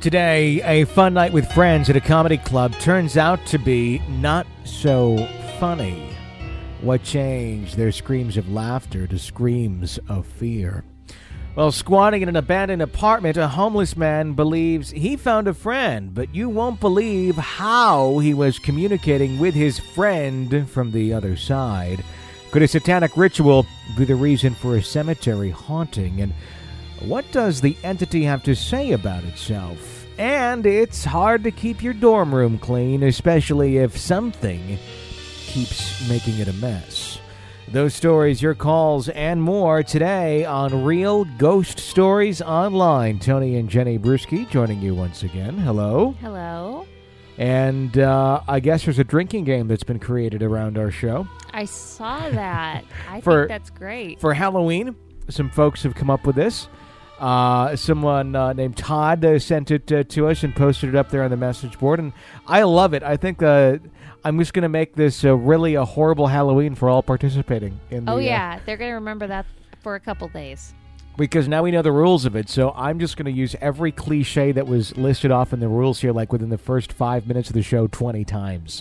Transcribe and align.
Today, 0.00 0.62
a 0.62 0.84
fun 0.84 1.14
night 1.14 1.32
with 1.32 1.50
friends 1.50 1.90
at 1.90 1.96
a 1.96 2.00
comedy 2.00 2.36
club 2.38 2.72
turns 2.74 3.16
out 3.16 3.44
to 3.46 3.58
be 3.58 3.98
not 4.08 4.46
so 4.62 5.26
funny. 5.58 6.10
What 6.82 7.02
changed 7.02 7.76
their 7.76 7.90
screams 7.90 8.36
of 8.36 8.48
laughter 8.48 9.08
to 9.08 9.18
screams 9.18 9.98
of 10.08 10.24
fear? 10.24 10.84
While 11.54 11.72
squatting 11.72 12.22
in 12.22 12.28
an 12.28 12.36
abandoned 12.36 12.80
apartment, 12.80 13.36
a 13.36 13.48
homeless 13.48 13.96
man 13.96 14.34
believes 14.34 14.90
he 14.90 15.16
found 15.16 15.48
a 15.48 15.52
friend, 15.52 16.14
but 16.14 16.32
you 16.32 16.48
won't 16.48 16.78
believe 16.78 17.34
how 17.34 18.18
he 18.18 18.34
was 18.34 18.60
communicating 18.60 19.40
with 19.40 19.54
his 19.54 19.80
friend 19.80 20.70
from 20.70 20.92
the 20.92 21.12
other 21.12 21.34
side. 21.34 22.04
Could 22.52 22.62
a 22.62 22.68
satanic 22.68 23.16
ritual 23.16 23.66
be 23.96 24.04
the 24.04 24.14
reason 24.14 24.54
for 24.54 24.76
a 24.76 24.82
cemetery 24.82 25.50
haunting? 25.50 26.20
And 26.20 26.32
what 27.00 27.30
does 27.32 27.60
the 27.60 27.76
entity 27.84 28.24
have 28.24 28.42
to 28.44 28.54
say 28.54 28.92
about 28.92 29.24
itself? 29.24 30.06
And 30.18 30.66
it's 30.66 31.04
hard 31.04 31.44
to 31.44 31.50
keep 31.50 31.82
your 31.82 31.92
dorm 31.94 32.34
room 32.34 32.58
clean, 32.58 33.02
especially 33.04 33.78
if 33.78 33.96
something 33.96 34.78
keeps 35.46 36.08
making 36.08 36.38
it 36.38 36.48
a 36.48 36.52
mess. 36.54 37.20
Those 37.70 37.94
stories, 37.94 38.40
your 38.40 38.54
calls, 38.54 39.10
and 39.10 39.42
more 39.42 39.82
today 39.82 40.44
on 40.44 40.84
Real 40.84 41.24
Ghost 41.36 41.78
Stories 41.78 42.40
Online. 42.40 43.18
Tony 43.18 43.56
and 43.56 43.68
Jenny 43.68 43.98
Brueski 43.98 44.48
joining 44.48 44.80
you 44.80 44.94
once 44.94 45.22
again. 45.22 45.56
Hello. 45.58 46.14
Hello. 46.20 46.86
And 47.36 47.98
uh, 47.98 48.40
I 48.48 48.58
guess 48.60 48.84
there's 48.84 48.98
a 48.98 49.04
drinking 49.04 49.44
game 49.44 49.68
that's 49.68 49.84
been 49.84 49.98
created 50.00 50.42
around 50.42 50.78
our 50.78 50.90
show. 50.90 51.28
I 51.52 51.66
saw 51.66 52.28
that. 52.30 52.84
I 53.08 53.20
For- 53.22 53.42
think 53.42 53.48
that's 53.50 53.70
great. 53.70 54.18
For 54.18 54.32
Halloween, 54.34 54.96
some 55.28 55.50
folks 55.50 55.82
have 55.82 55.94
come 55.94 56.08
up 56.10 56.26
with 56.26 56.36
this. 56.36 56.68
Uh, 57.18 57.74
someone 57.76 58.36
uh, 58.36 58.52
named 58.52 58.76
Todd 58.76 59.24
uh, 59.24 59.38
sent 59.38 59.70
it 59.70 59.90
uh, 59.90 60.04
to 60.04 60.28
us 60.28 60.44
and 60.44 60.54
posted 60.54 60.90
it 60.90 60.94
up 60.94 61.10
there 61.10 61.22
on 61.22 61.30
the 61.30 61.36
message 61.36 61.78
board, 61.78 61.98
and 61.98 62.12
I 62.46 62.62
love 62.62 62.94
it. 62.94 63.02
I 63.02 63.16
think 63.16 63.42
uh, 63.42 63.78
I'm 64.24 64.38
just 64.38 64.52
going 64.52 64.62
to 64.62 64.68
make 64.68 64.94
this 64.94 65.24
uh, 65.24 65.34
really 65.34 65.74
a 65.74 65.84
horrible 65.84 66.28
Halloween 66.28 66.74
for 66.74 66.88
all 66.88 67.02
participating. 67.02 67.80
In 67.90 68.04
the, 68.04 68.12
oh 68.12 68.16
uh, 68.16 68.20
yeah, 68.20 68.60
they're 68.66 68.76
gonna 68.76 68.94
remember 68.94 69.26
that 69.26 69.46
for 69.82 69.96
a 69.96 70.00
couple 70.00 70.28
days. 70.28 70.74
because 71.16 71.48
now 71.48 71.64
we 71.64 71.70
know 71.72 71.82
the 71.82 71.92
rules 71.92 72.24
of 72.24 72.36
it. 72.36 72.48
So 72.48 72.72
I'm 72.76 73.00
just 73.00 73.16
going 73.16 73.26
to 73.26 73.32
use 73.32 73.56
every 73.60 73.90
cliche 73.90 74.52
that 74.52 74.66
was 74.66 74.96
listed 74.96 75.30
off 75.32 75.52
in 75.52 75.58
the 75.58 75.68
rules 75.68 76.00
here, 76.00 76.12
like 76.12 76.32
within 76.32 76.48
the 76.48 76.58
first 76.58 76.92
five 76.92 77.26
minutes 77.26 77.48
of 77.48 77.54
the 77.54 77.62
show, 77.62 77.88
20 77.88 78.24
times. 78.24 78.80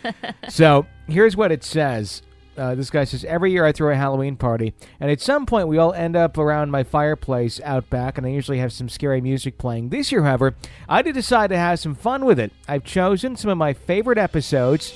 so 0.48 0.86
here's 1.06 1.36
what 1.36 1.50
it 1.50 1.64
says. 1.64 2.22
Uh, 2.58 2.74
this 2.74 2.90
guy 2.90 3.04
says, 3.04 3.24
Every 3.24 3.52
year 3.52 3.64
I 3.64 3.72
throw 3.72 3.92
a 3.92 3.96
Halloween 3.96 4.36
party, 4.36 4.74
and 4.98 5.10
at 5.10 5.20
some 5.20 5.46
point 5.46 5.68
we 5.68 5.78
all 5.78 5.92
end 5.92 6.16
up 6.16 6.36
around 6.36 6.70
my 6.70 6.82
fireplace 6.82 7.60
out 7.62 7.88
back, 7.88 8.18
and 8.18 8.26
I 8.26 8.30
usually 8.30 8.58
have 8.58 8.72
some 8.72 8.88
scary 8.88 9.20
music 9.20 9.58
playing. 9.58 9.90
This 9.90 10.10
year, 10.10 10.24
however, 10.24 10.56
I 10.88 11.02
did 11.02 11.14
decide 11.14 11.50
to 11.50 11.58
have 11.58 11.78
some 11.78 11.94
fun 11.94 12.24
with 12.24 12.40
it. 12.40 12.52
I've 12.66 12.84
chosen 12.84 13.36
some 13.36 13.50
of 13.50 13.56
my 13.56 13.72
favorite 13.72 14.18
episodes 14.18 14.92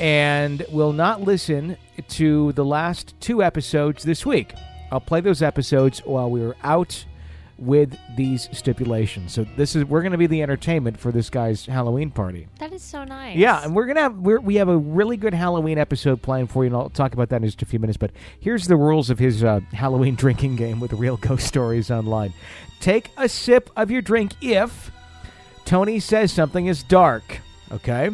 and 0.00 0.64
will 0.70 0.92
not 0.92 1.22
listen 1.22 1.76
to 2.08 2.52
the 2.52 2.64
last 2.64 3.14
two 3.20 3.42
episodes 3.42 4.02
this 4.02 4.26
week. 4.26 4.54
I'll 4.90 5.00
play 5.00 5.20
those 5.20 5.42
episodes 5.42 6.00
while 6.00 6.30
we 6.30 6.42
are 6.42 6.56
out 6.62 7.04
with 7.58 7.98
these 8.16 8.48
stipulations. 8.52 9.32
So 9.32 9.44
this 9.56 9.74
is 9.74 9.84
we're 9.84 10.02
going 10.02 10.12
to 10.12 10.18
be 10.18 10.26
the 10.26 10.42
entertainment 10.42 10.98
for 10.98 11.10
this 11.12 11.28
guy's 11.28 11.66
Halloween 11.66 12.10
party. 12.10 12.46
That 12.58 12.72
is 12.72 12.82
so 12.82 13.04
nice. 13.04 13.36
Yeah, 13.36 13.62
and 13.64 13.74
we're 13.74 13.86
gonna 13.86 14.02
have 14.02 14.16
we're, 14.16 14.40
we 14.40 14.56
have 14.56 14.68
a 14.68 14.76
really 14.76 15.16
good 15.16 15.34
Halloween 15.34 15.78
episode 15.78 16.22
planned 16.22 16.50
for 16.50 16.64
you, 16.64 16.68
and 16.68 16.76
I'll 16.76 16.90
talk 16.90 17.12
about 17.12 17.28
that 17.30 17.42
in 17.42 17.48
just 17.48 17.62
a 17.62 17.66
few 17.66 17.78
minutes. 17.78 17.96
But 17.96 18.12
here's 18.38 18.66
the 18.66 18.76
rules 18.76 19.10
of 19.10 19.18
his 19.18 19.42
uh, 19.42 19.60
Halloween 19.72 20.14
drinking 20.16 20.56
game 20.56 20.80
with 20.80 20.92
real 20.92 21.16
ghost 21.16 21.46
stories 21.46 21.90
online. 21.90 22.32
Take 22.80 23.10
a 23.16 23.28
sip 23.28 23.70
of 23.76 23.90
your 23.90 24.02
drink 24.02 24.32
if 24.40 24.90
Tony 25.64 25.98
says 25.98 26.32
something 26.32 26.66
is 26.66 26.82
dark. 26.82 27.40
Okay, 27.72 28.10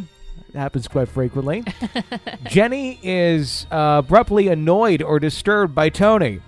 happens 0.55 0.89
quite 0.89 1.09
frequently. 1.09 1.65
Jenny 2.45 2.99
is 3.03 3.67
uh, 3.71 4.03
abruptly 4.05 4.49
annoyed 4.49 5.03
or 5.03 5.21
disturbed 5.21 5.75
by 5.75 5.91
Tony. 5.91 6.41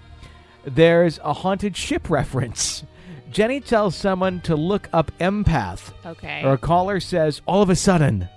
There's 0.66 1.18
a 1.22 1.32
haunted 1.32 1.76
ship 1.76 2.10
reference. 2.10 2.84
Jenny 3.30 3.60
tells 3.60 3.94
someone 3.94 4.40
to 4.42 4.56
look 4.56 4.88
up 4.92 5.12
empath. 5.18 5.92
Okay. 6.04 6.42
Or 6.44 6.54
a 6.54 6.58
caller 6.58 7.00
says, 7.00 7.40
all 7.46 7.62
of 7.62 7.70
a 7.70 7.76
sudden. 7.76 8.28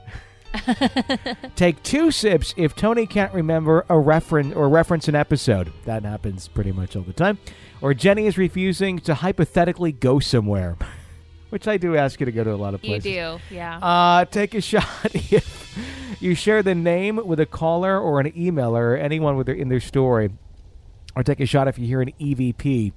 Take 1.56 1.82
two 1.84 2.12
sips 2.12 2.54
if 2.58 2.76
Tony 2.76 3.06
can't 3.06 3.34
remember 3.34 3.86
a 3.90 3.98
reference 3.98 4.56
or 4.56 4.68
reference 4.70 5.08
an 5.08 5.16
episode. 5.16 5.72
That 5.86 6.04
happens 6.04 6.48
pretty 6.48 6.72
much 6.72 6.96
all 6.96 7.04
the 7.04 7.14
time. 7.14 7.38
Or 7.82 7.94
Jenny 7.94 8.26
is 8.28 8.38
refusing 8.38 9.00
to 9.00 9.14
hypothetically 9.16 9.92
go 9.92 10.20
somewhere, 10.20 10.76
which 11.50 11.68
I 11.68 11.78
do 11.78 11.96
ask 11.96 12.20
you 12.20 12.26
to 12.26 12.32
go 12.32 12.44
to 12.44 12.54
a 12.54 12.56
lot 12.56 12.74
of 12.74 12.82
places. 12.82 13.06
you 13.06 13.14
do. 13.14 13.40
Yeah. 13.56 13.78
Uh, 13.78 14.26
take 14.26 14.54
a 14.54 14.62
shot 14.70 14.86
if 15.14 15.78
you 16.20 16.36
share 16.36 16.62
the 16.64 16.76
name 16.76 17.22
with 17.26 17.40
a 17.40 17.46
caller 17.46 18.00
or 18.00 18.20
an 18.20 18.32
emailer 18.32 18.94
or 18.94 18.98
anyone 18.98 19.36
with 19.38 19.48
their, 19.48 19.56
in 19.56 19.70
their 19.70 19.80
story. 19.80 20.32
Or 21.16 21.24
take 21.24 21.40
a 21.40 21.46
shot 21.46 21.68
if 21.68 21.80
you 21.80 21.88
hear 21.88 22.02
an 22.02 22.14
EVP 22.20 22.94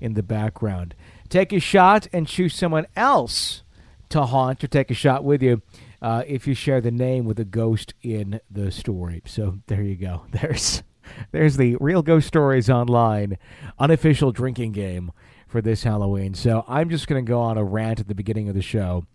in 0.00 0.14
the 0.14 0.22
background. 0.22 0.94
Take 1.28 1.52
a 1.52 1.60
shot 1.60 2.06
and 2.12 2.26
choose 2.26 2.54
someone 2.54 2.86
else 2.94 3.62
to 4.10 4.24
haunt 4.26 4.62
or 4.62 4.68
take 4.68 4.90
a 4.90 4.94
shot 4.94 5.24
with 5.24 5.42
you 5.42 5.62
uh, 6.00 6.22
if 6.26 6.46
you 6.46 6.54
share 6.54 6.80
the 6.80 6.90
name 6.90 7.24
with 7.24 7.40
a 7.40 7.44
ghost 7.44 7.94
in 8.02 8.40
the 8.50 8.70
story. 8.70 9.22
So 9.26 9.58
there 9.66 9.82
you 9.82 9.96
go. 9.96 10.22
There's 10.30 10.82
there's 11.30 11.56
the 11.56 11.76
Real 11.76 12.02
Ghost 12.02 12.26
Stories 12.26 12.68
Online 12.68 13.38
unofficial 13.78 14.32
drinking 14.32 14.72
game 14.72 15.12
for 15.46 15.62
this 15.62 15.84
Halloween. 15.84 16.34
So 16.34 16.64
I'm 16.66 16.90
just 16.90 17.06
going 17.06 17.24
to 17.24 17.28
go 17.28 17.40
on 17.40 17.56
a 17.56 17.64
rant 17.64 18.00
at 18.00 18.08
the 18.08 18.14
beginning 18.14 18.48
of 18.48 18.56
the 18.56 18.62
show 18.62 19.06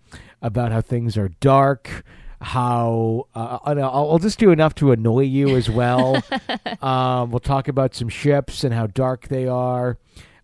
about 0.42 0.72
how 0.72 0.80
things 0.80 1.18
are 1.18 1.28
dark. 1.28 2.04
How 2.42 3.28
uh, 3.36 3.60
I'll, 3.64 3.84
I'll 3.84 4.20
just 4.20 4.40
do 4.40 4.52
enough 4.52 4.76
to 4.76 4.92
annoy 4.92 5.22
you 5.22 5.56
as 5.56 5.70
well. 5.70 6.24
um, 6.82 7.32
we'll 7.32 7.40
talk 7.40 7.68
about 7.68 7.94
some 7.94 8.10
ships 8.10 8.64
and 8.64 8.74
how 8.74 8.88
dark 8.88 9.28
they 9.28 9.48
are. 9.48 9.98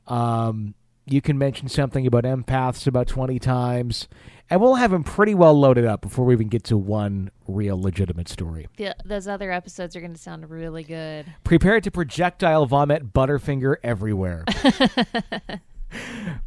Um, 0.07 0.75
you 1.05 1.21
can 1.21 1.37
mention 1.37 1.69
something 1.69 2.05
about 2.05 2.25
empaths 2.25 2.85
about 2.85 3.07
20 3.07 3.39
times, 3.39 4.07
and 4.49 4.61
we'll 4.61 4.75
have 4.75 4.91
them 4.91 5.03
pretty 5.03 5.33
well 5.33 5.57
loaded 5.57 5.85
up 5.85 6.01
before 6.01 6.25
we 6.25 6.33
even 6.33 6.49
get 6.49 6.65
to 6.65 6.77
one 6.77 7.31
real 7.47 7.81
legitimate 7.81 8.27
story. 8.27 8.67
The, 8.77 8.95
those 9.05 9.27
other 9.27 9.51
episodes 9.51 9.95
are 9.95 10.01
going 10.01 10.13
to 10.13 10.19
sound 10.19 10.49
really 10.49 10.83
good. 10.83 11.25
Prepare 11.43 11.81
to 11.81 11.91
projectile 11.91 12.65
vomit 12.65 13.13
Butterfinger 13.13 13.77
everywhere. 13.83 14.45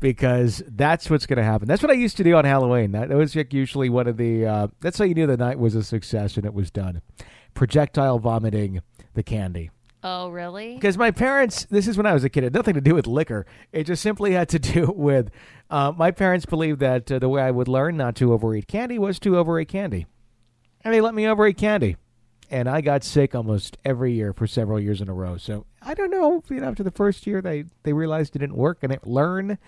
because 0.00 0.62
that's 0.66 1.10
what's 1.10 1.26
going 1.26 1.38
to 1.38 1.44
happen. 1.44 1.68
That's 1.68 1.82
what 1.82 1.90
I 1.90 1.94
used 1.94 2.16
to 2.18 2.24
do 2.24 2.36
on 2.36 2.44
Halloween. 2.44 2.92
That, 2.92 3.08
that 3.08 3.16
was 3.16 3.34
like 3.34 3.52
usually 3.52 3.88
one 3.88 4.06
of 4.06 4.16
the. 4.16 4.46
Uh, 4.46 4.68
that's 4.80 4.98
how 4.98 5.04
you 5.04 5.14
knew 5.14 5.26
the 5.26 5.36
night 5.36 5.58
was 5.58 5.74
a 5.74 5.82
success 5.82 6.36
and 6.36 6.46
it 6.46 6.54
was 6.54 6.70
done. 6.70 7.02
Projectile 7.54 8.18
vomiting 8.18 8.80
the 9.14 9.22
candy. 9.22 9.70
Oh, 10.02 10.30
really? 10.30 10.74
Because 10.74 10.96
my 10.96 11.10
parents, 11.10 11.66
this 11.66 11.86
is 11.86 11.96
when 11.96 12.06
I 12.06 12.14
was 12.14 12.24
a 12.24 12.30
kid, 12.30 12.42
it 12.42 12.46
had 12.46 12.54
nothing 12.54 12.74
to 12.74 12.80
do 12.80 12.94
with 12.94 13.06
liquor. 13.06 13.44
It 13.70 13.84
just 13.84 14.02
simply 14.02 14.32
had 14.32 14.48
to 14.50 14.58
do 14.58 14.92
with 14.94 15.30
uh, 15.68 15.92
my 15.96 16.10
parents 16.10 16.46
believed 16.46 16.80
that 16.80 17.10
uh, 17.12 17.18
the 17.18 17.28
way 17.28 17.42
I 17.42 17.50
would 17.50 17.68
learn 17.68 17.96
not 17.96 18.16
to 18.16 18.32
overeat 18.32 18.66
candy 18.66 18.98
was 18.98 19.18
to 19.20 19.36
overeat 19.36 19.68
candy. 19.68 20.06
And 20.82 20.94
they 20.94 21.00
let 21.00 21.14
me 21.14 21.26
overeat 21.26 21.58
candy. 21.58 21.96
And 22.50 22.68
I 22.68 22.80
got 22.80 23.04
sick 23.04 23.34
almost 23.34 23.78
every 23.84 24.12
year 24.12 24.32
for 24.32 24.46
several 24.46 24.80
years 24.80 25.00
in 25.00 25.08
a 25.08 25.14
row. 25.14 25.36
So 25.36 25.66
I 25.80 25.94
don't 25.94 26.10
know, 26.10 26.42
you 26.50 26.60
know, 26.60 26.68
after 26.68 26.82
the 26.82 26.90
first 26.90 27.26
year 27.26 27.40
they, 27.40 27.64
they 27.84 27.92
realized 27.92 28.34
it 28.34 28.40
didn't 28.40 28.56
work 28.56 28.78
and 28.82 28.92
it 28.92 29.06
learn 29.06 29.58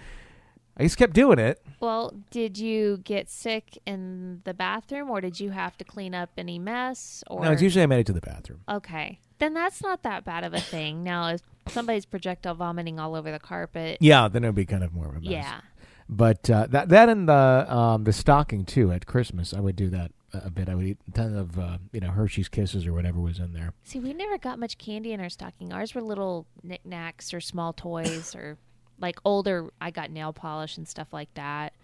I 0.77 0.85
just 0.85 0.97
kept 0.97 1.13
doing 1.13 1.39
it. 1.39 1.63
Well, 1.81 2.15
did 2.31 2.57
you 2.57 2.99
get 3.05 3.29
sick 3.29 3.77
in 3.85 4.41
the 4.45 4.55
bathroom 4.55 5.11
or 5.11 5.21
did 5.21 5.39
you 5.39 5.51
have 5.51 5.77
to 5.79 5.85
clean 5.85 6.15
up 6.15 6.31
any 6.39 6.59
mess 6.59 7.23
or 7.27 7.45
No, 7.45 7.53
it's 7.53 7.63
usually 7.63 7.83
I 7.83 7.87
made 7.87 8.01
it 8.01 8.07
to 8.07 8.13
the 8.13 8.23
bathroom. 8.23 8.61
Okay. 8.69 9.19
Then 9.39 9.53
that's 9.55 9.83
not 9.83 10.03
that 10.05 10.25
bad 10.25 10.45
of 10.45 10.55
a 10.55 10.61
thing. 10.61 11.03
Now 11.03 11.29
if 11.29 11.43
somebody's 11.69 12.07
projectile 12.07 12.55
vomiting 12.55 12.99
all 12.99 13.15
over 13.15 13.31
the 13.31 13.39
carpet. 13.39 13.99
Yeah, 14.01 14.29
then 14.29 14.45
it'd 14.45 14.55
be 14.55 14.65
kind 14.65 14.83
of 14.83 14.93
more 14.95 15.09
of 15.09 15.17
a 15.17 15.21
mess. 15.21 15.31
Yeah. 15.31 15.61
But 16.09 16.49
uh, 16.49 16.67
that 16.71 16.89
that 16.89 17.09
and 17.09 17.29
the 17.29 17.67
um, 17.73 18.05
the 18.05 18.13
stocking 18.13 18.65
too 18.65 18.93
at 18.93 19.07
Christmas, 19.07 19.55
I 19.55 19.61
would 19.61 19.77
do 19.77 19.89
that 19.91 20.11
a 20.33 20.51
bit. 20.51 20.69
I 20.69 20.75
would 20.75 20.85
eat 20.87 20.99
a 21.09 21.11
ton 21.13 21.37
of 21.37 21.59
uh, 21.59 21.79
you 21.93 22.01
know 22.01 22.11
Hershey's 22.11 22.49
Kisses 22.49 22.87
or 22.87 22.93
whatever 22.93 23.21
was 23.21 23.39
in 23.39 23.53
there. 23.53 23.73
See, 23.85 23.99
we 24.01 24.13
never 24.13 24.39
got 24.39 24.59
much 24.59 24.79
candy 24.79 25.13
in 25.13 25.21
our 25.21 25.29
stocking. 25.29 25.73
Ours 25.73 25.95
were 25.95 26.03
little 26.03 26.47
knickknacks 26.63 27.33
or 27.35 27.41
small 27.41 27.73
toys 27.73 28.35
or 28.35 28.59
like 29.01 29.19
older 29.25 29.71
I 29.81 29.91
got 29.91 30.11
nail 30.11 30.33
polish 30.33 30.77
and 30.77 30.87
stuff 30.89 31.13
like 31.13 31.33
that. 31.35 31.75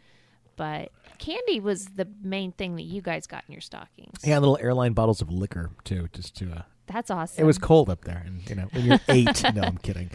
But 0.57 0.91
candy 1.19 1.61
was 1.61 1.87
the 1.87 2.09
main 2.23 2.53
thing 2.53 2.77
that 2.77 2.83
you 2.83 3.01
guys 3.01 3.27
got 3.27 3.45
in 3.47 3.53
your 3.53 3.61
stockings. 3.61 4.19
Yeah, 4.25 4.39
little 4.39 4.59
airline 4.61 4.93
bottles 4.93 5.21
of 5.21 5.31
liquor 5.31 5.71
too, 5.85 6.09
just 6.13 6.35
to. 6.39 6.51
Uh, 6.51 6.63
That's 6.87 7.11
awesome. 7.11 7.43
it 7.43 7.47
was 7.47 7.59
cold 7.59 7.89
up 7.89 8.05
there, 8.05 8.23
and 8.27 8.49
you 8.49 8.57
know 8.57 8.69
when 8.73 8.85
you're 8.87 9.01
eight. 9.09 9.43
no, 9.55 9.63
I'm 9.63 9.79
kidding. 9.79 10.11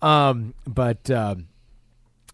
Um, 0.00 0.54
but 0.64 1.10
um, 1.10 1.48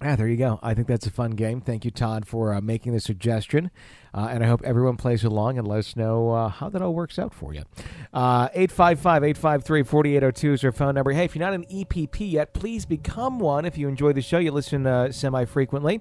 yeah, 0.02 0.14
there 0.14 0.28
you 0.28 0.36
go. 0.36 0.60
I 0.62 0.74
think 0.74 0.88
that's 0.88 1.06
a 1.06 1.10
fun 1.10 1.32
game. 1.32 1.62
Thank 1.62 1.84
you, 1.84 1.90
Todd, 1.90 2.26
for 2.26 2.52
uh, 2.52 2.60
making 2.60 2.92
the 2.92 3.00
suggestion. 3.00 3.70
Uh, 4.12 4.28
and 4.30 4.44
I 4.44 4.46
hope 4.46 4.62
everyone 4.62 4.96
plays 4.96 5.24
along 5.24 5.58
and 5.58 5.66
let 5.66 5.78
us 5.78 5.96
know 5.96 6.30
uh, 6.30 6.48
how 6.48 6.68
that 6.70 6.82
all 6.82 6.94
works 6.94 7.18
out 7.18 7.34
for 7.34 7.54
you. 7.54 7.64
Uh, 8.12 8.48
855 8.54 9.24
853 9.24 9.82
4802 9.82 10.52
is 10.52 10.64
our 10.64 10.72
phone 10.72 10.94
number. 10.94 11.12
Hey, 11.12 11.24
if 11.24 11.34
you're 11.34 11.44
not 11.44 11.54
an 11.54 11.64
EPP 11.64 12.30
yet, 12.30 12.52
please 12.52 12.84
become 12.84 13.38
one. 13.38 13.64
If 13.64 13.76
you 13.78 13.88
enjoy 13.88 14.12
the 14.12 14.22
show, 14.22 14.38
you 14.38 14.52
listen 14.52 14.86
uh, 14.86 15.12
semi 15.12 15.44
frequently. 15.44 16.00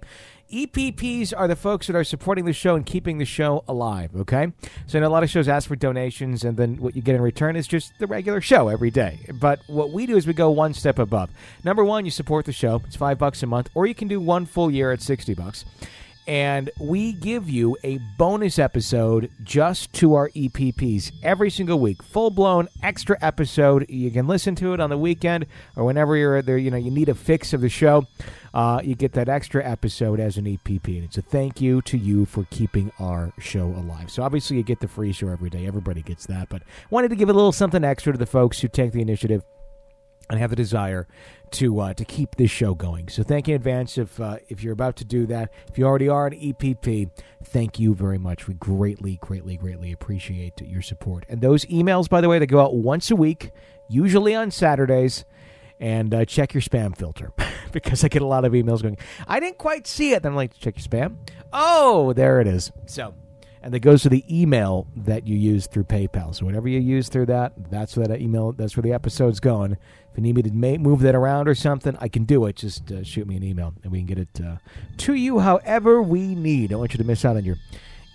EPPs 0.52 1.34
are 1.36 1.48
the 1.48 1.56
folks 1.56 1.88
that 1.88 1.96
are 1.96 2.04
supporting 2.04 2.46
the 2.46 2.54
show 2.54 2.76
and 2.76 2.86
keeping 2.86 3.18
the 3.18 3.26
show 3.26 3.64
alive, 3.68 4.16
okay? 4.16 4.52
So 4.86 4.98
I 4.98 5.02
know 5.02 5.08
a 5.08 5.10
lot 5.10 5.24
of 5.24 5.30
shows 5.30 5.48
ask 5.48 5.68
for 5.68 5.76
donations, 5.76 6.44
and 6.44 6.56
then 6.56 6.78
what 6.78 6.96
you 6.96 7.02
get 7.02 7.16
in 7.16 7.22
return 7.22 7.56
is 7.56 7.68
just 7.68 7.94
the 8.00 8.08
regular 8.08 8.42
show 8.42 8.68
every 8.68 8.92
day. 8.92 9.20
But 9.40 9.60
what 9.68 9.92
we 9.92 10.06
do 10.06 10.16
is 10.18 10.28
we 10.28 10.34
go 10.34 10.52
one 10.52 10.74
step 10.74 11.00
above. 11.00 11.32
Number 11.64 11.84
one, 11.84 12.06
you 12.06 12.12
support 12.12 12.46
the 12.46 12.52
show. 12.52 12.82
It's 12.86 12.96
five 12.96 13.18
bucks 13.18 13.42
a 13.42 13.48
month, 13.48 13.70
or 13.74 13.88
you 13.88 13.96
can 13.96 14.08
do 14.08 14.20
one 14.20 14.46
full 14.46 14.70
year 14.70 14.92
at 14.92 15.02
60 15.02 15.34
bucks 15.34 15.66
and 16.28 16.70
we 16.80 17.14
give 17.14 17.50
you 17.50 17.78
a 17.84 18.00
bonus 18.18 18.60
episode 18.60 19.30
just 19.44 19.94
to 19.94 20.16
our 20.16 20.30
EPPs 20.30 21.12
every 21.24 21.50
single 21.50 21.80
week. 21.80 22.02
Full 22.04 22.32
blown 22.32 22.68
extra 22.82 23.18
episode. 23.22 23.86
You 23.90 24.12
can 24.12 24.28
listen 24.28 24.56
to 24.56 24.74
it 24.74 24.80
on 24.80 24.90
the 24.90 24.98
weekend 24.98 25.46
or 25.76 25.84
whenever 25.84 26.16
you're 26.16 26.42
there. 26.42 26.58
You 26.58 26.72
know 26.72 26.78
you 26.78 26.92
need 26.92 27.10
a 27.10 27.16
fix 27.16 27.54
of 27.54 27.62
the 27.62 27.70
show. 27.70 28.08
Uh, 28.54 28.80
you 28.84 28.96
get 28.96 29.12
that 29.12 29.28
extra 29.28 29.64
episode 29.66 30.20
as 30.20 30.38
an 30.38 30.46
EPP, 30.46 30.88
and 30.96 31.04
it's 31.04 31.18
a 31.18 31.22
thank 31.22 31.60
you 31.60 31.82
to 31.82 31.98
you 31.98 32.26
for 32.26 32.46
keeping 32.52 32.90
our 33.00 33.34
show 33.38 33.66
alive. 33.66 34.10
So 34.10 34.24
obviously 34.24 34.56
you 34.56 34.64
get 34.64 34.80
the 34.80 34.88
free 34.88 35.12
show 35.12 35.28
every 35.28 35.50
day. 35.50 35.68
Everybody 35.68 36.02
gets 36.02 36.26
that, 36.28 36.48
but 36.48 36.64
wanted 36.90 37.10
to 37.10 37.16
give 37.16 37.30
a 37.30 37.34
little 37.34 37.52
something 37.52 37.84
extra 37.84 38.14
to 38.14 38.18
the 38.18 38.26
folks 38.26 38.62
who 38.62 38.70
take 38.70 38.94
the 38.94 39.02
initiative 39.02 39.44
and 40.30 40.38
I 40.38 40.40
have 40.40 40.50
the 40.50 40.56
desire 40.56 41.08
to 41.52 41.80
uh, 41.80 41.94
to 41.94 42.06
keep 42.06 42.36
this 42.36 42.52
show 42.52 42.74
going. 42.76 43.08
So 43.08 43.24
thank 43.24 43.48
you 43.48 43.56
in 43.56 43.62
advance 43.62 43.98
if 43.98 44.20
uh, 44.20 44.38
if 44.50 44.64
you're 44.64 44.74
about 44.74 44.96
to 44.98 45.06
do 45.06 45.26
that. 45.28 45.52
If 45.70 45.78
you 45.78 45.86
already 45.86 46.10
are 46.10 46.28
an 46.28 46.34
EPP, 46.34 47.10
thank 47.44 47.80
you 47.80 47.96
very 47.96 48.18
much. 48.18 48.48
We 48.48 48.56
greatly, 48.56 49.18
greatly, 49.22 49.58
greatly 49.58 49.92
appreciate 49.92 50.62
your 50.62 50.82
support. 50.82 51.26
And 51.30 51.42
those 51.42 51.66
emails, 51.66 52.10
by 52.10 52.22
the 52.22 52.30
way, 52.30 52.40
they 52.40 52.46
go 52.46 52.62
out 52.62 52.76
once 52.76 53.12
a 53.12 53.16
week, 53.16 53.52
usually 53.88 54.36
on 54.36 54.52
Saturdays. 54.52 55.26
And 55.78 56.14
uh, 56.14 56.24
check 56.24 56.54
your 56.54 56.62
spam 56.62 56.96
filter 56.96 57.34
because 57.74 58.02
I 58.06 58.08
get 58.08 58.22
a 58.22 58.26
lot 58.26 58.46
of 58.46 58.54
emails 58.54 58.82
going. 58.82 58.98
I 59.28 59.42
didn't 59.42 59.58
quite 59.58 59.86
see 59.86 60.14
it. 60.14 60.24
Then 60.24 60.32
I'm 60.32 60.36
like, 60.38 60.58
check 60.58 60.78
your 60.78 60.86
spam. 60.88 61.18
Oh, 61.52 62.14
there 62.14 62.40
it 62.40 62.48
is. 62.48 62.72
So 62.86 63.14
and 63.66 63.74
that 63.74 63.80
goes 63.80 64.04
to 64.04 64.10
the 64.10 64.24
email 64.30 64.86
that 64.96 65.26
you 65.26 65.36
use 65.36 65.66
through 65.66 65.86
PayPal. 65.86 66.36
So 66.36 66.46
whatever 66.46 66.70
you 66.70 66.80
use 66.80 67.10
through 67.10 67.26
that, 67.26 67.54
that's 67.72 67.98
where 67.98 68.06
that 68.06 68.22
email. 68.22 68.52
That's 68.52 68.78
where 68.78 68.84
the 68.84 68.94
episode's 68.94 69.40
going. 69.40 69.78
If 70.16 70.20
you 70.20 70.24
need 70.24 70.36
me 70.38 70.44
to 70.44 70.52
ma- 70.52 70.78
move 70.78 71.02
that 71.02 71.14
around 71.14 71.50
or 71.50 71.56
something, 71.56 71.98
I 72.00 72.08
can 72.08 72.24
do 72.24 72.46
it. 72.46 72.56
Just 72.56 72.90
uh, 72.90 73.04
shoot 73.04 73.28
me 73.28 73.36
an 73.36 73.44
email, 73.44 73.74
and 73.84 73.92
we 73.92 73.98
can 73.98 74.06
get 74.06 74.18
it 74.18 74.42
uh, 74.42 74.56
to 75.00 75.14
you 75.14 75.40
however 75.40 76.02
we 76.02 76.34
need. 76.36 76.70
I 76.70 76.72
don't 76.72 76.80
want 76.80 76.94
you 76.94 77.00
to 77.00 77.04
miss 77.04 77.26
out 77.26 77.36
on 77.36 77.44
your 77.44 77.58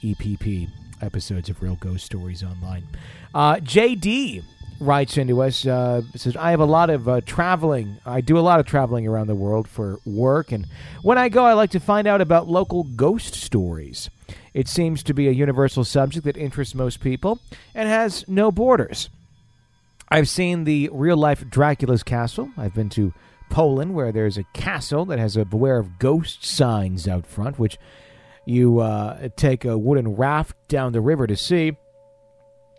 EPP 0.02 0.70
episodes 1.02 1.50
of 1.50 1.61
Real 1.61 1.75
Ghost 1.75 2.06
Stories 2.06 2.43
Online. 2.43 2.87
Uh, 3.35 3.56
JD 3.56 4.43
writes 4.81 5.19
into 5.19 5.43
us 5.43 5.67
uh, 5.67 6.00
says 6.17 6.35
i 6.37 6.52
have 6.52 6.61
a 6.61 6.64
lot 6.64 6.88
of 6.88 7.06
uh, 7.06 7.20
traveling 7.26 7.99
i 8.06 8.23
do 8.23 8.38
a 8.38 8.41
lot 8.41 8.58
of 8.58 8.64
traveling 8.64 9.06
around 9.06 9.26
the 9.26 9.35
world 9.35 9.69
for 9.69 9.99
work 10.06 10.52
and 10.52 10.67
when 11.02 11.19
i 11.19 11.29
go 11.29 11.44
i 11.44 11.52
like 11.52 11.69
to 11.69 11.79
find 11.79 12.08
out 12.08 12.23
about 12.23 12.49
local 12.49 12.85
ghost 12.85 13.35
stories 13.35 14.08
it 14.55 14.67
seems 14.67 15.02
to 15.02 15.12
be 15.12 15.29
a 15.29 15.32
universal 15.32 15.85
subject 15.85 16.25
that 16.25 16.35
interests 16.35 16.75
most 16.75 16.99
people 17.00 17.38
and 17.75 17.91
has 17.91 18.26
no 18.26 18.50
borders 18.50 19.11
i've 20.11 20.29
seen 20.29 20.65
the 20.65 20.89
real 20.93 21.17
life 21.17 21.49
dracula's 21.49 22.03
castle 22.03 22.51
i've 22.57 22.75
been 22.75 22.89
to 22.89 23.12
poland 23.51 23.95
where 23.95 24.12
there's 24.12 24.39
a 24.39 24.45
castle 24.55 25.05
that 25.05 25.19
has 25.19 25.37
a 25.37 25.45
beware 25.45 25.79
of 25.79 25.99
ghost 25.99 26.45
signs 26.45 27.09
out 27.09 27.27
front 27.27 27.59
which 27.59 27.79
you 28.47 28.79
uh, 28.79 29.29
take 29.37 29.65
a 29.65 29.77
wooden 29.77 30.09
raft 30.17 30.57
down 30.69 30.93
the 30.93 31.01
river 31.01 31.27
to 31.27 31.37
see 31.37 31.77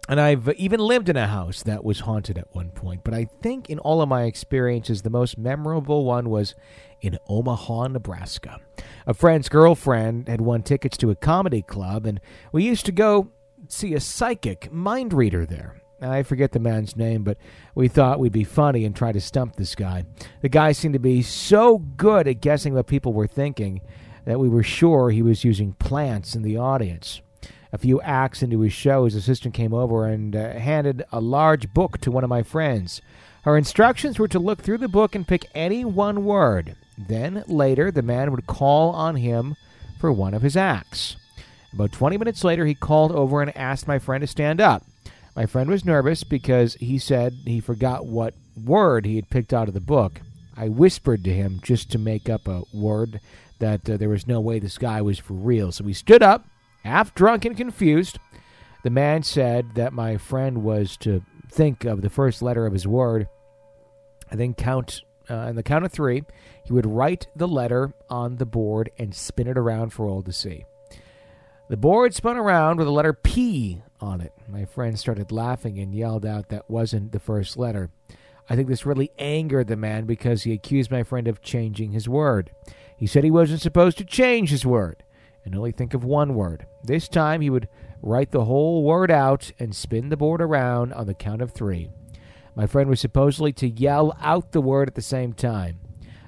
and 0.09 0.19
I've 0.19 0.49
even 0.57 0.79
lived 0.79 1.09
in 1.09 1.15
a 1.15 1.27
house 1.27 1.63
that 1.63 1.83
was 1.83 2.01
haunted 2.01 2.37
at 2.37 2.53
one 2.53 2.71
point. 2.71 3.03
But 3.03 3.13
I 3.13 3.29
think 3.41 3.69
in 3.69 3.79
all 3.79 4.01
of 4.01 4.09
my 4.09 4.23
experiences, 4.23 5.01
the 5.01 5.09
most 5.09 5.37
memorable 5.37 6.05
one 6.05 6.29
was 6.29 6.55
in 7.01 7.17
Omaha, 7.29 7.87
Nebraska. 7.87 8.59
A 9.07 9.13
friend's 9.13 9.47
girlfriend 9.47 10.27
had 10.27 10.41
won 10.41 10.63
tickets 10.63 10.97
to 10.97 11.11
a 11.11 11.15
comedy 11.15 11.61
club, 11.61 12.05
and 12.05 12.19
we 12.51 12.63
used 12.63 12.85
to 12.87 12.91
go 12.91 13.31
see 13.67 13.93
a 13.93 13.99
psychic 13.99 14.71
mind 14.71 15.13
reader 15.13 15.45
there. 15.45 15.80
I 16.01 16.23
forget 16.23 16.51
the 16.51 16.59
man's 16.59 16.95
name, 16.95 17.23
but 17.23 17.37
we 17.75 17.87
thought 17.87 18.19
we'd 18.19 18.31
be 18.31 18.43
funny 18.43 18.85
and 18.85 18.95
try 18.95 19.11
to 19.11 19.21
stump 19.21 19.55
this 19.55 19.75
guy. 19.75 20.05
The 20.41 20.49
guy 20.49 20.71
seemed 20.71 20.93
to 20.93 20.99
be 20.99 21.21
so 21.21 21.77
good 21.77 22.27
at 22.27 22.41
guessing 22.41 22.73
what 22.73 22.87
people 22.87 23.13
were 23.13 23.27
thinking 23.27 23.81
that 24.25 24.39
we 24.39 24.49
were 24.49 24.63
sure 24.63 25.09
he 25.09 25.21
was 25.21 25.43
using 25.43 25.73
plants 25.73 26.35
in 26.35 26.41
the 26.41 26.57
audience 26.57 27.21
a 27.73 27.77
few 27.77 28.01
acts 28.01 28.43
into 28.43 28.59
his 28.61 28.73
show, 28.73 29.05
his 29.05 29.15
assistant 29.15 29.53
came 29.53 29.73
over 29.73 30.05
and 30.05 30.35
uh, 30.35 30.53
handed 30.53 31.03
a 31.11 31.21
large 31.21 31.73
book 31.73 31.99
to 31.99 32.11
one 32.11 32.23
of 32.23 32.29
my 32.29 32.43
friends. 32.43 33.01
Her 33.43 33.57
instructions 33.57 34.19
were 34.19 34.27
to 34.27 34.39
look 34.39 34.61
through 34.61 34.79
the 34.79 34.87
book 34.87 35.15
and 35.15 35.27
pick 35.27 35.45
any 35.55 35.85
one 35.85 36.25
word. 36.25 36.75
Then, 36.97 37.43
later, 37.47 37.89
the 37.89 38.01
man 38.01 38.31
would 38.31 38.45
call 38.45 38.91
on 38.91 39.15
him 39.15 39.55
for 39.99 40.11
one 40.11 40.33
of 40.33 40.41
his 40.41 40.57
acts. 40.57 41.15
About 41.73 41.91
20 41.91 42.17
minutes 42.17 42.43
later, 42.43 42.65
he 42.65 42.75
called 42.75 43.13
over 43.13 43.41
and 43.41 43.55
asked 43.55 43.87
my 43.87 43.97
friend 43.97 44.21
to 44.21 44.27
stand 44.27 44.59
up. 44.59 44.83
My 45.35 45.45
friend 45.45 45.69
was 45.69 45.85
nervous 45.85 46.23
because 46.23 46.73
he 46.75 46.97
said 46.97 47.33
he 47.45 47.61
forgot 47.61 48.05
what 48.05 48.33
word 48.65 49.05
he 49.05 49.15
had 49.15 49.29
picked 49.29 49.53
out 49.53 49.67
of 49.67 49.73
the 49.73 49.79
book. 49.79 50.19
I 50.57 50.67
whispered 50.67 51.23
to 51.23 51.33
him 51.33 51.61
just 51.63 51.89
to 51.91 51.97
make 51.97 52.29
up 52.29 52.47
a 52.47 52.63
word 52.73 53.21
that 53.59 53.89
uh, 53.89 53.95
there 53.95 54.09
was 54.09 54.27
no 54.27 54.41
way 54.41 54.59
this 54.59 54.77
guy 54.77 55.01
was 55.01 55.19
for 55.19 55.33
real. 55.33 55.71
So 55.71 55.85
he 55.85 55.93
stood 55.93 56.21
up, 56.21 56.45
half 56.83 57.15
drunk 57.15 57.45
and 57.45 57.55
confused. 57.55 58.19
The 58.83 58.89
man 58.89 59.23
said 59.23 59.75
that 59.75 59.93
my 59.93 60.17
friend 60.17 60.63
was 60.63 60.97
to 60.97 61.23
think 61.49 61.85
of 61.85 62.01
the 62.01 62.09
first 62.09 62.41
letter 62.41 62.65
of 62.65 62.73
his 62.73 62.87
word 62.87 63.27
and 64.29 64.39
then 64.39 64.53
count 64.53 65.01
uh, 65.29 65.35
on 65.35 65.55
the 65.55 65.63
count 65.63 65.85
of 65.85 65.91
three. 65.93 66.23
He 66.65 66.73
would 66.73 66.85
write 66.85 67.27
the 67.35 67.47
letter 67.47 67.93
on 68.09 68.37
the 68.37 68.45
board 68.45 68.89
and 68.97 69.15
spin 69.15 69.47
it 69.47 69.57
around 69.57 69.91
for 69.93 70.07
all 70.07 70.23
to 70.23 70.33
see. 70.33 70.65
The 71.69 71.77
board 71.77 72.13
spun 72.13 72.35
around 72.35 72.77
with 72.77 72.87
the 72.87 72.91
letter 72.91 73.13
P 73.13 73.81
on 74.01 74.21
it. 74.21 74.33
My 74.47 74.65
friend 74.65 74.97
started 74.97 75.31
laughing 75.31 75.79
and 75.79 75.93
yelled 75.93 76.25
out 76.25 76.49
that 76.49 76.69
wasn't 76.69 77.11
the 77.11 77.19
first 77.19 77.57
letter. 77.57 77.89
I 78.49 78.55
think 78.55 78.67
this 78.67 78.85
really 78.85 79.11
angered 79.17 79.67
the 79.67 79.77
man 79.77 80.05
because 80.05 80.43
he 80.43 80.53
accused 80.53 80.91
my 80.91 81.03
friend 81.03 81.27
of 81.27 81.41
changing 81.41 81.91
his 81.91 82.09
word. 82.09 82.51
He 82.97 83.07
said 83.07 83.23
he 83.23 83.31
wasn't 83.31 83.61
supposed 83.61 83.97
to 83.99 84.05
change 84.05 84.49
his 84.49 84.65
word 84.65 85.03
and 85.45 85.55
only 85.55 85.71
think 85.71 85.93
of 85.93 86.03
one 86.03 86.35
word. 86.35 86.65
This 86.83 87.07
time 87.07 87.41
he 87.41 87.49
would 87.49 87.67
write 88.01 88.31
the 88.31 88.45
whole 88.45 88.83
word 88.83 89.11
out 89.11 89.51
and 89.59 89.75
spin 89.75 90.09
the 90.09 90.17
board 90.17 90.41
around 90.41 90.93
on 90.93 91.07
the 91.07 91.13
count 91.13 91.41
of 91.41 91.51
three. 91.51 91.89
My 92.55 92.67
friend 92.67 92.89
was 92.89 92.99
supposedly 92.99 93.53
to 93.53 93.69
yell 93.69 94.17
out 94.19 94.51
the 94.51 94.61
word 94.61 94.87
at 94.87 94.95
the 94.95 95.01
same 95.01 95.33
time. 95.33 95.79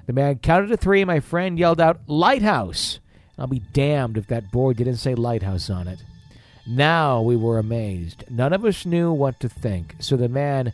The 0.06 0.12
man 0.12 0.38
counted 0.38 0.68
to 0.68 0.76
three, 0.76 1.00
and 1.00 1.06
my 1.06 1.20
friend 1.20 1.58
yelled 1.58 1.80
out, 1.80 2.00
Lighthouse! 2.06 3.00
I'll 3.38 3.46
be 3.46 3.62
damned 3.72 4.16
if 4.16 4.28
that 4.28 4.52
board 4.52 4.76
didn't 4.76 4.96
say 4.96 5.14
lighthouse 5.14 5.68
on 5.68 5.88
it. 5.88 6.02
Now 6.66 7.20
we 7.20 7.36
were 7.36 7.58
amazed. 7.58 8.24
None 8.30 8.54
of 8.54 8.64
us 8.64 8.86
knew 8.86 9.12
what 9.12 9.38
to 9.40 9.48
think, 9.48 9.96
so 9.98 10.16
the 10.16 10.28
man 10.28 10.72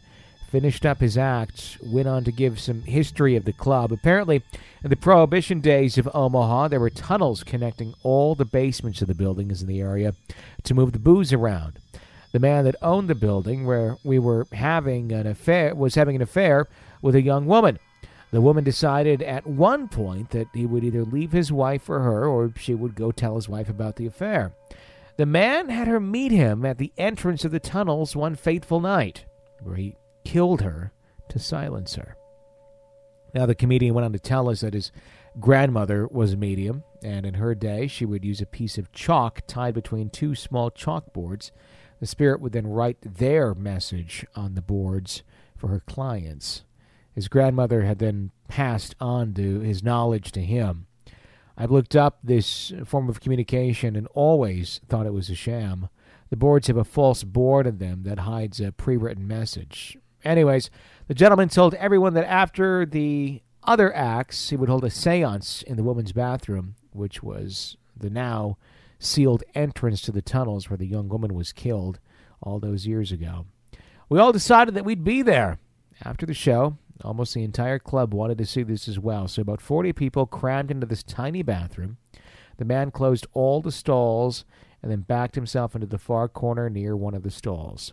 finished 0.48 0.86
up 0.86 1.00
his 1.00 1.18
acts, 1.18 1.78
went 1.82 2.08
on 2.08 2.24
to 2.24 2.32
give 2.32 2.60
some 2.60 2.82
history 2.82 3.36
of 3.36 3.44
the 3.44 3.52
club. 3.52 3.92
Apparently, 3.92 4.42
in 4.82 4.90
the 4.90 4.96
Prohibition 4.96 5.60
days 5.60 5.98
of 5.98 6.08
Omaha, 6.14 6.68
there 6.68 6.80
were 6.80 6.90
tunnels 6.90 7.44
connecting 7.44 7.94
all 8.02 8.34
the 8.34 8.44
basements 8.44 9.00
of 9.02 9.08
the 9.08 9.14
buildings 9.14 9.62
in 9.62 9.68
the 9.68 9.80
area 9.80 10.14
to 10.64 10.74
move 10.74 10.92
the 10.92 10.98
booze 10.98 11.32
around. 11.32 11.78
The 12.32 12.38
man 12.38 12.64
that 12.64 12.76
owned 12.82 13.08
the 13.08 13.14
building 13.14 13.66
where 13.66 13.96
we 14.04 14.18
were 14.18 14.46
having 14.52 15.12
an 15.12 15.26
affair 15.26 15.74
was 15.74 15.96
having 15.96 16.16
an 16.16 16.22
affair 16.22 16.68
with 17.02 17.14
a 17.14 17.22
young 17.22 17.46
woman. 17.46 17.78
The 18.30 18.40
woman 18.40 18.62
decided 18.62 19.22
at 19.22 19.46
one 19.46 19.88
point 19.88 20.30
that 20.30 20.46
he 20.54 20.66
would 20.66 20.84
either 20.84 21.04
leave 21.04 21.32
his 21.32 21.50
wife 21.50 21.82
for 21.82 22.00
her 22.00 22.26
or 22.26 22.52
she 22.56 22.76
would 22.76 22.94
go 22.94 23.10
tell 23.10 23.34
his 23.34 23.48
wife 23.48 23.68
about 23.68 23.96
the 23.96 24.06
affair. 24.06 24.52
The 25.20 25.26
man 25.26 25.68
had 25.68 25.86
her 25.86 26.00
meet 26.00 26.32
him 26.32 26.64
at 26.64 26.78
the 26.78 26.94
entrance 26.96 27.44
of 27.44 27.52
the 27.52 27.60
tunnels 27.60 28.16
one 28.16 28.34
fateful 28.36 28.80
night, 28.80 29.26
where 29.62 29.76
he 29.76 29.96
killed 30.24 30.62
her 30.62 30.94
to 31.28 31.38
silence 31.38 31.96
her. 31.96 32.16
Now, 33.34 33.44
the 33.44 33.54
comedian 33.54 33.92
went 33.92 34.06
on 34.06 34.14
to 34.14 34.18
tell 34.18 34.48
us 34.48 34.62
that 34.62 34.72
his 34.72 34.90
grandmother 35.38 36.06
was 36.06 36.32
a 36.32 36.38
medium, 36.38 36.84
and 37.04 37.26
in 37.26 37.34
her 37.34 37.54
day, 37.54 37.86
she 37.86 38.06
would 38.06 38.24
use 38.24 38.40
a 38.40 38.46
piece 38.46 38.78
of 38.78 38.92
chalk 38.92 39.42
tied 39.46 39.74
between 39.74 40.08
two 40.08 40.34
small 40.34 40.70
chalkboards. 40.70 41.50
The 42.00 42.06
spirit 42.06 42.40
would 42.40 42.52
then 42.52 42.68
write 42.68 42.96
their 43.02 43.54
message 43.54 44.24
on 44.34 44.54
the 44.54 44.62
boards 44.62 45.22
for 45.54 45.68
her 45.68 45.80
clients. 45.80 46.64
His 47.14 47.28
grandmother 47.28 47.82
had 47.82 47.98
then 47.98 48.30
passed 48.48 48.94
on 48.98 49.34
to 49.34 49.60
his 49.60 49.82
knowledge 49.82 50.32
to 50.32 50.40
him. 50.40 50.86
I've 51.60 51.70
looked 51.70 51.94
up 51.94 52.20
this 52.24 52.72
form 52.86 53.10
of 53.10 53.20
communication 53.20 53.94
and 53.94 54.06
always 54.14 54.80
thought 54.88 55.04
it 55.04 55.12
was 55.12 55.28
a 55.28 55.34
sham. 55.34 55.90
The 56.30 56.36
boards 56.38 56.68
have 56.68 56.78
a 56.78 56.84
false 56.84 57.22
board 57.22 57.66
in 57.66 57.76
them 57.76 58.04
that 58.04 58.20
hides 58.20 58.62
a 58.62 58.72
pre 58.72 58.96
written 58.96 59.28
message. 59.28 59.98
Anyways, 60.24 60.70
the 61.06 61.12
gentleman 61.12 61.50
told 61.50 61.74
everyone 61.74 62.14
that 62.14 62.24
after 62.24 62.86
the 62.86 63.42
other 63.62 63.94
acts, 63.94 64.48
he 64.48 64.56
would 64.56 64.70
hold 64.70 64.84
a 64.84 64.90
seance 64.90 65.60
in 65.60 65.76
the 65.76 65.82
woman's 65.82 66.12
bathroom, 66.12 66.76
which 66.94 67.22
was 67.22 67.76
the 67.94 68.08
now 68.08 68.56
sealed 68.98 69.44
entrance 69.54 70.00
to 70.00 70.12
the 70.12 70.22
tunnels 70.22 70.70
where 70.70 70.78
the 70.78 70.86
young 70.86 71.10
woman 71.10 71.34
was 71.34 71.52
killed 71.52 71.98
all 72.40 72.58
those 72.58 72.86
years 72.86 73.12
ago. 73.12 73.44
We 74.08 74.18
all 74.18 74.32
decided 74.32 74.72
that 74.76 74.86
we'd 74.86 75.04
be 75.04 75.20
there. 75.20 75.58
After 76.02 76.24
the 76.24 76.32
show, 76.32 76.78
almost 77.04 77.34
the 77.34 77.44
entire 77.44 77.78
club 77.78 78.14
wanted 78.14 78.38
to 78.38 78.46
see 78.46 78.62
this 78.62 78.88
as 78.88 78.98
well, 78.98 79.28
so 79.28 79.42
about 79.42 79.60
40 79.60 79.92
people 79.92 80.26
crammed 80.26 80.70
into 80.70 80.86
this 80.86 81.02
tiny 81.02 81.42
bathroom. 81.42 81.96
The 82.58 82.64
man 82.64 82.90
closed 82.90 83.26
all 83.32 83.60
the 83.60 83.72
stalls 83.72 84.44
and 84.82 84.90
then 84.90 85.00
backed 85.00 85.34
himself 85.34 85.74
into 85.74 85.86
the 85.86 85.98
far 85.98 86.28
corner 86.28 86.68
near 86.68 86.96
one 86.96 87.14
of 87.14 87.22
the 87.22 87.30
stalls. 87.30 87.92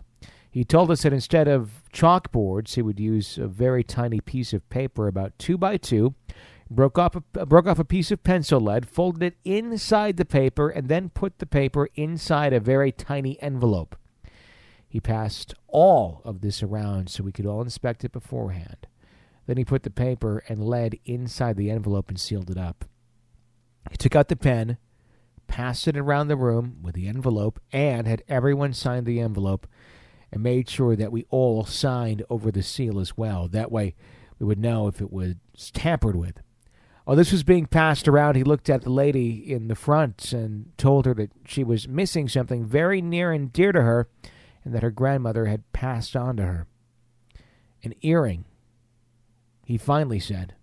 He 0.50 0.64
told 0.64 0.90
us 0.90 1.04
that 1.04 1.14
instead 1.14 1.48
of 1.48 1.84
chalkboards, 1.94 2.76
he 2.76 2.82
would 2.82 3.00
use 3.00 3.38
a 3.38 3.48
very 3.48 3.84
tiny 3.84 4.22
piece 4.22 4.54
of 4.54 4.68
paper, 4.70 5.08
about 5.08 5.38
two 5.38 5.58
by 5.58 5.78
two, 5.78 6.16
broke 6.70 6.98
off 6.98 7.16
a, 7.16 7.46
broke 7.46 7.68
off 7.68 7.80
a 7.80 7.86
piece 7.86 8.12
of 8.12 8.24
pencil 8.24 8.60
lead, 8.60 8.88
folded 8.88 9.24
it 9.24 9.38
inside 9.44 10.18
the 10.18 10.26
paper, 10.26 10.70
and 10.70 10.88
then 10.88 11.10
put 11.10 11.40
the 11.40 11.46
paper 11.46 11.90
inside 11.96 12.54
a 12.54 12.60
very 12.60 12.92
tiny 12.92 13.42
envelope. 13.42 13.96
He 14.90 15.00
passed 15.00 15.54
all 15.68 16.22
of 16.24 16.42
this 16.42 16.64
around 16.64 17.10
so 17.10 17.24
we 17.24 17.32
could 17.32 17.46
all 17.46 17.62
inspect 17.62 18.04
it 18.04 18.12
beforehand. 18.12 18.88
Then 19.48 19.58
he 19.58 19.66
put 19.66 19.84
the 19.84 19.90
paper 19.90 20.44
and 20.48 20.64
lead 20.64 21.00
inside 21.06 21.56
the 21.56 21.72
envelope 21.72 22.10
and 22.10 22.20
sealed 22.20 22.52
it 22.52 22.58
up. 22.58 22.86
He 23.90 23.98
took 23.98 24.16
out 24.16 24.28
the 24.28 24.36
pen, 24.36 24.78
passed 25.48 25.88
it 25.88 25.98
around 25.98 26.28
the 26.28 26.36
room 26.36 26.78
with 26.84 26.94
the 26.94 27.08
envelope, 27.08 27.60
and 27.72 28.06
had 28.06 28.24
everyone 28.28 28.74
sign 28.74 29.06
the 29.06 29.22
envelope 29.22 29.66
and 30.32 30.44
made 30.44 30.70
sure 30.70 30.96
that 30.98 31.12
we 31.12 31.26
all 31.30 31.66
signed 31.66 32.24
over 32.30 32.52
the 32.52 32.62
seal 32.62 33.00
as 33.00 33.18
well. 33.18 33.48
That 33.48 33.72
way 33.72 33.96
we 34.38 34.46
would 34.46 34.60
know 34.60 34.88
if 34.88 35.02
it 35.02 35.12
was 35.12 35.36
tampered 35.74 36.18
with. 36.18 36.42
While 37.06 37.16
this 37.16 37.32
was 37.32 37.44
being 37.44 37.68
passed 37.68 38.10
around, 38.10 38.36
he 38.36 38.44
looked 38.44 38.70
at 38.70 38.82
the 38.82 38.90
lady 38.90 39.50
in 39.50 39.70
the 39.70 39.76
front 39.76 40.34
and 40.34 40.78
told 40.78 41.06
her 41.06 41.14
that 41.14 41.32
she 41.46 41.64
was 41.64 41.88
missing 41.88 42.28
something 42.28 42.66
very 42.66 43.02
near 43.02 43.32
and 43.32 43.54
dear 43.54 43.72
to 43.72 43.82
her 43.82 44.10
and 44.66 44.76
that 44.76 44.84
her 44.84 44.92
grandmother 44.92 45.46
had 45.46 45.72
passed 45.72 46.18
on 46.18 46.36
to 46.36 46.44
her. 46.44 46.68
An 47.82 47.94
earring, 48.02 48.44
he 49.68 49.78
finally 49.78 50.18
said. 50.20 50.56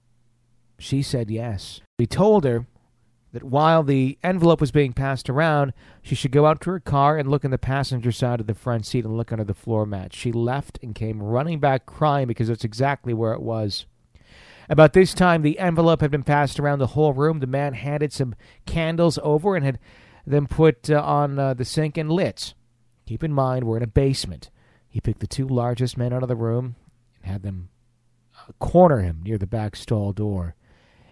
She 0.79 1.03
said 1.03 1.31
yes. 1.31 1.83
He 1.99 2.07
told 2.07 2.45
her 2.45 2.67
that 3.33 3.45
while 3.45 3.83
the 3.83 4.17
envelope 4.23 4.63
was 4.63 4.71
being 4.71 4.95
passed 4.95 5.29
around, 5.29 5.75
she 6.01 6.15
should 6.15 6.31
go 6.31 6.47
out 6.47 6.63
to 6.63 6.71
her 6.71 6.81
car 6.81 7.19
and 7.19 7.31
look 7.31 7.45
in 7.45 7.51
the 7.51 7.59
passenger 7.59 8.11
side 8.11 8.41
of 8.41 8.47
the 8.47 8.55
front 8.55 8.87
seat 8.87 9.05
and 9.05 9.15
look 9.15 9.31
under 9.31 9.45
the 9.45 9.53
floor 9.53 9.85
mat. 9.85 10.15
She 10.15 10.33
left 10.33 10.79
and 10.83 10.95
came 10.95 11.23
running 11.23 11.61
back 11.61 11.85
crying 11.85 12.27
because 12.27 12.49
that's 12.49 12.65
exactly 12.65 13.13
where 13.13 13.35
it 13.35 13.43
was. 13.43 13.85
About 14.71 14.95
this 14.95 15.13
time, 15.13 15.43
the 15.43 15.59
envelope 15.59 16.01
had 16.01 16.11
been 16.11 16.23
passed 16.23 16.59
around 16.59 16.79
the 16.79 16.87
whole 16.87 17.13
room. 17.13 17.41
The 17.41 17.47
man 17.47 17.75
handed 17.75 18.11
some 18.11 18.35
candles 18.65 19.19
over 19.23 19.55
and 19.55 19.67
had 19.67 19.79
them 20.27 20.47
put 20.47 20.89
uh, 20.89 21.03
on 21.03 21.39
uh, 21.39 21.53
the 21.53 21.67
sink 21.67 21.99
and 21.99 22.11
lit. 22.11 22.55
Keep 23.05 23.23
in 23.23 23.35
mind, 23.35 23.65
we're 23.65 23.77
in 23.77 23.83
a 23.83 23.87
basement. 23.87 24.49
He 24.89 25.03
picked 25.03 25.21
the 25.21 25.27
two 25.27 25.47
largest 25.47 25.99
men 25.99 26.15
out 26.15 26.23
of 26.23 26.31
the 26.31 26.37
room 26.37 26.77
and 27.17 27.31
had 27.31 27.43
them 27.43 27.69
corner 28.59 29.01
him 29.01 29.21
near 29.23 29.39
the 29.39 29.47
back 29.47 29.77
stall 29.77 30.13
door. 30.13 30.55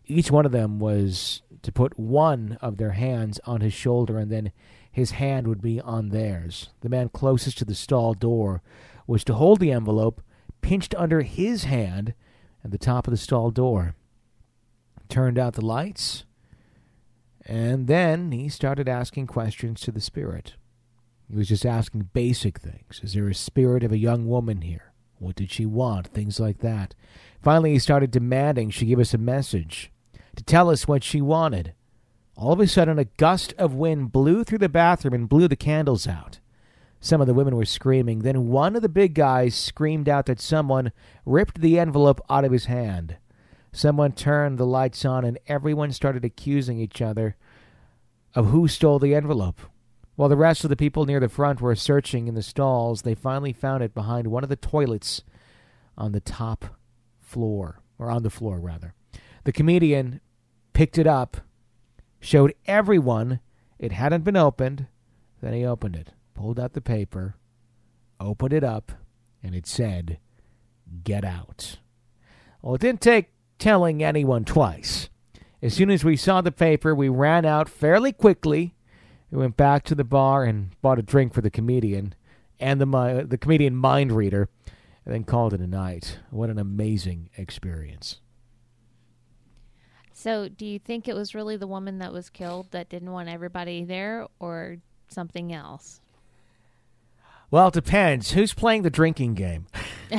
Each 0.07 0.31
one 0.31 0.47
of 0.47 0.52
them 0.52 0.79
was 0.79 1.43
to 1.62 1.73
put 1.73 1.99
one 1.99 2.59
of 2.61 2.76
their 2.76 2.91
hands 2.91 3.41
on 3.45 3.61
his 3.61 3.73
shoulder, 3.73 4.19
and 4.19 4.31
then 4.31 4.52
his 4.91 5.12
hand 5.12 5.47
would 5.47 5.62
be 5.62 5.81
on 5.81 6.09
theirs. 6.09 6.71
The 6.81 6.88
man 6.88 7.09
closest 7.09 7.59
to 7.59 7.64
the 7.64 7.75
stall 7.75 8.14
door 8.14 8.62
was 9.07 9.25
to 9.25 9.35
hold 9.35 9.61
the 9.61 9.73
envelope 9.73 10.23
pinched 10.61 10.95
under 10.97 11.23
his 11.23 11.64
hand 11.64 12.14
at 12.64 12.71
the 12.71 12.79
top 12.79 13.07
of 13.07 13.11
the 13.11 13.17
stall 13.17 13.50
door. 13.50 13.95
Turned 15.09 15.38
out 15.38 15.55
the 15.55 15.64
lights, 15.64 16.25
and 17.45 17.87
then 17.87 18.33
he 18.33 18.49
started 18.49 18.88
asking 18.88 19.26
questions 19.26 19.81
to 19.83 19.91
the 19.91 20.00
spirit. 20.00 20.55
He 21.29 21.37
was 21.37 21.49
just 21.49 21.67
asking 21.67 22.11
basic 22.12 22.59
things. 22.59 23.00
Is 23.02 23.14
there 23.14 23.29
a 23.29 23.35
spirit 23.35 23.83
of 23.83 23.93
a 23.93 23.99
young 23.99 24.26
woman 24.26 24.62
here? 24.62 24.91
What 25.23 25.37
did 25.37 25.52
she 25.52 25.67
want? 25.67 26.09
Things 26.09 26.41
like 26.41 26.59
that. 26.59 26.95
Finally, 27.41 27.73
he 27.73 27.79
started 27.79 28.11
demanding 28.11 28.71
she 28.71 28.87
give 28.87 28.99
us 28.99 29.14
a 29.14 29.19
message 29.19 29.93
to 30.35 30.43
tell 30.43 30.69
us 30.69 30.88
what 30.88 31.05
she 31.05 31.21
wanted. 31.21 31.75
All 32.37 32.52
of 32.52 32.61
a 32.61 32.67
sudden, 32.67 32.99
a 32.99 33.05
gust 33.05 33.55
of 33.57 33.75
wind 33.75 34.11
blew 34.11 34.43
through 34.43 34.59
the 34.59 34.69
bathroom 34.69 35.14
and 35.14 35.29
blew 35.29 35.47
the 35.47 35.55
candles 35.55 36.09
out. 36.09 36.41
Some 36.99 37.21
of 37.21 37.29
the 37.29 37.35
women 37.35 37.55
were 37.55 37.64
screaming. 37.64 38.21
Then 38.21 38.49
one 38.49 38.75
of 38.75 38.83
the 38.83 38.88
big 38.88 39.14
guys 39.14 39.55
screamed 39.55 40.09
out 40.09 40.26
that 40.26 40.41
someone 40.41 40.93
ripped 41.25 41.61
the 41.61 41.79
envelope 41.79 42.21
out 42.29 42.45
of 42.45 42.52
his 42.52 42.64
hand. 42.64 43.17
Someone 43.73 44.12
turned 44.12 44.59
the 44.59 44.67
lights 44.67 45.05
on, 45.05 45.25
and 45.25 45.38
everyone 45.47 45.93
started 45.93 46.25
accusing 46.25 46.79
each 46.79 47.00
other 47.00 47.37
of 48.35 48.47
who 48.47 48.67
stole 48.67 48.99
the 48.99 49.14
envelope. 49.14 49.61
While 50.14 50.28
the 50.28 50.37
rest 50.37 50.64
of 50.64 50.71
the 50.71 50.76
people 50.76 51.07
near 51.07 51.21
the 51.21 51.28
front 51.28 51.61
were 51.61 51.75
searching 51.75 52.28
in 52.28 52.35
the 52.35 52.42
stalls, 52.42 53.02
they 53.02 53.14
finally 53.14 53.52
found 53.52 53.83
it 53.83 53.95
behind 53.95 54.26
one 54.28 54.42
of 54.42 54.50
the 54.50 54.57
toilets 54.57 55.23
on 55.97 56.12
the 56.12 56.21
top 56.21 56.66
floor, 57.21 57.81
or 57.99 58.11
on 58.11 58.23
the 58.23 58.31
floor, 58.31 58.61
rather. 58.61 58.95
The 59.45 59.52
comedian 59.52 60.21
picked 60.73 60.99
it 60.99 61.07
up, 61.07 61.38
showed 62.21 62.54
everyone 62.66 63.40
it 63.78 63.92
hadn't 63.92 64.25
been 64.25 64.37
opened, 64.37 64.87
then 65.40 65.54
he 65.54 65.64
opened 65.64 65.97
it, 65.97 66.11
pulled 66.35 66.61
out 66.61 66.75
the 66.75 66.81
paper, 66.81 67.37
opened 68.21 68.52
it 68.52 68.62
up, 68.62 68.92
and 69.42 69.54
it 69.54 69.66
said, 69.66 70.19
Get 71.04 71.25
out. 71.25 71.78
Well, 72.61 72.75
it 72.75 72.81
didn't 72.81 73.00
take 73.00 73.33
telling 73.59 74.02
anyone 74.02 74.45
twice. 74.45 75.09
As 75.62 75.75
soon 75.75 75.90
as 75.90 76.04
we 76.04 76.16
saw 76.16 76.40
the 76.40 76.52
paper, 76.52 76.95
we 76.95 77.09
ran 77.09 77.45
out 77.45 77.69
fairly 77.69 78.12
quickly. 78.12 78.75
We 79.32 79.38
went 79.38 79.56
back 79.56 79.82
to 79.84 79.94
the 79.94 80.04
bar 80.04 80.44
and 80.44 80.78
bought 80.82 80.98
a 80.98 81.02
drink 81.02 81.32
for 81.32 81.40
the 81.40 81.50
comedian 81.50 82.14
and 82.60 82.78
the, 82.78 83.26
the 83.26 83.38
comedian 83.38 83.74
mind 83.74 84.12
reader, 84.12 84.50
and 85.06 85.14
then 85.14 85.24
called 85.24 85.54
it 85.54 85.60
a 85.60 85.66
night. 85.66 86.18
What 86.30 86.50
an 86.50 86.58
amazing 86.58 87.30
experience. 87.38 88.20
So, 90.12 90.50
do 90.50 90.66
you 90.66 90.78
think 90.78 91.08
it 91.08 91.14
was 91.14 91.34
really 91.34 91.56
the 91.56 91.66
woman 91.66 91.98
that 91.98 92.12
was 92.12 92.28
killed 92.28 92.70
that 92.72 92.90
didn't 92.90 93.10
want 93.10 93.30
everybody 93.30 93.84
there, 93.84 94.28
or 94.38 94.76
something 95.08 95.52
else? 95.52 96.02
Well, 97.50 97.68
it 97.68 97.74
depends. 97.74 98.32
Who's 98.32 98.52
playing 98.52 98.82
the 98.82 98.90
drinking 98.90 99.34
game? 99.34 99.66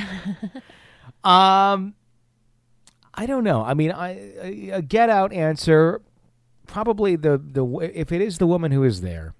um, 1.23 1.93
I 3.13 3.27
don't 3.27 3.43
know. 3.43 3.63
I 3.63 3.75
mean, 3.75 3.91
I, 3.91 4.09
a 4.71 4.81
get 4.81 5.09
out 5.09 5.31
answer 5.31 6.01
probably 6.73 7.15
the 7.15 7.37
the 7.37 7.63
if 7.93 8.11
it 8.11 8.19
is 8.21 8.39
the 8.39 8.47
woman 8.47 8.71
who 8.71 8.83
is 8.83 9.01
there, 9.01 9.35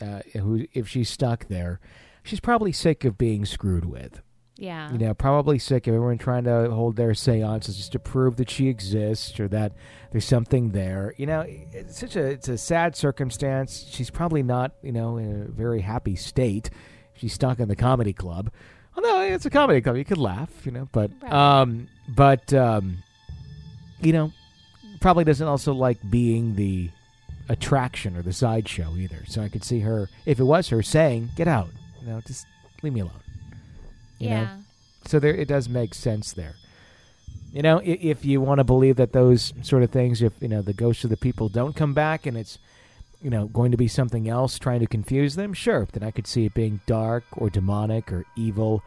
uh, 0.00 0.20
who 0.32 0.64
if 0.72 0.88
she's 0.88 1.10
stuck 1.10 1.48
there, 1.48 1.80
she's 2.22 2.40
probably 2.40 2.70
sick 2.72 3.04
of 3.04 3.18
being 3.18 3.44
screwed 3.44 3.84
with. 3.84 4.22
Yeah. 4.56 4.90
You 4.92 4.98
know, 4.98 5.14
probably 5.14 5.58
sick 5.58 5.86
of 5.86 5.94
everyone 5.94 6.18
trying 6.18 6.44
to 6.44 6.70
hold 6.70 6.96
their 6.96 7.14
seances 7.14 7.76
just 7.76 7.92
to 7.92 7.98
prove 8.00 8.36
that 8.36 8.50
she 8.50 8.68
exists 8.68 9.38
or 9.38 9.46
that 9.48 9.72
there's 10.10 10.24
something 10.24 10.70
there. 10.70 11.14
You 11.16 11.26
know, 11.26 11.44
it's 11.46 11.98
such 11.98 12.16
a 12.16 12.24
it's 12.26 12.48
a 12.48 12.58
sad 12.58 12.96
circumstance. 12.96 13.86
She's 13.90 14.10
probably 14.10 14.42
not, 14.42 14.72
you 14.82 14.92
know, 14.92 15.16
in 15.16 15.42
a 15.42 15.44
very 15.50 15.80
happy 15.80 16.16
state. 16.16 16.70
She's 17.14 17.32
stuck 17.32 17.58
in 17.60 17.68
the 17.68 17.76
comedy 17.76 18.12
club. 18.12 18.50
Although 18.96 19.20
it's 19.22 19.46
a 19.46 19.50
comedy 19.50 19.80
club, 19.80 19.96
you 19.96 20.04
could 20.04 20.18
laugh, 20.18 20.50
you 20.64 20.72
know, 20.72 20.88
but 20.92 21.10
Right. 21.22 21.32
um 21.32 21.88
but 22.08 22.52
um 22.52 22.98
you 24.00 24.12
know, 24.12 24.32
probably 25.00 25.24
doesn't 25.24 25.46
also 25.46 25.72
like 25.72 25.98
being 26.10 26.56
the 26.56 26.90
attraction 27.48 28.16
or 28.16 28.22
the 28.22 28.32
sideshow 28.32 28.94
either. 28.96 29.24
So 29.26 29.42
I 29.42 29.48
could 29.48 29.64
see 29.64 29.80
her 29.80 30.08
if 30.26 30.38
it 30.38 30.44
was 30.44 30.68
her 30.68 30.82
saying, 30.82 31.30
"Get 31.36 31.48
out." 31.48 31.70
You 32.00 32.08
know, 32.08 32.20
just 32.26 32.46
leave 32.82 32.92
me 32.92 33.00
alone. 33.00 33.12
You 34.18 34.30
know? 34.30 34.36
yeah. 34.36 34.56
So 35.06 35.18
there, 35.18 35.34
it 35.34 35.48
does 35.48 35.68
make 35.68 35.94
sense 35.94 36.32
there. 36.32 36.54
You 37.52 37.62
know, 37.62 37.78
if, 37.78 38.00
if 38.02 38.24
you 38.24 38.40
want 38.40 38.58
to 38.58 38.64
believe 38.64 38.96
that 38.96 39.12
those 39.12 39.54
sort 39.62 39.82
of 39.82 39.90
things, 39.90 40.20
if 40.20 40.34
you 40.40 40.48
know 40.48 40.62
the 40.62 40.74
ghosts 40.74 41.04
of 41.04 41.10
the 41.10 41.16
people 41.16 41.48
don't 41.48 41.74
come 41.74 41.94
back 41.94 42.26
and 42.26 42.36
it's 42.36 42.58
you 43.22 43.30
know 43.30 43.46
going 43.46 43.70
to 43.70 43.76
be 43.76 43.88
something 43.88 44.28
else 44.28 44.58
trying 44.58 44.80
to 44.80 44.86
confuse 44.86 45.34
them, 45.34 45.54
sure, 45.54 45.88
then 45.92 46.02
I 46.02 46.10
could 46.10 46.26
see 46.26 46.44
it 46.44 46.54
being 46.54 46.80
dark 46.86 47.24
or 47.32 47.48
demonic 47.50 48.12
or 48.12 48.24
evil. 48.36 48.82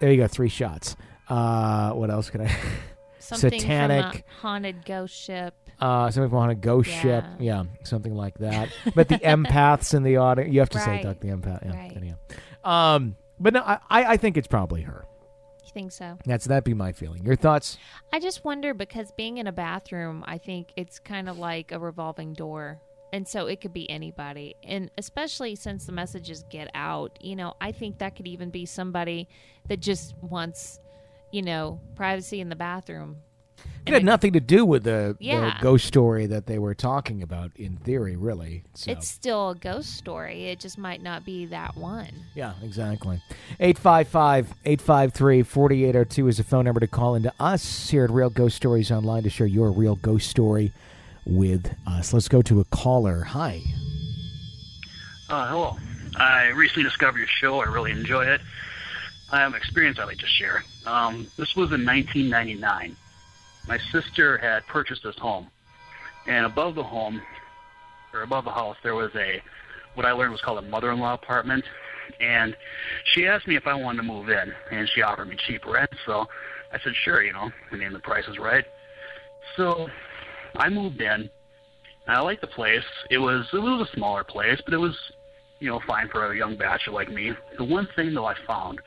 There 0.00 0.10
you 0.10 0.18
go, 0.18 0.28
three 0.28 0.48
shots. 0.48 0.96
Uh, 1.28 1.92
what 1.92 2.10
else 2.10 2.30
can 2.30 2.42
I? 2.42 2.56
Something 3.24 3.60
Satanic. 3.60 4.24
haunted 4.40 4.84
ghost 4.84 5.14
ship. 5.14 5.54
Uh, 5.80 6.10
something 6.10 6.30
from 6.30 6.48
a 6.50 6.54
ghost 6.54 6.88
Yeah. 6.88 7.00
ship, 7.02 7.24
yeah, 7.40 7.64
something 7.82 8.14
like 8.14 8.38
that. 8.38 8.68
But 8.94 9.08
the 9.08 9.18
empaths 9.18 9.92
in 9.94 10.02
the 10.02 10.18
audience, 10.18 10.52
you 10.52 10.60
have 10.60 10.68
to 10.70 10.78
say, 10.78 10.90
Right. 10.92 11.02
Doc, 11.02 11.20
the 11.20 11.28
empath, 11.28 11.64
yeah, 11.64 11.76
Right. 11.76 11.96
anyhow. 11.96 12.16
Um, 12.64 13.16
but 13.40 13.52
no, 13.54 13.60
I, 13.62 13.78
I 13.90 14.04
I 14.12 14.16
think 14.16 14.36
it's 14.36 14.46
probably 14.46 14.82
her. 14.82 15.04
You 15.64 15.70
think 15.72 15.90
so? 15.92 16.16
That's 16.24 16.44
that'd 16.44 16.62
be 16.64 16.74
my 16.74 16.92
feeling. 16.92 17.24
Your 17.24 17.34
thoughts? 17.36 17.76
I 18.12 18.20
just 18.20 18.44
wonder 18.44 18.72
because 18.74 19.10
being 19.12 19.38
in 19.38 19.46
a 19.48 19.52
bathroom, 19.52 20.22
I 20.26 20.38
think 20.38 20.72
it's 20.76 20.98
kind 21.00 21.28
of 21.28 21.38
like 21.38 21.72
a 21.72 21.78
revolving 21.78 22.34
door. 22.34 22.80
And 23.12 23.26
so 23.28 23.46
it 23.46 23.60
could 23.60 23.72
be 23.72 23.88
anybody. 23.90 24.56
And 24.64 24.90
especially 24.98 25.54
since 25.56 25.86
the 25.86 25.92
messages 25.92 26.44
get 26.50 26.68
out, 26.74 27.16
you 27.20 27.36
know, 27.36 27.54
I 27.60 27.70
think 27.72 27.98
that 27.98 28.16
could 28.16 28.26
even 28.26 28.50
be 28.50 28.66
somebody 28.66 29.28
that 29.68 29.78
just 29.80 30.14
wants, 30.20 30.80
you 31.34 31.42
know, 31.42 31.80
privacy 31.96 32.40
in 32.40 32.48
the 32.48 32.54
bathroom. 32.56 33.16
It 33.86 33.92
had 33.92 34.04
nothing 34.04 34.32
to 34.32 34.40
do 34.40 34.64
with 34.64 34.84
the, 34.84 35.16
the 35.20 35.52
ghost 35.60 35.84
story 35.84 36.26
that 36.26 36.46
they 36.46 36.58
were 36.58 36.74
talking 36.74 37.22
about. 37.22 37.50
In 37.56 37.76
theory, 37.76 38.16
really. 38.16 38.62
So. 38.74 38.92
It's 38.92 39.08
still 39.08 39.50
a 39.50 39.54
ghost 39.54 39.96
story. 39.96 40.46
It 40.46 40.60
just 40.60 40.78
might 40.78 41.02
not 41.02 41.24
be 41.24 41.46
that 41.46 41.76
one. 41.76 42.08
Yeah, 42.34 42.54
exactly. 42.62 43.20
855 43.60 44.54
853 44.64 45.42
4802 45.42 46.28
is 46.28 46.36
the 46.38 46.44
phone 46.44 46.64
number 46.64 46.80
to 46.80 46.86
call 46.86 47.14
into 47.14 47.32
us 47.40 47.90
here 47.90 48.04
at 48.04 48.10
Real 48.10 48.30
Ghost 48.30 48.56
Stories 48.56 48.90
Online 48.90 49.22
to 49.24 49.30
share 49.30 49.46
your 49.46 49.70
real 49.70 49.96
ghost 49.96 50.30
story 50.30 50.72
with 51.26 51.74
us. 51.86 52.14
Let's 52.14 52.28
go 52.28 52.42
to 52.42 52.60
a 52.60 52.64
caller. 52.66 53.22
Hi. 53.22 53.60
Uh, 55.28 55.48
hello. 55.48 55.76
I 56.16 56.48
recently 56.48 56.84
discovered 56.84 57.18
your 57.18 57.26
show. 57.26 57.60
I 57.60 57.64
really 57.64 57.90
enjoy 57.90 58.24
it. 58.24 58.40
I 59.30 59.40
have 59.40 59.52
an 59.52 59.56
experience 59.56 59.98
I'd 59.98 60.04
like 60.04 60.18
to 60.18 60.26
share. 60.26 60.64
Um, 60.86 61.26
this 61.36 61.56
was 61.56 61.72
in 61.72 61.84
1999. 61.84 62.96
My 63.66 63.78
sister 63.90 64.38
had 64.38 64.66
purchased 64.66 65.02
this 65.02 65.16
home, 65.16 65.48
and 66.26 66.46
above 66.46 66.74
the 66.74 66.82
home, 66.82 67.20
or 68.12 68.22
above 68.22 68.44
the 68.44 68.52
house, 68.52 68.76
there 68.82 68.94
was 68.94 69.10
a 69.14 69.42
what 69.94 70.06
I 70.06 70.12
learned 70.12 70.32
was 70.32 70.40
called 70.40 70.58
a 70.58 70.68
mother-in-law 70.68 71.14
apartment. 71.14 71.64
And 72.20 72.54
she 73.04 73.26
asked 73.26 73.46
me 73.46 73.56
if 73.56 73.66
I 73.66 73.74
wanted 73.74 73.98
to 73.98 74.02
move 74.02 74.28
in, 74.28 74.52
and 74.70 74.88
she 74.88 75.02
offered 75.02 75.28
me 75.28 75.36
cheap 75.46 75.64
rent. 75.64 75.90
So 76.04 76.26
I 76.72 76.78
said, 76.80 76.94
sure, 76.94 77.22
you 77.22 77.32
know, 77.32 77.50
I 77.72 77.76
mean 77.76 77.92
the 77.92 78.00
price 78.00 78.26
is 78.28 78.38
right. 78.38 78.64
So 79.56 79.88
I 80.56 80.68
moved 80.68 81.00
in. 81.00 81.30
I 82.06 82.20
liked 82.20 82.42
the 82.42 82.46
place. 82.46 82.84
It 83.10 83.18
was 83.18 83.46
it 83.52 83.58
was 83.58 83.88
a 83.88 83.96
smaller 83.96 84.24
place, 84.24 84.60
but 84.64 84.74
it 84.74 84.78
was 84.78 84.96
you 85.60 85.70
know 85.70 85.80
fine 85.86 86.08
for 86.08 86.30
a 86.30 86.36
young 86.36 86.56
bachelor 86.56 86.92
like 86.92 87.10
me. 87.10 87.32
The 87.56 87.64
one 87.64 87.88
thing 87.96 88.12
though 88.12 88.26
I 88.26 88.34
found 88.46 88.80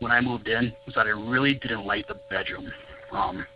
when 0.00 0.12
I 0.12 0.20
moved 0.20 0.48
in 0.48 0.72
was 0.86 0.94
that 0.94 1.06
I 1.06 1.10
really 1.10 1.54
didn't 1.54 1.84
like 1.84 2.06
the 2.06 2.16
bedroom. 2.30 2.72
Um, 3.12 3.46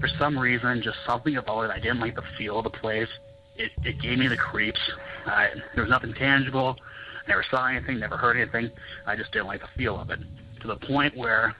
for 0.00 0.08
some 0.18 0.38
reason, 0.38 0.82
just 0.82 0.98
something 1.06 1.36
about 1.36 1.62
it, 1.62 1.70
I 1.70 1.78
didn't 1.78 2.00
like 2.00 2.14
the 2.16 2.24
feel 2.36 2.58
of 2.58 2.64
the 2.64 2.70
place. 2.70 3.08
It 3.56 3.72
it 3.84 4.00
gave 4.00 4.18
me 4.18 4.28
the 4.28 4.36
creeps. 4.36 4.80
I, 5.26 5.50
there 5.74 5.84
was 5.84 5.90
nothing 5.90 6.12
tangible. 6.14 6.76
I 7.24 7.30
Never 7.30 7.44
saw 7.50 7.66
anything. 7.66 7.98
Never 7.98 8.16
heard 8.16 8.36
anything. 8.36 8.70
I 9.06 9.16
just 9.16 9.32
didn't 9.32 9.46
like 9.46 9.60
the 9.60 9.68
feel 9.76 9.98
of 9.98 10.10
it 10.10 10.20
to 10.60 10.66
the 10.66 10.76
point 10.76 11.16
where 11.16 11.54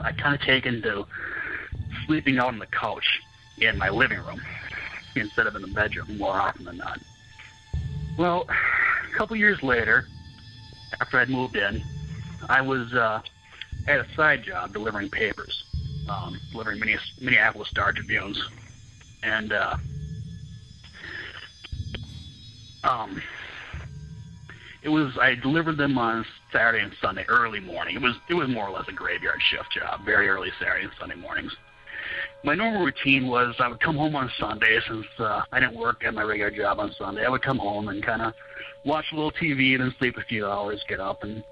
I 0.00 0.12
kind 0.12 0.34
of 0.34 0.40
taken 0.40 0.82
to 0.82 1.06
sleeping 2.06 2.38
out 2.38 2.48
on 2.48 2.58
the 2.58 2.66
couch 2.66 3.04
in 3.58 3.76
my 3.78 3.88
living 3.88 4.18
room 4.20 4.40
instead 5.14 5.46
of 5.46 5.54
in 5.56 5.62
the 5.62 5.68
bedroom 5.68 6.18
more 6.18 6.34
often 6.34 6.64
than 6.64 6.78
not. 6.78 6.98
Well, 8.18 8.46
a 8.48 9.16
couple 9.16 9.36
years 9.36 9.62
later, 9.62 10.06
after 11.00 11.18
I'd 11.18 11.30
moved 11.30 11.56
in, 11.56 11.82
I 12.48 12.60
was 12.60 12.92
uh, 12.92 13.20
had 13.86 14.00
a 14.00 14.06
side 14.14 14.42
job 14.42 14.72
delivering 14.72 15.10
papers, 15.10 15.64
um, 16.08 16.38
delivering 16.52 16.80
Minneapolis 17.20 17.68
Star 17.68 17.92
Tribunes, 17.92 18.40
and 19.22 19.52
uh, 19.52 19.76
um, 22.84 23.22
it 24.82 24.88
was 24.88 25.16
I 25.20 25.34
delivered 25.34 25.76
them 25.76 25.98
on 25.98 26.24
Saturday 26.52 26.82
and 26.82 26.92
Sunday 27.00 27.24
early 27.28 27.60
morning. 27.60 27.96
It 27.96 28.02
was 28.02 28.14
it 28.28 28.34
was 28.34 28.48
more 28.48 28.68
or 28.68 28.70
less 28.70 28.88
a 28.88 28.92
graveyard 28.92 29.40
shift 29.50 29.72
job, 29.72 30.04
very 30.04 30.28
early 30.28 30.50
Saturday 30.58 30.84
and 30.84 30.92
Sunday 30.98 31.16
mornings 31.16 31.54
my 32.44 32.54
normal 32.54 32.84
routine 32.84 33.28
was 33.28 33.54
I 33.58 33.68
would 33.68 33.80
come 33.80 33.96
home 33.96 34.16
on 34.16 34.30
Sunday 34.38 34.78
since 34.88 35.06
uh, 35.18 35.42
I 35.52 35.60
didn't 35.60 35.76
work 35.76 36.04
at 36.04 36.14
my 36.14 36.22
regular 36.22 36.50
job 36.50 36.80
on 36.80 36.92
Sunday. 36.98 37.24
I 37.24 37.28
would 37.28 37.42
come 37.42 37.58
home 37.58 37.88
and 37.88 38.02
kind 38.04 38.22
of 38.22 38.34
watch 38.84 39.04
a 39.12 39.14
little 39.14 39.32
TV 39.32 39.74
and 39.74 39.82
then 39.82 39.94
sleep 39.98 40.16
a 40.16 40.24
few 40.24 40.46
hours, 40.46 40.82
get 40.88 41.00
up 41.00 41.22
and 41.22 41.44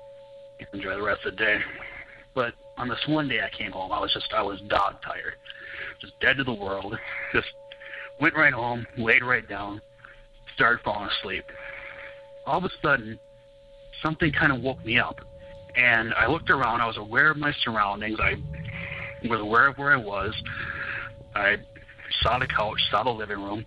enjoy 0.73 0.95
the 0.95 1.03
rest 1.03 1.25
of 1.25 1.37
the 1.37 1.45
day. 1.45 1.59
But 2.35 2.55
on 2.77 2.89
this 2.89 2.99
one 3.07 3.29
day 3.29 3.41
I 3.41 3.51
came 3.57 3.73
home, 3.73 3.93
I 3.93 4.01
was 4.01 4.13
just 4.13 4.33
I 4.33 4.43
was 4.43 4.61
dog 4.69 4.97
tired, 5.03 5.35
just 6.01 6.19
dead 6.21 6.37
to 6.37 6.45
the 6.45 6.55
world. 6.55 6.97
Just 7.33 7.49
went 8.21 8.35
right 8.35 8.53
home, 8.53 8.87
laid 8.99 9.23
right 9.23 9.49
down, 9.49 9.81
started 10.55 10.83
falling 10.85 11.09
asleep. 11.09 11.45
All 12.47 12.59
of 12.59 12.65
a 12.65 12.71
sudden, 12.83 13.19
something 14.03 14.33
kind 14.33 14.53
of 14.53 14.61
woke 14.61 14.85
me 14.85 14.99
up, 14.99 15.21
and 15.77 16.13
I 16.15 16.27
looked 16.27 16.51
around. 16.51 16.81
I 16.81 16.87
was 16.87 16.97
aware 16.97 17.31
of 17.31 17.37
my 17.37 17.53
surroundings. 17.63 18.19
I 18.21 18.35
was 19.29 19.41
aware 19.41 19.69
of 19.69 19.79
where 19.79 19.93
I 19.93 19.97
was. 19.97 20.35
I 21.35 21.57
saw 22.23 22.39
the 22.39 22.47
couch, 22.47 22.81
saw 22.91 23.05
the 23.05 23.11
living 23.11 23.39
room, 23.39 23.65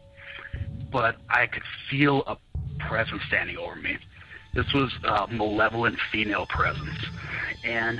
but 0.91 1.15
I 1.29 1.47
could 1.47 1.63
feel 1.89 2.23
a 2.27 2.37
presence 2.87 3.21
standing 3.27 3.57
over 3.57 3.75
me. 3.75 3.97
This 4.53 4.65
was 4.73 4.91
a 5.03 5.27
malevolent 5.33 5.97
female 6.11 6.45
presence, 6.47 6.99
and 7.63 7.99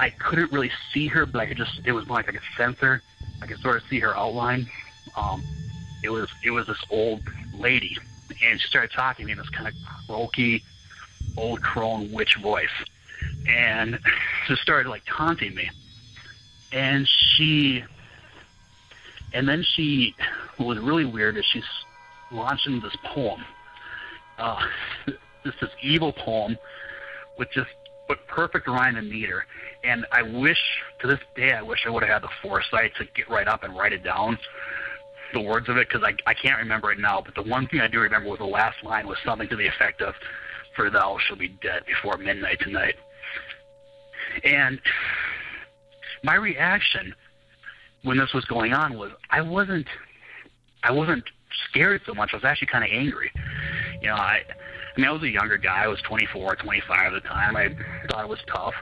I 0.00 0.10
couldn't 0.10 0.52
really 0.52 0.70
see 0.92 1.06
her, 1.08 1.26
but 1.26 1.40
I 1.40 1.46
could 1.46 1.56
just, 1.56 1.80
it 1.84 1.92
was 1.92 2.06
more 2.06 2.16
like 2.16 2.28
I 2.28 2.32
could 2.32 2.40
sense 2.56 2.76
her. 2.80 3.02
I 3.42 3.46
could 3.46 3.60
sort 3.60 3.76
of 3.76 3.82
see 3.88 4.00
her 4.00 4.16
outline. 4.16 4.68
Um, 5.14 5.44
it 6.02 6.10
was, 6.10 6.28
it 6.44 6.50
was 6.50 6.66
this 6.66 6.82
old 6.90 7.22
lady, 7.52 7.96
and 8.42 8.60
she 8.60 8.66
started 8.68 8.90
talking 8.94 9.28
in 9.28 9.38
this 9.38 9.48
kind 9.50 9.68
of 9.68 9.74
croaky, 10.06 10.64
old 11.36 11.60
crone 11.62 12.10
witch 12.12 12.36
voice, 12.42 12.68
and 13.46 13.98
just 14.48 14.62
started 14.62 14.88
like 14.88 15.02
taunting 15.16 15.54
me 15.54 15.68
and 16.72 17.08
she 17.34 17.82
and 19.32 19.48
then 19.48 19.64
she 19.74 20.14
what 20.56 20.66
was 20.66 20.78
really 20.78 21.04
weird 21.04 21.36
is 21.36 21.44
she's 21.52 21.64
launching 22.30 22.80
this 22.80 22.94
poem 23.12 23.44
uh 24.38 24.56
this 25.44 25.54
this 25.60 25.70
evil 25.82 26.12
poem 26.12 26.56
with 27.38 27.48
just 27.52 27.70
with 28.10 28.18
perfect 28.28 28.66
rhyme 28.66 28.96
and 28.96 29.08
meter 29.08 29.46
and 29.84 30.04
i 30.12 30.20
wish 30.20 30.58
to 31.00 31.06
this 31.06 31.20
day 31.34 31.52
i 31.52 31.62
wish 31.62 31.80
i 31.86 31.90
would 31.90 32.02
have 32.02 32.12
had 32.12 32.22
the 32.22 32.28
foresight 32.42 32.92
to 32.98 33.04
get 33.14 33.28
right 33.30 33.48
up 33.48 33.62
and 33.62 33.76
write 33.76 33.92
it 33.92 34.04
down 34.04 34.36
the 35.32 35.40
words 35.40 35.68
of 35.68 35.76
it 35.76 35.88
because 35.88 36.02
I, 36.04 36.14
I 36.28 36.34
can't 36.34 36.58
remember 36.58 36.90
it 36.92 36.98
now 36.98 37.22
but 37.24 37.34
the 37.34 37.48
one 37.48 37.66
thing 37.68 37.80
i 37.80 37.88
do 37.88 38.00
remember 38.00 38.28
was 38.28 38.38
the 38.38 38.44
last 38.44 38.82
line 38.84 39.06
was 39.06 39.16
something 39.24 39.48
to 39.48 39.56
the 39.56 39.66
effect 39.66 40.02
of 40.02 40.14
for 40.76 40.90
thou 40.90 41.16
shall 41.26 41.36
be 41.36 41.48
dead 41.62 41.84
before 41.86 42.18
midnight 42.18 42.58
tonight 42.60 42.96
and 44.44 44.80
my 46.22 46.34
reaction 46.34 47.14
when 48.02 48.16
this 48.18 48.32
was 48.32 48.44
going 48.46 48.72
on 48.72 48.96
was 48.96 49.10
I 49.30 49.40
wasn't 49.40 49.86
I 50.82 50.92
wasn't 50.92 51.24
scared 51.68 52.00
so 52.06 52.14
much. 52.14 52.30
I 52.32 52.36
was 52.36 52.44
actually 52.44 52.68
kind 52.68 52.84
of 52.84 52.90
angry. 52.92 53.30
You 54.00 54.08
know, 54.08 54.14
I 54.14 54.42
I 54.96 55.00
mean 55.00 55.08
I 55.08 55.12
was 55.12 55.22
a 55.22 55.28
younger 55.28 55.56
guy. 55.56 55.84
I 55.84 55.88
was 55.88 56.00
24, 56.02 56.56
25 56.56 57.14
at 57.14 57.22
the 57.22 57.28
time. 57.28 57.56
I 57.56 57.68
thought 58.08 58.24
it 58.24 58.28
was 58.28 58.40
tough, 58.46 58.74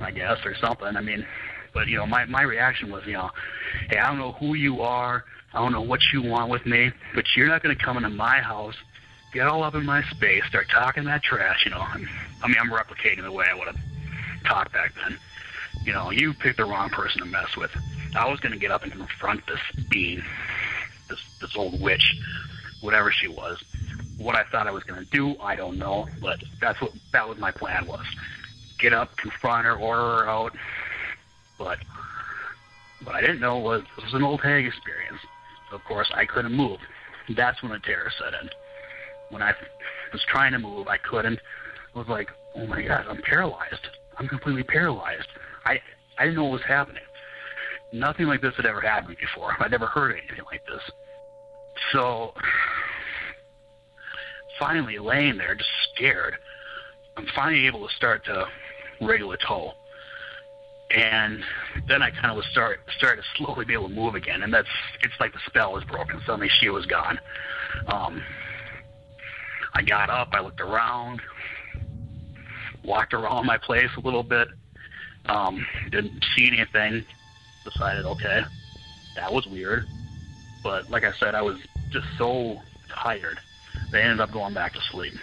I 0.00 0.10
guess, 0.10 0.38
or 0.44 0.54
something. 0.56 0.96
I 0.96 1.00
mean, 1.00 1.26
but 1.72 1.88
you 1.88 1.96
know, 1.96 2.06
my 2.06 2.24
my 2.26 2.42
reaction 2.42 2.90
was, 2.90 3.04
you 3.06 3.14
know, 3.14 3.30
hey, 3.88 3.98
I 3.98 4.08
don't 4.08 4.18
know 4.18 4.32
who 4.32 4.54
you 4.54 4.82
are. 4.82 5.24
I 5.52 5.58
don't 5.58 5.72
know 5.72 5.82
what 5.82 6.00
you 6.12 6.22
want 6.22 6.50
with 6.50 6.64
me, 6.64 6.92
but 7.14 7.24
you're 7.36 7.48
not 7.48 7.62
going 7.62 7.76
to 7.76 7.84
come 7.84 7.96
into 7.96 8.10
my 8.10 8.38
house, 8.38 8.76
get 9.32 9.48
all 9.48 9.64
up 9.64 9.74
in 9.74 9.84
my 9.84 10.02
space, 10.10 10.44
start 10.46 10.68
talking 10.70 11.04
that 11.04 11.24
trash. 11.24 11.64
You 11.64 11.72
know, 11.72 11.80
I'm, 11.80 12.02
mean, 12.46 12.56
I'm 12.60 12.70
replicating 12.70 13.22
the 13.22 13.32
way 13.32 13.46
I 13.50 13.54
would 13.54 13.66
have 13.66 13.78
talked 14.44 14.72
back 14.72 14.92
then 14.94 15.18
you 15.84 15.92
know, 15.92 16.10
you 16.10 16.34
picked 16.34 16.58
the 16.58 16.64
wrong 16.64 16.90
person 16.90 17.20
to 17.20 17.26
mess 17.26 17.56
with. 17.56 17.70
I 18.16 18.28
was 18.28 18.40
going 18.40 18.52
to 18.52 18.58
get 18.58 18.70
up 18.70 18.82
and 18.82 18.92
confront 18.92 19.46
this 19.46 19.60
being, 19.88 20.22
this 21.08 21.20
this 21.40 21.56
old 21.56 21.80
witch, 21.80 22.16
whatever 22.80 23.10
she 23.12 23.28
was. 23.28 23.62
What 24.20 24.36
I 24.36 24.44
thought 24.52 24.66
I 24.66 24.70
was 24.70 24.84
going 24.84 25.02
to 25.02 25.10
do, 25.10 25.34
I 25.40 25.56
don't 25.56 25.78
know, 25.78 26.06
but 26.20 26.38
that's 26.60 26.80
what 26.80 26.92
that 27.12 27.26
was 27.26 27.38
my 27.38 27.50
plan 27.50 27.86
was. 27.86 28.04
Get 28.78 28.92
up, 28.92 29.16
confront 29.16 29.64
her, 29.64 29.74
order 29.76 30.02
her 30.02 30.28
out. 30.28 30.52
But 31.58 31.78
what 33.04 33.14
I 33.14 33.20
didn't 33.22 33.40
know 33.40 33.58
was 33.58 33.82
it 33.96 34.04
was 34.04 34.14
an 34.14 34.22
old 34.22 34.40
hag 34.42 34.66
experience. 34.66 35.20
So 35.70 35.76
of 35.76 35.84
course 35.84 36.10
I 36.14 36.26
couldn't 36.26 36.52
move. 36.52 36.78
That's 37.34 37.62
when 37.62 37.72
the 37.72 37.78
terror 37.78 38.10
set 38.18 38.34
in. 38.42 38.50
When 39.30 39.42
I 39.42 39.54
was 40.12 40.22
trying 40.28 40.52
to 40.52 40.58
move, 40.58 40.88
I 40.88 40.98
couldn't. 40.98 41.40
I 41.94 41.98
was 41.98 42.08
like, 42.08 42.28
oh 42.56 42.66
my 42.66 42.82
god, 42.82 43.06
I'm 43.08 43.22
paralyzed. 43.22 43.86
I'm 44.18 44.28
completely 44.28 44.64
paralyzed. 44.64 45.28
I 45.64 45.80
I 46.18 46.24
didn't 46.24 46.36
know 46.36 46.44
what 46.44 46.52
was 46.60 46.62
happening. 46.68 47.02
nothing 47.92 48.26
like 48.26 48.42
this 48.42 48.54
had 48.56 48.66
ever 48.66 48.80
happened 48.80 49.16
before. 49.18 49.56
I'd 49.60 49.70
never 49.70 49.86
heard 49.86 50.12
anything 50.16 50.44
like 50.50 50.64
this. 50.66 50.82
So 51.92 52.34
finally, 54.60 54.98
laying 54.98 55.38
there, 55.38 55.56
just 55.56 55.70
scared, 55.94 56.36
I'm 57.16 57.26
finally 57.34 57.66
able 57.66 57.88
to 57.88 57.94
start 57.94 58.24
to 58.26 58.46
a 59.32 59.36
toe. 59.38 59.72
And 60.94 61.42
then 61.88 62.02
I 62.02 62.10
kind 62.10 62.26
of 62.26 62.36
was 62.36 62.46
start 62.50 62.80
started 62.98 63.22
to 63.22 63.28
slowly 63.36 63.64
be 63.64 63.74
able 63.74 63.88
to 63.88 63.94
move 63.94 64.14
again, 64.14 64.42
and 64.42 64.52
that's 64.52 64.68
it's 65.02 65.14
like 65.20 65.32
the 65.32 65.38
spell 65.46 65.72
was 65.72 65.84
broken. 65.84 66.20
Suddenly 66.26 66.50
she 66.60 66.68
was 66.68 66.84
gone. 66.86 67.18
Um, 67.86 68.22
I 69.74 69.82
got 69.82 70.10
up, 70.10 70.30
I 70.32 70.40
looked 70.40 70.60
around, 70.60 71.20
walked 72.84 73.14
around 73.14 73.46
my 73.46 73.56
place 73.56 73.90
a 73.96 74.00
little 74.00 74.24
bit, 74.24 74.48
um, 75.26 75.64
didn't 75.90 76.24
see 76.36 76.48
anything. 76.48 77.04
Decided, 77.64 78.04
okay, 78.04 78.40
that 79.14 79.32
was 79.32 79.46
weird. 79.46 79.86
But 80.64 80.90
like 80.90 81.04
I 81.04 81.12
said, 81.20 81.34
I 81.36 81.42
was 81.42 81.58
just 81.90 82.06
so 82.18 82.56
tired. 82.92 83.38
They 83.90 84.02
ended 84.02 84.20
up 84.20 84.32
going 84.32 84.54
back 84.54 84.72
to 84.74 84.80
sleep. 84.90 85.14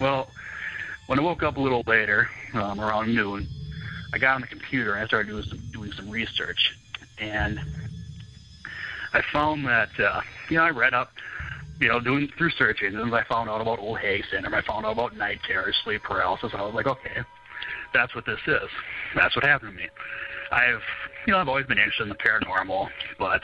Well, 0.00 0.28
when 1.06 1.18
I 1.18 1.22
woke 1.22 1.42
up 1.42 1.56
a 1.56 1.60
little 1.60 1.82
later, 1.86 2.28
um, 2.54 2.80
around 2.80 3.14
noon, 3.14 3.46
I 4.12 4.18
got 4.18 4.36
on 4.36 4.40
the 4.40 4.46
computer 4.46 4.94
and 4.94 5.04
I 5.04 5.06
started 5.06 5.28
doing 5.28 5.44
some, 5.44 5.58
doing 5.72 5.92
some 5.92 6.10
research. 6.10 6.76
And 7.18 7.60
I 9.12 9.22
found 9.32 9.66
that, 9.66 9.90
uh, 10.00 10.20
you 10.50 10.56
know, 10.56 10.64
I 10.64 10.70
read 10.70 10.94
up, 10.94 11.12
you 11.80 11.88
know, 11.88 12.00
doing 12.00 12.28
through 12.38 12.50
search 12.50 12.82
engines, 12.82 13.12
I 13.12 13.24
found 13.24 13.50
out 13.50 13.60
about 13.60 13.78
Old 13.78 13.98
Hag 13.98 14.24
syndrome. 14.30 14.54
I 14.54 14.62
found 14.62 14.86
out 14.86 14.92
about 14.92 15.16
night 15.16 15.40
terrors, 15.46 15.76
sleep 15.84 16.02
paralysis. 16.02 16.52
I 16.54 16.62
was 16.62 16.74
like, 16.74 16.86
okay, 16.86 17.22
that's 17.92 18.14
what 18.14 18.26
this 18.26 18.40
is. 18.46 18.68
That's 19.14 19.34
what 19.36 19.44
happened 19.44 19.72
to 19.72 19.76
me. 19.76 19.88
I've, 20.50 20.82
you 21.26 21.32
know, 21.32 21.38
I've 21.38 21.48
always 21.48 21.66
been 21.66 21.78
interested 21.78 22.04
in 22.04 22.08
the 22.08 22.14
paranormal, 22.16 22.88
but 23.18 23.42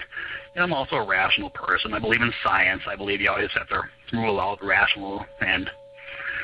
you 0.55 0.59
know, 0.59 0.65
I'm 0.65 0.73
also 0.73 0.97
a 0.97 1.07
rational 1.07 1.51
person. 1.51 1.95
I 1.95 1.99
believe 1.99 2.21
in 2.21 2.33
science. 2.45 2.83
I 2.87 2.97
believe 2.97 3.21
you 3.21 3.31
always 3.31 3.51
have 3.55 3.69
to 3.69 3.83
rule 4.13 4.41
out 4.41 4.63
rational 4.63 5.25
and 5.41 5.71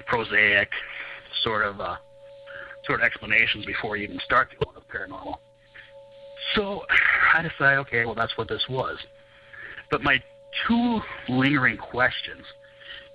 prosaic 0.06 0.68
sort 1.42 1.64
of 1.64 1.80
uh, 1.80 1.96
sort 2.84 3.00
of 3.00 3.06
explanations 3.06 3.66
before 3.66 3.96
you 3.96 4.04
even 4.04 4.20
start 4.24 4.50
to 4.50 4.56
go 4.64 4.70
into 4.70 4.86
paranormal. 4.88 5.34
So 6.54 6.82
I 7.34 7.42
decided, 7.42 7.78
okay, 7.80 8.04
well, 8.04 8.14
that's 8.14 8.36
what 8.38 8.48
this 8.48 8.64
was. 8.68 8.96
But 9.90 10.02
my 10.02 10.22
two 10.66 11.00
lingering 11.28 11.76
questions 11.76 12.44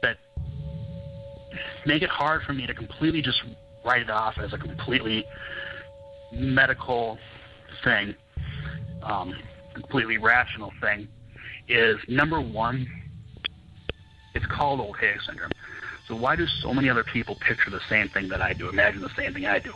that 0.02 0.18
make 1.86 2.02
it 2.02 2.10
hard 2.10 2.44
for 2.44 2.54
me 2.54 2.68
to 2.68 2.74
completely 2.74 3.22
just 3.22 3.42
write 3.84 4.02
it 4.02 4.10
off 4.10 4.36
as 4.38 4.54
a 4.54 4.58
completely 4.58 5.26
medical 6.32 7.18
thing, 7.84 8.16
um, 9.04 9.36
completely 9.74 10.18
rational 10.18 10.72
thing, 10.82 11.08
is 11.68 11.98
number 12.08 12.42
one, 12.42 12.88
it's 14.34 14.46
called 14.46 14.80
Old 14.80 14.98
Hag 14.98 15.22
syndrome. 15.26 15.52
So 16.08 16.16
why 16.16 16.36
do 16.36 16.46
so 16.62 16.74
many 16.74 16.90
other 16.90 17.04
people 17.04 17.36
picture 17.36 17.70
the 17.70 17.82
same 17.90 18.10
thing 18.10 18.28
that 18.30 18.42
I 18.42 18.54
do, 18.54 18.70
imagine 18.70 19.02
the 19.02 19.16
same 19.16 19.34
thing 19.34 19.46
I 19.46 19.60
do, 19.60 19.74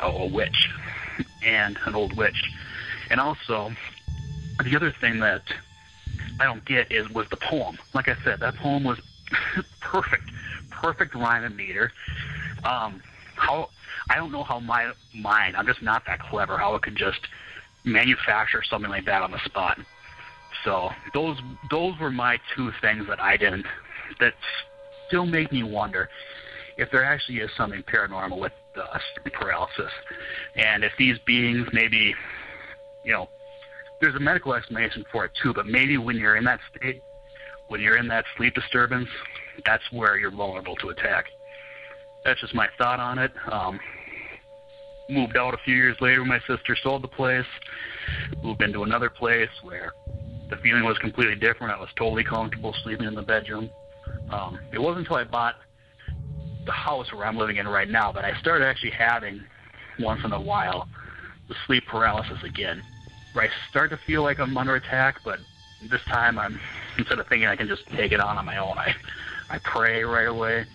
a, 0.00 0.06
a 0.06 0.26
witch 0.26 0.68
and 1.42 1.78
an 1.86 1.94
old 1.94 2.16
witch? 2.16 2.36
And 3.10 3.18
also, 3.20 3.70
the 4.64 4.76
other 4.76 4.94
thing 5.00 5.18
that 5.20 5.42
I 6.38 6.44
don't 6.44 6.64
get 6.64 6.90
is 6.92 7.08
was 7.10 7.26
the 7.30 7.36
poem. 7.36 7.78
Like 7.94 8.08
I 8.08 8.16
said, 8.24 8.38
that 8.40 8.56
poem 8.56 8.84
was 8.84 8.98
perfect, 9.80 10.30
perfect 10.70 11.14
rhyme 11.14 11.44
and 11.44 11.56
meter. 11.56 11.92
Um, 12.64 13.02
how 13.34 13.70
I 14.10 14.16
don't 14.16 14.32
know 14.32 14.42
how 14.42 14.60
my 14.60 14.92
mind, 15.14 15.56
I'm 15.56 15.66
just 15.66 15.82
not 15.82 16.02
that 16.06 16.20
clever, 16.20 16.58
how 16.58 16.74
it 16.74 16.82
could 16.82 16.96
just 16.96 17.20
manufacture 17.84 18.62
something 18.68 18.90
like 18.90 19.04
that 19.06 19.22
on 19.22 19.30
the 19.30 19.40
spot. 19.44 19.78
So 20.64 20.90
those 21.14 21.36
those 21.70 21.94
were 22.00 22.10
my 22.10 22.38
two 22.54 22.70
things 22.80 23.06
that 23.08 23.20
I 23.20 23.36
didn't 23.36 23.66
that 24.20 24.34
still 25.08 25.26
make 25.26 25.50
me 25.50 25.62
wonder 25.62 26.08
if 26.76 26.90
there 26.90 27.04
actually 27.04 27.38
is 27.38 27.50
something 27.56 27.82
paranormal 27.82 28.38
with 28.38 28.52
uh, 28.76 28.98
sleep 29.14 29.34
paralysis, 29.34 29.90
and 30.56 30.84
if 30.84 30.92
these 30.98 31.18
beings 31.26 31.66
maybe, 31.72 32.14
you 33.04 33.12
know, 33.12 33.28
there's 34.00 34.14
a 34.14 34.20
medical 34.20 34.54
explanation 34.54 35.04
for 35.12 35.24
it 35.26 35.32
too, 35.42 35.52
but 35.52 35.66
maybe 35.66 35.98
when 35.98 36.16
you're 36.16 36.36
in 36.36 36.44
that 36.44 36.60
state, 36.74 37.02
when 37.68 37.80
you're 37.80 37.96
in 37.96 38.08
that 38.08 38.24
sleep 38.36 38.54
disturbance, 38.54 39.08
that's 39.66 39.82
where 39.90 40.16
you're 40.16 40.30
vulnerable 40.30 40.76
to 40.76 40.88
attack. 40.88 41.26
That's 42.24 42.40
just 42.40 42.54
my 42.54 42.68
thought 42.78 43.00
on 43.00 43.18
it. 43.18 43.32
Um, 43.50 43.80
moved 45.08 45.36
out 45.36 45.54
a 45.54 45.58
few 45.58 45.74
years 45.74 45.96
later. 46.00 46.24
My 46.24 46.40
sister 46.46 46.76
sold 46.76 47.02
the 47.02 47.08
place. 47.08 47.46
Moved 48.42 48.62
into 48.62 48.82
another 48.84 49.10
place 49.10 49.50
where 49.62 49.92
the 50.50 50.56
feeling 50.56 50.84
was 50.84 50.98
completely 50.98 51.34
different. 51.34 51.72
I 51.72 51.80
was 51.80 51.90
totally 51.96 52.24
comfortable 52.24 52.74
sleeping 52.82 53.06
in 53.06 53.14
the 53.14 53.22
bedroom. 53.22 53.70
Um, 54.30 54.60
it 54.72 54.78
wasn't 54.78 55.00
until 55.00 55.16
I 55.16 55.24
bought 55.24 55.56
the 56.64 56.72
house 56.72 57.12
where 57.12 57.26
I'm 57.26 57.36
living 57.36 57.56
in 57.56 57.66
right 57.66 57.88
now 57.88 58.12
that 58.12 58.24
I 58.24 58.38
started 58.38 58.64
actually 58.64 58.90
having 58.90 59.42
once 59.98 60.24
in 60.24 60.32
a 60.32 60.40
while 60.40 60.88
the 61.48 61.54
sleep 61.66 61.84
paralysis 61.86 62.42
again, 62.44 62.82
where 63.32 63.46
I 63.46 63.50
start 63.68 63.90
to 63.90 63.96
feel 64.06 64.22
like 64.22 64.38
I'm 64.38 64.56
under 64.56 64.76
attack, 64.76 65.16
but 65.24 65.40
this 65.90 66.00
time 66.02 66.38
I'm 66.38 66.60
instead 66.96 67.18
of 67.18 67.26
thinking 67.26 67.48
I 67.48 67.56
can 67.56 67.66
just 67.66 67.86
take 67.88 68.12
it 68.12 68.20
on 68.20 68.38
on 68.38 68.44
my 68.44 68.58
own, 68.58 68.78
I 68.78 68.94
I 69.50 69.58
pray 69.58 70.04
right 70.04 70.28
away 70.28 70.66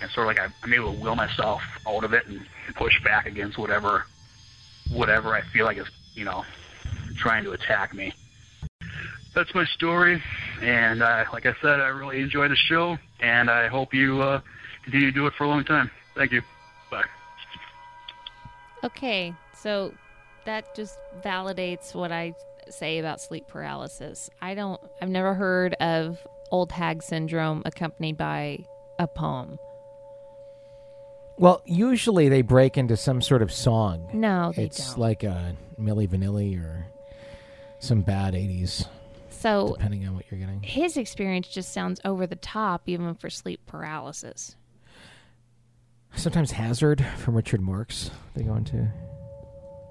and 0.00 0.10
sort 0.10 0.28
of 0.28 0.36
like 0.36 0.52
I'm 0.62 0.74
able 0.74 0.94
to 0.94 1.00
will 1.00 1.16
myself 1.16 1.62
out 1.86 2.04
of 2.04 2.12
it 2.12 2.26
and 2.26 2.40
push 2.74 3.02
back 3.04 3.26
against 3.26 3.58
whatever 3.58 4.04
whatever 4.92 5.34
I 5.34 5.42
feel 5.42 5.66
like 5.66 5.78
is 5.78 5.86
you 6.14 6.24
know 6.24 6.44
trying 7.16 7.44
to 7.44 7.52
attack 7.52 7.94
me. 7.94 8.12
That's 9.34 9.54
my 9.54 9.64
story, 9.64 10.20
and 10.60 11.02
uh, 11.02 11.24
like 11.32 11.46
I 11.46 11.54
said, 11.62 11.80
I 11.80 11.88
really 11.88 12.20
enjoy 12.20 12.48
the 12.48 12.56
show, 12.56 12.98
and 13.20 13.48
I 13.48 13.68
hope 13.68 13.94
you 13.94 14.20
uh, 14.20 14.40
continue 14.82 15.06
to 15.06 15.12
do 15.12 15.26
it 15.26 15.34
for 15.34 15.44
a 15.44 15.48
long 15.48 15.64
time. 15.64 15.90
Thank 16.16 16.32
you. 16.32 16.42
Bye. 16.90 17.04
Okay, 18.82 19.32
so 19.54 19.94
that 20.46 20.74
just 20.74 20.98
validates 21.22 21.94
what 21.94 22.10
I 22.10 22.34
say 22.68 22.98
about 22.98 23.20
sleep 23.20 23.46
paralysis. 23.46 24.30
I 24.40 24.54
don't, 24.54 24.80
I've 25.00 25.08
never 25.08 25.34
heard 25.34 25.74
of 25.74 26.18
old 26.50 26.72
hag 26.72 27.02
syndrome 27.02 27.62
accompanied 27.64 28.16
by 28.16 28.64
a 28.98 29.06
poem. 29.06 29.58
Well, 31.40 31.62
usually 31.64 32.28
they 32.28 32.42
break 32.42 32.76
into 32.76 32.98
some 32.98 33.22
sort 33.22 33.40
of 33.40 33.50
song. 33.50 34.10
No, 34.12 34.52
they 34.54 34.64
it's 34.64 34.90
don't. 34.90 34.98
like 34.98 35.22
a 35.22 35.56
Milli 35.80 36.06
Vanilli 36.06 36.62
or 36.62 36.86
some 37.78 38.02
bad 38.02 38.34
80s, 38.34 38.86
so 39.30 39.72
depending 39.74 40.06
on 40.06 40.14
what 40.14 40.24
you're 40.30 40.38
getting. 40.38 40.62
his 40.62 40.98
experience 40.98 41.48
just 41.48 41.72
sounds 41.72 41.98
over 42.04 42.26
the 42.26 42.36
top, 42.36 42.82
even 42.84 43.14
for 43.14 43.30
sleep 43.30 43.60
paralysis. 43.66 44.54
Sometimes 46.14 46.50
Hazard 46.50 47.02
from 47.16 47.34
Richard 47.34 47.62
Marx 47.62 48.10
they 48.34 48.42
go 48.42 48.54
into. 48.56 48.86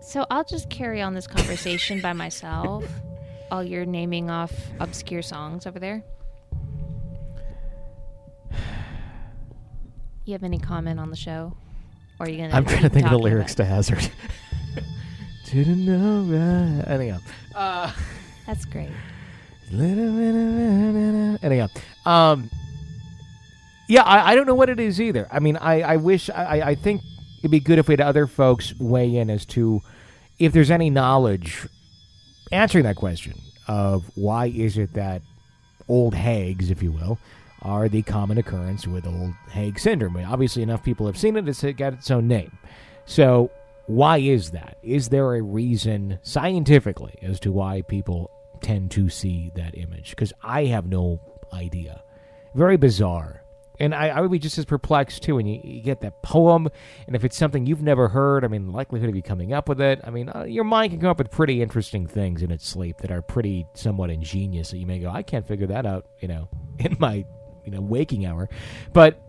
So 0.03 0.27
I'll 0.29 0.43
just 0.43 0.69
carry 0.69 1.01
on 1.01 1.15
this 1.15 1.25
conversation 1.25 1.99
by 1.99 2.13
myself 2.13 2.85
while 3.47 3.63
you're 3.63 3.87
naming 3.87 4.29
off 4.29 4.53
obscure 4.79 5.23
songs 5.23 5.65
over 5.65 5.79
there. 5.79 6.03
You 10.29 10.33
have 10.33 10.43
any 10.43 10.59
comment 10.59 10.99
on 10.99 11.09
the 11.09 11.15
show? 11.15 11.53
Or 12.19 12.27
are 12.27 12.29
you 12.29 12.37
gonna? 12.37 12.53
I'm 12.53 12.63
trying 12.63 12.83
to 12.83 12.89
think 12.89 13.07
of 13.07 13.11
the 13.11 13.17
lyrics 13.17 13.55
to 13.55 13.65
Hazard. 13.65 14.11
Didn't 15.45 15.83
know 15.83 16.21
right. 16.21 16.87
Anyhow. 16.87 17.17
it? 17.17 17.95
That's 18.45 18.63
great. 18.65 18.91
Anyhow, 19.73 21.67
um, 22.05 22.47
yeah, 23.87 24.03
I, 24.03 24.31
I 24.33 24.35
don't 24.35 24.45
know 24.45 24.53
what 24.53 24.69
it 24.69 24.79
is 24.79 25.01
either. 25.01 25.27
I 25.31 25.39
mean, 25.39 25.57
I, 25.57 25.81
I 25.81 25.95
wish 25.95 26.29
I, 26.29 26.61
I 26.61 26.75
think 26.75 27.01
it'd 27.39 27.49
be 27.49 27.59
good 27.59 27.79
if 27.79 27.87
we 27.87 27.93
had 27.93 28.01
other 28.01 28.27
folks 28.27 28.75
weigh 28.79 29.15
in 29.15 29.31
as 29.31 29.47
to 29.47 29.81
if 30.37 30.53
there's 30.53 30.69
any 30.69 30.91
knowledge 30.91 31.67
answering 32.51 32.83
that 32.83 32.97
question 32.97 33.33
of 33.67 34.05
why 34.13 34.45
is 34.45 34.77
it 34.77 34.93
that 34.93 35.23
old 35.87 36.13
hags, 36.13 36.69
if 36.69 36.83
you 36.83 36.91
will, 36.91 37.17
are 37.61 37.89
the 37.89 38.01
common 38.01 38.37
occurrence 38.37 38.87
with 38.87 39.05
old 39.05 39.33
hag 39.49 39.79
syndrome. 39.79 40.17
Obviously, 40.17 40.63
enough 40.63 40.83
people 40.83 41.05
have 41.05 41.17
seen 41.17 41.35
it; 41.35 41.47
it's 41.47 41.61
got 41.61 41.93
its 41.93 42.11
own 42.11 42.27
name. 42.27 42.57
So, 43.05 43.51
why 43.87 44.19
is 44.19 44.51
that? 44.51 44.77
Is 44.83 45.09
there 45.09 45.35
a 45.35 45.41
reason 45.41 46.19
scientifically 46.21 47.17
as 47.21 47.39
to 47.41 47.51
why 47.51 47.81
people 47.81 48.29
tend 48.61 48.91
to 48.91 49.09
see 49.09 49.51
that 49.55 49.77
image? 49.77 50.11
Because 50.11 50.31
I 50.43 50.65
have 50.65 50.85
no 50.85 51.19
idea. 51.51 52.03
Very 52.53 52.77
bizarre. 52.77 53.43
And 53.79 53.95
I, 53.95 54.09
I 54.09 54.21
would 54.21 54.31
be 54.31 54.39
just 54.39 54.57
as 54.57 54.65
perplexed 54.65 55.23
too 55.23 55.35
when 55.35 55.47
you, 55.47 55.61
you 55.63 55.81
get 55.81 56.01
that 56.01 56.21
poem, 56.21 56.67
and 57.07 57.15
if 57.15 57.23
it's 57.23 57.37
something 57.37 57.65
you've 57.65 57.81
never 57.81 58.09
heard, 58.09 58.43
I 58.43 58.47
mean, 58.47 58.71
likelihood 58.73 59.09
of 59.09 59.15
you 59.15 59.21
coming 59.21 59.53
up 59.53 59.69
with 59.69 59.79
it, 59.79 60.01
I 60.03 60.09
mean, 60.09 60.29
uh, 60.35 60.43
your 60.43 60.65
mind 60.65 60.91
can 60.91 60.99
come 60.99 61.09
up 61.09 61.17
with 61.17 61.31
pretty 61.31 61.61
interesting 61.61 62.05
things 62.05 62.41
in 62.41 62.51
its 62.51 62.67
sleep 62.67 62.97
that 62.97 63.09
are 63.09 63.21
pretty 63.21 63.65
somewhat 63.73 64.09
ingenious. 64.09 64.71
That 64.71 64.77
you 64.77 64.85
may 64.85 64.99
go, 64.99 65.09
I 65.09 65.23
can't 65.23 65.47
figure 65.47 65.67
that 65.67 65.85
out, 65.85 66.07
you 66.19 66.27
know, 66.27 66.49
in 66.79 66.97
my 66.99 67.25
you 67.65 67.71
know 67.71 67.81
waking 67.81 68.25
hour, 68.25 68.49
but 68.93 69.21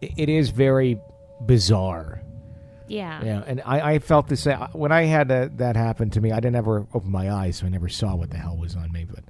it 0.00 0.28
is 0.28 0.50
very 0.50 1.00
bizarre 1.44 2.20
Yeah. 2.88 3.22
Yeah, 3.24 3.42
and 3.46 3.62
I, 3.64 3.94
I 3.94 3.98
felt 3.98 4.28
the 4.28 4.36
same 4.36 4.58
when 4.72 4.92
I 4.92 5.04
had 5.04 5.28
that, 5.28 5.58
that 5.58 5.76
happen 5.76 6.10
to 6.10 6.20
me. 6.20 6.30
I 6.32 6.36
didn't 6.36 6.56
ever 6.56 6.86
open 6.94 7.10
my 7.10 7.30
eyes, 7.30 7.56
so 7.56 7.66
I 7.66 7.68
never 7.68 7.88
saw 7.88 8.14
what 8.14 8.30
the 8.30 8.36
hell 8.36 8.56
was 8.56 8.76
on 8.76 8.92
me. 8.92 9.04
But 9.04 9.24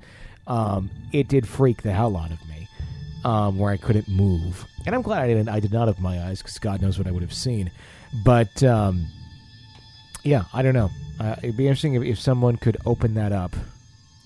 um, 0.46 0.90
it 1.12 1.28
did 1.28 1.48
freak 1.48 1.82
the 1.82 1.92
hell 1.92 2.16
out 2.16 2.30
of 2.30 2.38
me, 2.48 2.68
um, 3.24 3.58
where 3.58 3.72
I 3.72 3.76
couldn't 3.76 4.08
move. 4.08 4.64
And 4.84 4.94
I'm 4.94 5.02
glad 5.02 5.22
I 5.22 5.28
didn't. 5.28 5.48
I 5.48 5.60
did 5.60 5.72
not 5.72 5.88
open 5.88 6.02
my 6.02 6.22
eyes 6.22 6.42
because 6.42 6.58
God 6.58 6.82
knows 6.82 6.98
what 6.98 7.06
I 7.06 7.10
would 7.10 7.22
have 7.22 7.32
seen. 7.32 7.70
But 8.24 8.62
um, 8.62 9.06
yeah, 10.22 10.44
I 10.52 10.62
don't 10.62 10.74
know. 10.74 10.90
Uh, 11.18 11.36
it'd 11.42 11.56
be 11.56 11.66
interesting 11.66 11.94
if, 11.94 12.02
if 12.02 12.20
someone 12.20 12.56
could 12.56 12.76
open 12.84 13.14
that 13.14 13.32
up, 13.32 13.56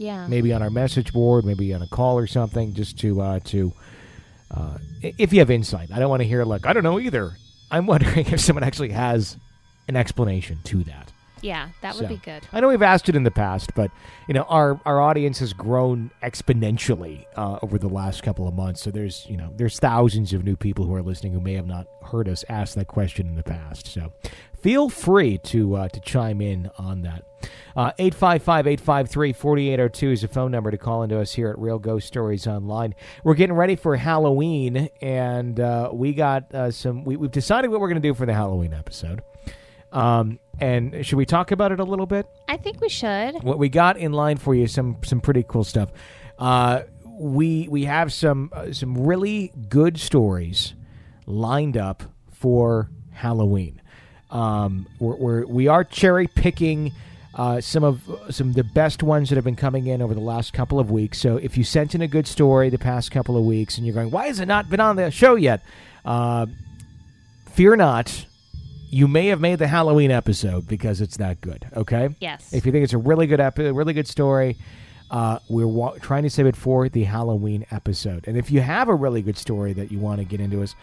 Yeah. 0.01 0.27
maybe 0.27 0.53
on 0.55 0.63
our 0.63 0.71
message 0.71 1.13
board, 1.13 1.45
maybe 1.45 1.75
on 1.75 1.83
a 1.83 1.87
call 1.87 2.17
or 2.19 2.27
something, 2.27 2.73
just 2.73 2.99
to 3.01 3.21
uh, 3.21 3.41
to 3.45 3.73
uh, 4.51 4.79
if 5.03 5.33
you 5.33 5.41
have 5.41 5.51
insight. 5.51 5.91
I 5.93 5.99
don't 5.99 6.09
want 6.09 6.23
to 6.23 6.27
hear 6.29 6.43
like 6.45 6.65
I 6.65 6.73
don't 6.73 6.83
know 6.83 6.99
either. 6.99 7.33
I'm 7.71 7.87
wondering 7.93 8.27
if 8.27 8.41
someone 8.41 8.65
actually 8.65 8.91
has 8.91 9.37
an 9.89 9.97
explanation 9.97 10.59
to 10.65 10.83
that. 10.85 11.13
Yeah, 11.43 11.69
that 11.83 11.95
would 11.97 12.03
So, 12.05 12.09
be 12.09 12.17
good. 12.17 12.43
I 12.53 12.61
know 12.61 12.69
we've 12.69 12.83
asked 12.83 13.09
it 13.09 13.17
in 13.17 13.23
the 13.25 13.31
past, 13.31 13.71
but 13.75 13.91
you 14.27 14.33
know 14.35 14.43
our 14.45 14.81
our 14.87 15.01
audience 15.03 15.39
has 15.41 15.53
grown 15.53 16.11
exponentially 16.23 17.25
uh, 17.37 17.59
over 17.63 17.79
the 17.79 17.89
last 17.89 18.23
couple 18.23 18.49
of 18.49 18.55
months. 18.55 18.81
So 18.83 18.91
there's 18.91 19.27
you 19.29 19.37
know 19.37 19.53
there's 19.57 19.79
thousands 19.79 20.33
of 20.33 20.45
new 20.45 20.57
people 20.57 20.87
who 20.87 20.95
are 20.95 21.03
listening 21.03 21.33
who 21.35 21.41
may 21.41 21.55
have 21.55 21.67
not 21.67 21.87
heard 22.11 22.27
us 22.29 22.43
ask 22.49 22.75
that 22.75 22.89
question 22.89 23.27
in 23.29 23.37
the 23.37 23.43
past. 23.43 23.87
So 23.87 24.13
feel 24.63 24.89
free 24.89 25.39
to 25.45 25.77
uh, 25.77 25.89
to 25.91 26.01
chime 26.01 26.41
in 26.41 26.71
on 26.79 27.03
that. 27.03 27.25
Uh, 27.77 27.93
855-853-4802 27.99 30.13
is 30.13 30.23
the 30.23 30.29
phone 30.29 30.51
number 30.51 30.71
to 30.71 30.79
call 30.79 31.03
into 31.03 31.19
us 31.19 31.33
here 31.33 31.51
at 31.51 31.59
Real 31.59 31.79
Ghost 31.79 32.07
Stories 32.07 32.47
Online. 32.47 32.95
We're 33.25 33.35
getting 33.35 33.57
ready 33.57 33.77
for 33.77 33.97
Halloween, 33.97 34.89
and 35.01 35.59
uh, 35.61 35.91
we 35.93 36.13
got 36.13 36.55
uh, 36.55 36.71
some. 36.71 37.05
We, 37.05 37.17
we've 37.17 37.31
decided 37.31 37.71
what 37.71 37.81
we're 37.81 37.89
going 37.89 38.03
to 38.03 38.09
do 38.09 38.15
for 38.15 38.27
the 38.27 38.35
Halloween 38.35 38.75
episode. 38.75 39.23
Um, 39.93 40.39
and 40.61 41.05
should 41.05 41.17
we 41.17 41.27
talk 41.27 41.51
about 41.51 41.73
it 41.73 41.81
a 41.81 41.85
little 41.85 42.07
bit? 42.07 42.27
I 42.49 42.57
think 42.57 42.81
we 42.81 42.89
should. 42.89 43.43
What 43.43 43.59
we 43.59 43.69
got 43.69 43.97
in 43.97 44.13
line 44.13 44.37
for 44.37 44.55
you 44.55 44.67
some 44.67 44.99
some 45.05 45.21
pretty 45.21 45.43
cool 45.43 45.65
stuff. 45.65 45.91
Uh, 46.39 46.83
we 47.05 47.69
we 47.69 47.85
have 47.85 48.13
some 48.13 48.51
uh, 48.53 48.73
some 48.73 49.07
really 49.07 49.53
good 49.69 49.99
stories 49.99 50.75
lined 51.27 51.77
up 51.77 52.03
for 52.33 52.91
Halloween. 53.13 53.81
Um, 54.31 54.87
we're, 54.99 55.17
we're 55.17 55.47
we 55.47 55.69
are 55.69 55.85
cherry 55.85 56.27
picking. 56.27 56.93
Uh, 57.41 57.59
some 57.59 57.83
of 57.83 58.03
some 58.29 58.49
of 58.51 58.55
the 58.55 58.63
best 58.63 59.03
ones 59.03 59.31
that 59.31 59.37
have 59.37 59.45
been 59.51 59.57
coming 59.57 59.87
in 59.87 60.03
over 60.03 60.13
the 60.13 60.21
last 60.21 60.53
couple 60.53 60.79
of 60.79 60.91
weeks. 60.91 61.17
So 61.19 61.39
if 61.39 61.57
you 61.57 61.65
sent 61.65 61.95
in 61.95 62.03
a 62.03 62.07
good 62.07 62.27
story 62.27 62.69
the 62.69 62.77
past 62.93 63.11
couple 63.11 63.35
of 63.35 63.45
weeks 63.45 63.79
and 63.79 63.87
you're 63.87 63.95
going, 63.95 64.11
why 64.11 64.27
has 64.27 64.41
it 64.41 64.47
not 64.47 64.69
been 64.69 64.81
on 64.81 64.97
the 64.97 65.11
show 65.11 65.37
yet? 65.37 65.63
Uh, 66.05 66.45
fear 67.53 67.77
not. 67.77 68.27
You 68.91 69.09
may 69.09 69.29
have 69.29 69.41
made 69.41 69.59
the 69.59 69.69
Halloween 69.69 70.11
episode 70.11 70.67
because 70.69 71.01
it's 71.01 71.17
that 71.17 71.41
good. 71.41 71.65
Okay. 71.75 72.11
Yes. 72.21 72.53
If 72.53 72.67
you 72.67 72.73
think 72.73 72.85
it's 72.85 72.93
a 72.93 72.99
really 72.99 73.27
good 73.27 73.41
epi- 73.41 73.71
really 73.71 73.95
good 73.95 74.09
story, 74.09 74.59
uh, 75.11 75.39
we're 75.49 75.67
wa- 75.67 75.97
trying 75.99 76.25
to 76.25 76.31
save 76.31 76.45
it 76.45 76.57
for 76.57 76.91
the 76.91 77.05
Halloween 77.05 77.65
episode. 77.71 78.29
And 78.29 78.37
if 78.37 78.51
you 78.51 78.61
have 78.61 78.89
a 78.91 78.95
really 78.95 79.23
good 79.23 79.39
story 79.39 79.73
that 79.73 79.91
you 79.91 79.99
want 79.99 80.19
to 80.19 80.27
get 80.27 80.41
into 80.41 80.63
us, 80.63 80.75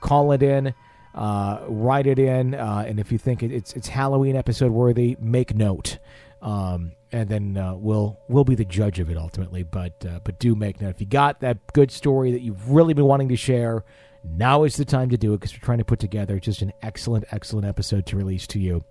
call 0.00 0.30
it 0.30 0.44
in, 0.44 0.74
uh, 1.14 1.60
write 1.68 2.06
it 2.06 2.18
in, 2.18 2.54
uh, 2.54 2.84
and 2.86 2.98
if 2.98 3.12
you 3.12 3.18
think 3.18 3.42
it, 3.42 3.52
it's 3.52 3.72
it's 3.74 3.88
Halloween 3.88 4.36
episode 4.36 4.72
worthy, 4.72 5.16
make 5.20 5.54
note. 5.54 5.98
Um, 6.42 6.92
and 7.12 7.28
then 7.28 7.56
uh, 7.56 7.74
we'll 7.74 8.18
we'll 8.28 8.44
be 8.44 8.54
the 8.54 8.64
judge 8.64 8.98
of 8.98 9.08
it 9.08 9.16
ultimately. 9.16 9.62
But 9.62 10.04
uh, 10.04 10.20
but 10.24 10.38
do 10.38 10.54
make 10.54 10.80
note 10.80 10.90
if 10.90 11.00
you 11.00 11.06
got 11.06 11.40
that 11.40 11.72
good 11.72 11.90
story 11.90 12.32
that 12.32 12.42
you've 12.42 12.70
really 12.70 12.94
been 12.94 13.06
wanting 13.06 13.28
to 13.28 13.36
share. 13.36 13.84
Now 14.26 14.64
is 14.64 14.76
the 14.76 14.86
time 14.86 15.10
to 15.10 15.18
do 15.18 15.34
it 15.34 15.40
because 15.40 15.52
we're 15.52 15.64
trying 15.64 15.78
to 15.78 15.84
put 15.84 15.98
together 15.98 16.40
just 16.40 16.62
an 16.62 16.72
excellent, 16.82 17.26
excellent 17.30 17.66
episode 17.66 18.06
to 18.06 18.16
release 18.16 18.46
to 18.48 18.58
you. 18.58 18.82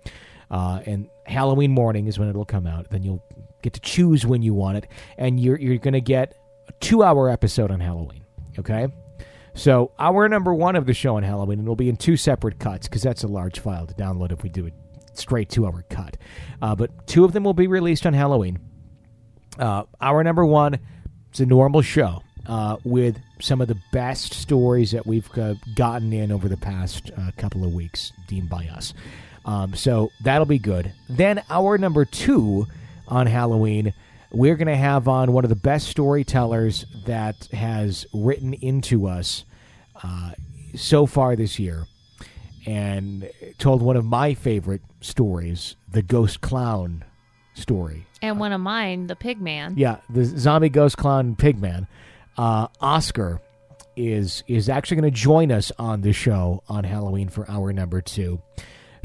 Uh, 0.48 0.80
and 0.86 1.08
Halloween 1.26 1.72
morning 1.72 2.06
is 2.06 2.20
when 2.20 2.28
it'll 2.28 2.44
come 2.44 2.68
out. 2.68 2.88
Then 2.90 3.02
you'll 3.02 3.24
get 3.60 3.72
to 3.72 3.80
choose 3.80 4.24
when 4.24 4.42
you 4.42 4.54
want 4.54 4.78
it, 4.78 4.86
and 5.18 5.40
you're 5.40 5.58
you're 5.58 5.78
going 5.78 5.94
to 5.94 6.00
get 6.00 6.36
a 6.68 6.72
two-hour 6.80 7.28
episode 7.28 7.70
on 7.70 7.80
Halloween. 7.80 8.24
Okay, 8.58 8.86
so 9.54 9.92
hour 9.98 10.28
number 10.28 10.52
one 10.52 10.76
of 10.76 10.86
the 10.86 10.94
show 10.94 11.16
on 11.16 11.22
Halloween, 11.22 11.58
and 11.58 11.66
it'll 11.66 11.76
be 11.76 11.88
in 11.88 11.96
two 11.96 12.16
separate 12.16 12.58
cuts 12.58 12.88
because 12.88 13.02
that's 13.02 13.24
a 13.24 13.28
large 13.28 13.60
file 13.60 13.86
to 13.86 13.94
download 13.94 14.32
if 14.32 14.42
we 14.42 14.48
do 14.48 14.66
it 14.66 14.74
straight 15.14 15.48
two-hour 15.48 15.84
cut. 15.88 16.16
Uh, 16.60 16.74
but 16.74 17.06
two 17.06 17.24
of 17.24 17.32
them 17.32 17.44
will 17.44 17.54
be 17.54 17.66
released 17.66 18.06
on 18.06 18.12
Halloween. 18.12 18.58
Uh, 19.58 19.84
hour 20.00 20.24
number 20.24 20.44
one, 20.44 20.78
it's 21.30 21.40
a 21.40 21.46
normal 21.46 21.82
show 21.82 22.22
uh, 22.46 22.76
with 22.84 23.18
some 23.40 23.60
of 23.60 23.68
the 23.68 23.78
best 23.92 24.34
stories 24.34 24.90
that 24.90 25.06
we've 25.06 25.28
gotten 25.76 26.12
in 26.12 26.32
over 26.32 26.48
the 26.48 26.56
past 26.56 27.10
uh, 27.16 27.30
couple 27.36 27.64
of 27.64 27.72
weeks, 27.72 28.12
deemed 28.26 28.48
by 28.48 28.66
us. 28.66 28.94
Um, 29.44 29.74
so 29.74 30.10
that'll 30.22 30.46
be 30.46 30.58
good. 30.58 30.92
Then 31.08 31.42
hour 31.50 31.78
number 31.78 32.04
two 32.04 32.66
on 33.06 33.26
Halloween, 33.26 33.92
we're 34.34 34.56
going 34.56 34.68
to 34.68 34.76
have 34.76 35.08
on 35.08 35.32
one 35.32 35.44
of 35.44 35.50
the 35.50 35.56
best 35.56 35.88
storytellers 35.88 36.84
that 37.06 37.46
has 37.52 38.06
written 38.12 38.52
into 38.54 39.06
us 39.06 39.44
uh, 40.02 40.32
so 40.74 41.06
far 41.06 41.36
this 41.36 41.58
year 41.58 41.86
and 42.66 43.30
told 43.58 43.82
one 43.82 43.96
of 43.96 44.04
my 44.04 44.34
favorite 44.34 44.82
stories, 45.00 45.76
the 45.90 46.02
Ghost 46.02 46.40
Clown 46.40 47.04
story. 47.54 48.06
and 48.22 48.40
one 48.40 48.52
of 48.52 48.60
mine, 48.60 49.06
the 49.06 49.16
pig 49.16 49.40
man. 49.40 49.74
Yeah, 49.76 49.98
the 50.10 50.24
zombie 50.24 50.68
ghost 50.68 50.96
clown 50.96 51.36
pigman. 51.36 51.86
Uh, 52.36 52.66
Oscar 52.80 53.40
is 53.96 54.42
is 54.48 54.68
actually 54.68 54.96
going 55.00 55.12
to 55.12 55.16
join 55.16 55.52
us 55.52 55.70
on 55.78 56.00
the 56.00 56.12
show 56.12 56.64
on 56.68 56.82
Halloween 56.82 57.28
for 57.28 57.48
hour 57.48 57.72
number 57.72 58.00
two 58.00 58.42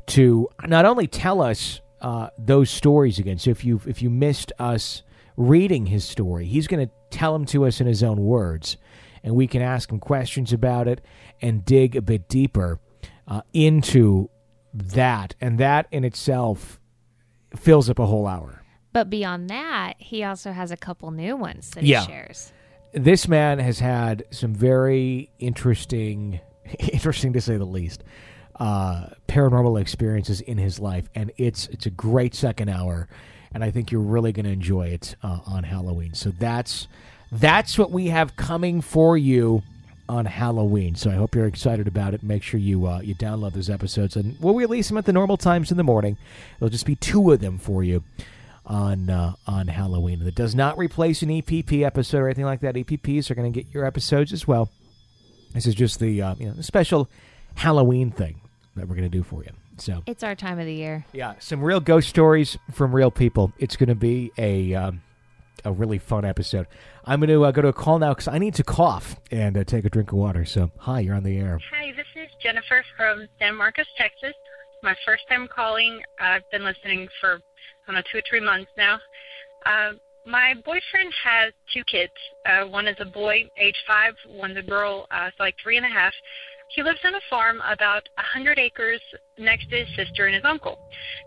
to 0.08 0.50
not 0.66 0.86
only 0.86 1.06
tell 1.06 1.42
us 1.44 1.80
uh, 2.02 2.30
those 2.40 2.72
stories 2.72 3.20
again. 3.20 3.38
So 3.38 3.52
if 3.52 3.64
you 3.64 3.80
if 3.86 4.02
you 4.02 4.10
missed 4.10 4.52
us 4.58 5.04
reading 5.40 5.86
his 5.88 6.04
story, 6.04 6.46
he's 6.46 6.68
going 6.68 6.86
to 6.86 6.92
tell 7.10 7.32
them 7.34 7.46
to 7.46 7.66
us 7.66 7.80
in 7.82 7.88
his 7.88 8.04
own 8.04 8.20
words, 8.20 8.76
and 9.24 9.34
we 9.36 9.48
can 9.48 9.62
ask 9.62 9.90
him 9.90 9.98
questions 10.00 10.52
about 10.54 10.88
it 10.88 11.02
and 11.42 11.64
dig 11.64 11.96
a 11.96 12.02
bit 12.02 12.28
deeper 12.28 12.80
uh, 13.28 13.42
into 13.54 14.30
that, 14.74 15.34
and 15.40 15.58
that 15.58 15.88
in 15.92 16.04
itself 16.04 16.80
fills 17.56 17.90
up 17.90 17.98
a 18.00 18.06
whole 18.06 18.28
hour. 18.28 18.62
But 18.92 19.10
beyond 19.10 19.50
that, 19.50 19.94
he 19.98 20.24
also 20.24 20.52
has 20.52 20.72
a 20.72 20.78
couple 20.78 21.10
new 21.12 21.36
ones 21.38 21.70
that 21.72 21.84
Yeah. 21.84 22.02
he 22.02 22.08
shares. 22.08 22.52
this 22.92 23.28
man 23.28 23.60
has 23.60 23.80
had 23.80 24.24
some 24.32 24.54
very 24.54 25.30
interesting, 25.40 26.40
interesting 26.92 27.34
to 27.34 27.40
say 27.42 27.56
the 27.58 27.66
least, 27.66 28.04
uh, 28.60 29.08
paranormal 29.28 29.80
experiences 29.80 30.42
in 30.42 30.58
his 30.58 30.80
life, 30.80 31.08
and 31.16 31.32
it's 31.38 31.68
it's 31.68 31.86
a 31.86 31.90
great 31.92 32.36
second 32.36 32.68
hour, 32.70 33.08
and 33.54 33.64
I 33.64 33.72
think 33.72 33.92
you're 33.92 34.02
really 34.02 34.32
going 34.32 34.46
to 34.46 34.52
enjoy 34.52 34.88
it 34.88 35.16
uh, 35.24 35.40
on 35.46 35.64
Halloween. 35.64 36.14
So 36.14 36.32
that's 36.32 36.88
that's 37.32 37.78
what 37.78 37.92
we 37.92 38.08
have 38.08 38.36
coming 38.36 38.82
for 38.82 39.18
you 39.18 39.64
on 40.08 40.26
Halloween. 40.26 40.96
So 40.96 41.12
I 41.12 41.14
hope 41.14 41.36
you're 41.36 41.46
excited 41.46 41.88
about 41.88 42.14
it. 42.14 42.24
Make 42.24 42.42
sure 42.44 42.60
you 42.60 42.88
uh, 42.88 43.00
you 43.02 43.16
download 43.16 43.54
those 43.54 43.70
episodes, 43.70 44.16
and 44.16 44.38
we'll 44.40 44.56
release 44.56 44.88
them 44.88 44.98
at 44.98 45.06
the 45.06 45.14
normal 45.14 45.38
times 45.38 45.72
in 45.72 45.78
the 45.78 45.84
morning. 45.84 46.18
There'll 46.60 46.72
just 46.72 46.86
be 46.86 46.96
two 46.96 47.32
of 47.32 47.40
them 47.40 47.58
for 47.60 47.84
you 47.84 48.04
on 48.66 49.10
uh, 49.10 49.34
on 49.48 49.68
Halloween. 49.68 50.24
That 50.24 50.36
does 50.36 50.56
not 50.56 50.78
replace 50.78 51.22
an 51.22 51.30
EPP 51.30 51.84
episode 51.84 52.20
or 52.20 52.28
anything 52.28 52.46
like 52.46 52.62
that. 52.62 52.76
EPPs 52.76 53.30
are 53.30 53.36
going 53.36 53.52
to 53.52 53.64
get 53.64 53.72
your 53.74 53.86
episodes 53.86 54.34
as 54.34 54.48
well. 54.48 54.70
This 55.54 55.68
is 55.68 55.76
just 55.76 56.00
the 56.00 56.22
uh, 56.22 56.36
you 56.40 56.48
know 56.48 56.62
special 56.62 57.10
Halloween 57.56 58.12
thing 58.12 58.42
that 58.76 58.88
we're 58.88 58.96
going 58.96 59.10
to 59.10 59.18
do 59.18 59.24
for 59.24 59.44
you. 59.44 59.52
So 59.80 60.04
It's 60.06 60.24
our 60.24 60.36
time 60.36 60.60
of 60.60 60.66
the 60.66 60.74
year. 60.74 61.06
yeah, 61.14 61.36
some 61.40 61.62
real 61.62 61.80
ghost 61.80 62.10
stories 62.10 62.58
from 62.74 62.94
real 62.94 63.12
people. 63.12 63.54
It's 63.58 63.76
going 63.76 63.90
to 63.90 63.96
be 63.96 64.32
a 64.38 64.74
um, 64.76 65.02
a 65.66 65.72
really 65.72 65.98
fun 66.00 66.26
episode. 66.26 66.68
I'm 67.06 67.20
going 67.20 67.30
to 67.30 67.44
uh, 67.46 67.52
go 67.52 67.62
to 67.62 67.68
a 67.70 67.74
call 67.74 68.00
now 68.00 68.14
because 68.14 68.28
I 68.28 68.38
need 68.38 68.54
to 68.56 68.64
cough 68.64 69.16
and 69.32 69.58
uh, 69.58 69.64
take 69.64 69.86
a 69.86 69.90
drink 69.90 70.12
of 70.12 70.18
water. 70.18 70.46
So 70.46 70.72
hi, 70.78 71.00
you're 71.02 71.16
on 71.16 71.24
the 71.24 71.38
air. 71.38 71.60
Hi, 71.72 71.92
this 71.96 72.06
is 72.16 72.30
Jennifer 72.42 72.84
from 72.96 73.28
San 73.40 73.56
Marcos, 73.56 73.88
Texas. 73.98 74.34
My 74.84 74.96
first 75.06 75.24
time 75.30 75.48
calling. 75.54 76.02
I've 76.20 76.50
been 76.52 76.64
listening 76.64 77.08
for, 77.20 77.36
I 77.36 77.40
don't 77.88 77.96
know, 77.96 78.02
two 78.12 78.20
or 78.20 78.22
three 78.30 78.40
months 78.40 78.72
now. 78.78 79.00
Uh, 79.66 79.94
my 80.26 80.54
boyfriend 80.54 81.14
has 81.26 81.54
two 81.74 81.84
kids. 81.86 82.12
Uh, 82.46 82.66
one 82.68 82.88
is 82.88 82.96
a 83.00 83.06
boy, 83.06 83.44
age 83.58 83.76
five. 83.88 84.14
One's 84.30 84.58
a 84.58 84.62
girl, 84.62 85.08
uh, 85.12 85.30
so 85.38 85.44
like 85.44 85.56
three 85.62 85.76
and 85.78 85.86
a 85.86 85.90
half. 85.90 86.14
He 86.70 86.84
lives 86.84 87.00
on 87.04 87.16
a 87.16 87.22
farm 87.30 87.62
about 87.68 88.08
a 88.18 88.22
100 88.22 88.60
acres 88.60 89.02
next 89.40 89.70
to 89.72 89.78
his 89.78 89.96
sister 89.96 90.28
and 90.28 90.36
his 90.36 90.46
uncle. 90.46 90.78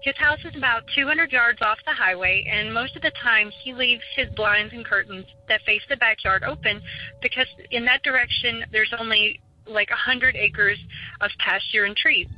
His 0.02 0.16
house 0.16 0.38
is 0.44 0.54
about 0.56 0.84
200 0.94 1.32
yards 1.32 1.60
off 1.62 1.78
the 1.84 1.92
highway, 1.92 2.46
and 2.48 2.72
most 2.72 2.94
of 2.94 3.02
the 3.02 3.10
time 3.22 3.50
he 3.62 3.74
leaves 3.74 4.04
his 4.14 4.28
blinds 4.36 4.72
and 4.72 4.84
curtains 4.84 5.26
that 5.48 5.60
face 5.62 5.82
the 5.88 5.96
backyard 5.96 6.44
open 6.44 6.80
because 7.20 7.48
in 7.72 7.84
that 7.86 8.04
direction 8.04 8.64
there's 8.70 8.92
only 8.98 9.40
like 9.66 9.90
a 9.90 9.98
100 9.98 10.36
acres 10.36 10.78
of 11.20 11.30
pasture 11.38 11.84
and 11.84 11.96
trees. 11.96 12.28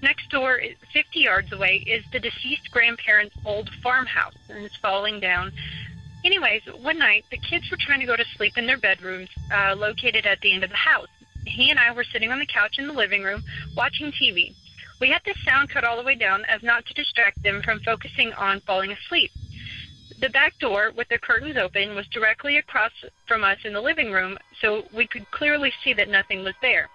Next 0.00 0.28
door, 0.30 0.60
50 0.92 1.18
yards 1.18 1.50
away, 1.52 1.82
is 1.86 2.04
the 2.12 2.20
deceased 2.20 2.70
grandparents' 2.70 3.34
old 3.44 3.68
farmhouse, 3.82 4.34
and 4.48 4.64
it's 4.64 4.76
falling 4.76 5.18
down. 5.18 5.50
Anyways, 6.24 6.62
one 6.80 6.98
night 6.98 7.24
the 7.30 7.38
kids 7.38 7.64
were 7.70 7.78
trying 7.78 8.00
to 8.00 8.06
go 8.06 8.16
to 8.16 8.24
sleep 8.36 8.52
in 8.56 8.66
their 8.66 8.78
bedrooms 8.78 9.28
uh, 9.52 9.74
located 9.76 10.24
at 10.24 10.40
the 10.40 10.54
end 10.54 10.62
of 10.62 10.70
the 10.70 10.76
house. 10.76 11.08
He 11.46 11.70
and 11.70 11.78
I 11.78 11.92
were 11.92 12.04
sitting 12.04 12.32
on 12.32 12.38
the 12.38 12.46
couch 12.46 12.76
in 12.78 12.86
the 12.86 12.92
living 12.92 13.22
room 13.22 13.42
watching 13.76 14.12
TV. 14.12 14.54
We 15.00 15.10
had 15.10 15.22
the 15.24 15.34
sound 15.44 15.70
cut 15.70 15.84
all 15.84 15.96
the 15.96 16.02
way 16.02 16.14
down 16.14 16.44
as 16.44 16.62
not 16.62 16.86
to 16.86 16.94
distract 16.94 17.42
them 17.42 17.62
from 17.62 17.80
focusing 17.80 18.32
on 18.32 18.60
falling 18.60 18.92
asleep. 18.92 19.30
The 20.20 20.30
back 20.30 20.58
door, 20.58 20.92
with 20.96 21.08
the 21.08 21.18
curtains 21.18 21.56
open, 21.56 21.94
was 21.94 22.06
directly 22.08 22.58
across 22.58 22.92
from 23.26 23.42
us 23.44 23.58
in 23.64 23.72
the 23.72 23.80
living 23.80 24.12
room, 24.12 24.38
so 24.60 24.84
we 24.94 25.06
could 25.06 25.30
clearly 25.32 25.72
see 25.82 25.92
that 25.94 26.08
nothing 26.08 26.44
was 26.44 26.54
there. 26.62 26.88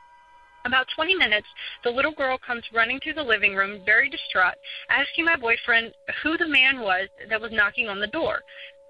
About 0.66 0.88
20 0.96 1.16
minutes, 1.16 1.48
the 1.84 1.90
little 1.90 2.12
girl 2.12 2.38
comes 2.38 2.64
running 2.74 3.00
through 3.00 3.14
the 3.14 3.24
living 3.24 3.56
room, 3.56 3.82
very 3.86 4.10
distraught, 4.10 4.56
asking 4.90 5.26
my 5.26 5.36
boyfriend 5.36 5.94
who 6.24 6.38
the 6.38 6.48
man 6.48 6.80
was 6.80 7.08
that 7.30 7.42
was 7.42 7.52
knocking 7.52 7.88
on 7.88 8.00
the 8.00 8.08
door. 8.08 8.42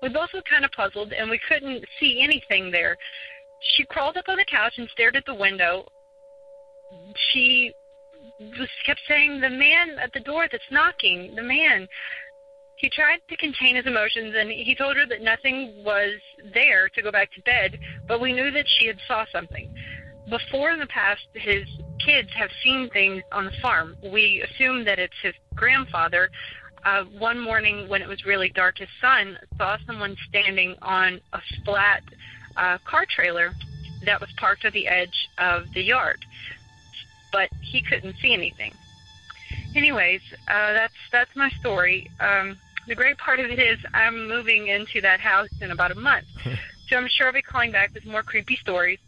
We 0.01 0.09
both 0.09 0.29
were 0.33 0.41
kind 0.49 0.63
of 0.63 0.71
puzzled, 0.71 1.11
and 1.11 1.29
we 1.29 1.39
couldn't 1.47 1.85
see 1.99 2.21
anything 2.21 2.71
there. 2.71 2.95
She 3.61 3.85
crawled 3.85 4.17
up 4.17 4.29
on 4.29 4.37
the 4.37 4.45
couch 4.45 4.73
and 4.77 4.89
stared 4.89 5.15
at 5.15 5.25
the 5.25 5.33
window. 5.33 5.87
She 7.31 7.73
was 8.39 8.69
kept 8.85 9.01
saying, 9.07 9.39
"The 9.39 9.49
man 9.49 9.99
at 9.99 10.13
the 10.13 10.19
door 10.21 10.47
that's 10.51 10.71
knocking, 10.71 11.35
the 11.35 11.43
man." 11.43 11.87
He 12.77 12.89
tried 12.89 13.19
to 13.27 13.35
contain 13.35 13.75
his 13.75 13.85
emotions, 13.85 14.33
and 14.37 14.49
he 14.49 14.73
told 14.73 14.95
her 14.95 15.05
that 15.07 15.21
nothing 15.21 15.83
was 15.83 16.13
there 16.53 16.87
to 16.87 17.01
go 17.01 17.11
back 17.11 17.29
to 17.33 17.41
bed. 17.41 17.77
But 18.07 18.21
we 18.21 18.31
knew 18.31 18.51
that 18.51 18.65
she 18.69 18.87
had 18.87 18.97
saw 19.05 19.25
something. 19.33 19.75
Before 20.29 20.71
in 20.71 20.79
the 20.79 20.87
past, 20.87 21.27
his 21.33 21.67
kids 22.05 22.29
have 22.33 22.49
seen 22.63 22.89
things 22.91 23.21
on 23.33 23.45
the 23.45 23.51
farm. 23.61 23.97
We 24.01 24.41
assume 24.41 24.85
that 24.85 24.97
it's 24.97 25.19
his 25.21 25.33
grandfather. 25.55 26.29
Uh, 26.85 27.03
one 27.17 27.37
morning 27.37 27.89
when 27.89 28.01
it 28.01 28.07
was 28.07 28.23
really 28.23 28.49
dark, 28.49 28.77
his 28.77 28.87
son 29.01 29.37
saw 29.57 29.77
someone 29.85 30.15
standing 30.29 30.75
on 30.81 31.19
a 31.33 31.41
flat 31.65 32.01
uh, 32.59 32.77
car 32.85 33.05
trailer 33.05 33.53
that 34.05 34.19
was 34.19 34.29
parked 34.37 34.65
at 34.65 34.73
the 34.73 34.87
edge 34.87 35.29
of 35.37 35.71
the 35.73 35.81
yard, 35.81 36.23
but 37.31 37.49
he 37.61 37.81
couldn't 37.81 38.15
see 38.21 38.33
anything. 38.33 38.73
Anyways, 39.75 40.21
uh, 40.47 40.73
that's 40.73 40.93
that's 41.11 41.35
my 41.35 41.49
story. 41.59 42.09
Um, 42.19 42.57
the 42.87 42.95
great 42.95 43.17
part 43.17 43.39
of 43.39 43.49
it 43.49 43.59
is 43.59 43.79
I'm 43.93 44.27
moving 44.27 44.67
into 44.67 45.01
that 45.01 45.19
house 45.19 45.49
in 45.61 45.71
about 45.71 45.91
a 45.91 45.95
month, 45.95 46.25
so 46.87 46.97
I'm 46.97 47.07
sure 47.07 47.27
I'll 47.27 47.33
be 47.33 47.41
calling 47.41 47.71
back 47.71 47.93
with 47.93 48.05
more 48.05 48.23
creepy 48.23 48.55
stories. 48.57 48.99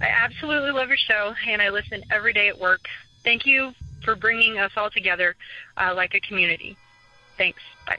I 0.00 0.06
absolutely 0.06 0.70
love 0.70 0.88
your 0.88 0.96
show, 0.96 1.34
and 1.46 1.60
I 1.60 1.70
listen 1.70 2.02
every 2.10 2.32
day 2.32 2.48
at 2.48 2.58
work. 2.58 2.80
Thank 3.24 3.44
you 3.44 3.72
for 4.04 4.14
bringing 4.14 4.58
us 4.58 4.70
all 4.76 4.90
together 4.90 5.34
uh, 5.76 5.92
like 5.94 6.14
a 6.14 6.20
community. 6.20 6.76
Thanks. 7.36 7.60
Bye. 7.86 7.98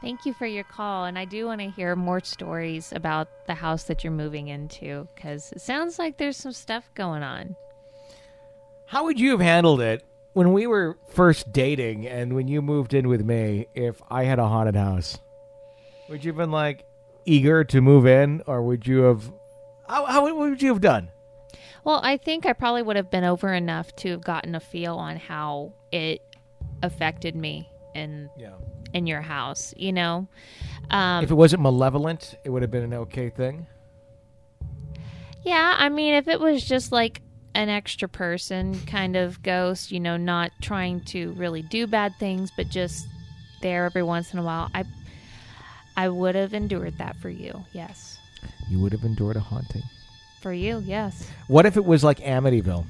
Thank 0.00 0.24
you 0.24 0.32
for 0.32 0.46
your 0.46 0.64
call, 0.64 1.06
and 1.06 1.18
I 1.18 1.24
do 1.24 1.46
want 1.46 1.60
to 1.60 1.70
hear 1.70 1.96
more 1.96 2.20
stories 2.20 2.92
about 2.92 3.28
the 3.46 3.54
house 3.54 3.84
that 3.84 4.04
you're 4.04 4.12
moving 4.12 4.48
into 4.48 5.08
because 5.14 5.50
it 5.52 5.60
sounds 5.60 5.98
like 5.98 6.16
there's 6.18 6.36
some 6.36 6.52
stuff 6.52 6.88
going 6.94 7.24
on. 7.24 7.56
How 8.86 9.04
would 9.04 9.18
you 9.18 9.32
have 9.32 9.40
handled 9.40 9.80
it 9.80 10.04
when 10.34 10.52
we 10.52 10.66
were 10.68 10.96
first 11.08 11.52
dating 11.52 12.06
and 12.06 12.32
when 12.32 12.46
you 12.46 12.62
moved 12.62 12.94
in 12.94 13.08
with 13.08 13.24
me 13.24 13.66
if 13.74 14.00
I 14.08 14.22
had 14.24 14.38
a 14.38 14.46
haunted 14.46 14.76
house? 14.76 15.18
Would 16.08 16.24
you 16.24 16.30
have 16.30 16.38
been 16.38 16.52
like 16.52 16.84
eager 17.24 17.64
to 17.64 17.80
move 17.80 18.06
in 18.06 18.42
or 18.46 18.62
would 18.62 18.86
you 18.86 19.00
have 19.00 19.30
how, 19.88 20.04
how 20.06 20.22
what 20.22 20.36
would 20.36 20.62
you 20.62 20.68
have 20.68 20.80
done? 20.80 21.10
Well, 21.84 22.00
I 22.02 22.16
think 22.18 22.46
I 22.46 22.52
probably 22.52 22.82
would 22.82 22.96
have 22.96 23.10
been 23.10 23.24
over 23.24 23.52
enough 23.52 23.94
to 23.96 24.10
have 24.10 24.22
gotten 24.22 24.54
a 24.54 24.60
feel 24.60 24.96
on 24.96 25.16
how 25.16 25.72
it 25.90 26.22
affected 26.82 27.34
me 27.34 27.68
and 27.94 28.30
Yeah. 28.38 28.54
In 28.92 29.06
your 29.06 29.20
house. 29.20 29.74
You 29.76 29.92
know, 29.92 30.28
um, 30.90 31.24
If 31.24 31.30
it 31.30 31.34
wasn't 31.34 31.62
malevolent, 31.62 32.36
it 32.44 32.50
would 32.50 32.62
have 32.62 32.70
been 32.70 32.84
an 32.84 32.94
okay 32.94 33.30
thing. 33.30 33.66
Yeah, 35.44 35.76
I 35.78 35.88
mean, 35.88 36.14
if 36.14 36.28
it 36.28 36.40
was 36.40 36.64
just 36.64 36.92
like 36.92 37.22
an 37.54 37.68
extra 37.68 38.08
person 38.08 38.78
kind 38.86 39.16
of 39.16 39.42
ghost, 39.42 39.90
you 39.90 40.00
know, 40.00 40.16
not 40.16 40.50
trying 40.60 41.00
to 41.06 41.32
really 41.32 41.62
do 41.62 41.86
bad 41.86 42.12
things, 42.18 42.50
but 42.56 42.68
just 42.68 43.06
there 43.62 43.84
every 43.84 44.02
once 44.02 44.32
in 44.32 44.38
a 44.38 44.42
while, 44.42 44.70
I 44.74 44.84
I 45.96 46.08
would 46.08 46.34
have 46.36 46.54
endured 46.54 46.98
that 46.98 47.16
for 47.16 47.28
you. 47.28 47.64
Yes. 47.72 48.18
You 48.68 48.78
would 48.80 48.92
have 48.92 49.02
endured 49.04 49.36
a 49.36 49.40
haunting. 49.40 49.82
For 50.40 50.52
you, 50.52 50.80
yes. 50.84 51.28
What 51.48 51.66
if 51.66 51.76
it 51.76 51.84
was 51.84 52.04
like 52.04 52.20
Amityville? 52.20 52.86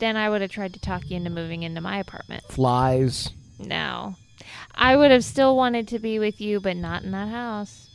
Then 0.00 0.16
I 0.16 0.28
would 0.28 0.42
have 0.42 0.50
tried 0.50 0.74
to 0.74 0.80
talk 0.80 1.08
you 1.08 1.16
into 1.16 1.30
moving 1.30 1.62
into 1.62 1.80
my 1.80 1.98
apartment. 1.98 2.42
Flies. 2.44 3.30
No. 3.58 4.16
I 4.74 4.96
would 4.96 5.10
have 5.10 5.24
still 5.24 5.56
wanted 5.56 5.88
to 5.88 5.98
be 5.98 6.18
with 6.18 6.40
you, 6.40 6.60
but 6.60 6.76
not 6.76 7.02
in 7.02 7.10
that 7.12 7.28
house. 7.28 7.88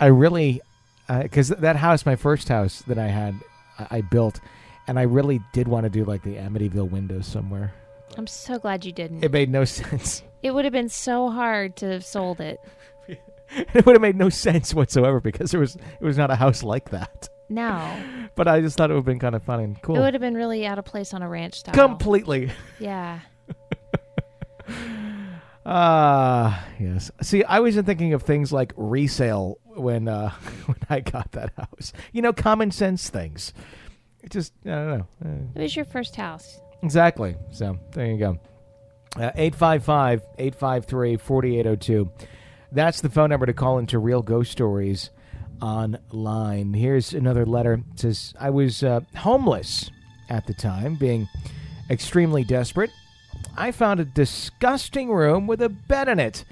I 0.00 0.06
really, 0.06 0.60
uh, 1.08 1.22
because 1.22 1.48
that 1.48 1.76
house, 1.76 2.04
my 2.04 2.16
first 2.16 2.48
house 2.48 2.82
that 2.82 2.98
I 2.98 3.06
had, 3.06 3.34
I, 3.78 3.98
I 3.98 4.00
built, 4.00 4.40
and 4.86 4.98
I 4.98 5.02
really 5.02 5.40
did 5.52 5.68
want 5.68 5.84
to 5.84 5.90
do 5.90 6.04
like 6.04 6.22
the 6.22 6.34
Amityville 6.34 6.90
windows 6.90 7.26
somewhere. 7.26 7.72
I'm 8.16 8.26
so 8.26 8.58
glad 8.58 8.84
you 8.84 8.92
didn't. 8.92 9.24
It 9.24 9.32
made 9.32 9.50
no 9.50 9.64
sense. 9.64 10.22
It 10.42 10.52
would 10.52 10.64
have 10.64 10.72
been 10.72 10.88
so 10.88 11.30
hard 11.30 11.76
to 11.76 11.86
have 11.90 12.04
sold 12.04 12.40
it. 12.40 12.58
it 13.08 13.86
would 13.86 13.94
have 13.94 14.02
made 14.02 14.16
no 14.16 14.28
sense 14.28 14.74
whatsoever 14.74 15.20
because 15.20 15.50
there 15.50 15.60
was 15.60 15.76
it 15.76 16.04
was 16.04 16.18
not 16.18 16.30
a 16.30 16.36
house 16.36 16.62
like 16.62 16.90
that. 16.90 17.28
No. 17.48 17.96
But 18.36 18.48
I 18.48 18.60
just 18.60 18.76
thought 18.76 18.90
it 18.90 18.94
would 18.94 19.00
have 19.00 19.04
been 19.04 19.20
kind 19.20 19.36
of 19.36 19.44
funny 19.44 19.62
and 19.62 19.80
cool. 19.80 19.94
It 19.94 20.00
would 20.00 20.14
have 20.14 20.20
been 20.20 20.34
really 20.34 20.66
out 20.66 20.76
of 20.80 20.84
place 20.84 21.14
on 21.14 21.22
a 21.22 21.28
ranch 21.28 21.60
style. 21.60 21.72
Completely. 21.72 22.50
Yeah. 22.80 23.20
Ah, 25.66 26.66
yes. 26.78 27.10
See, 27.22 27.42
I 27.42 27.60
wasn't 27.60 27.86
thinking 27.86 28.12
of 28.12 28.22
things 28.22 28.52
like 28.52 28.74
resale 28.76 29.58
when 29.64 30.08
uh, 30.08 30.28
when 30.66 30.76
I 30.90 31.00
got 31.00 31.32
that 31.32 31.54
house. 31.56 31.94
You 32.12 32.20
know, 32.20 32.34
common 32.34 32.70
sense 32.70 33.08
things. 33.08 33.54
It 34.22 34.30
just 34.30 34.52
I 34.66 34.68
don't 34.68 34.98
know. 34.98 35.06
It 35.54 35.62
was 35.62 35.74
your 35.74 35.86
first 35.86 36.16
house. 36.16 36.60
Exactly. 36.82 37.36
So 37.50 37.78
there 37.92 38.06
you 38.06 38.18
go. 38.18 38.38
Uh, 39.16 39.30
855 39.36 40.20
853 40.38 41.16
4802. 41.16 42.10
That's 42.72 43.00
the 43.00 43.08
phone 43.08 43.30
number 43.30 43.46
to 43.46 43.52
call 43.54 43.78
into 43.78 43.98
Real 43.98 44.20
Ghost 44.20 44.52
Stories 44.52 45.10
online. 45.62 46.74
Here's 46.74 47.14
another 47.14 47.46
letter. 47.46 47.74
It 47.92 48.00
says, 48.00 48.34
I 48.38 48.50
was 48.50 48.82
uh, 48.82 49.00
homeless 49.16 49.90
at 50.28 50.46
the 50.46 50.54
time, 50.54 50.96
being 50.96 51.28
extremely 51.88 52.44
desperate. 52.44 52.90
I 53.56 53.70
found 53.70 54.00
a 54.00 54.04
disgusting 54.04 55.10
room 55.10 55.46
with 55.46 55.62
a 55.62 55.68
bed 55.68 56.08
in 56.08 56.18
it. 56.18 56.44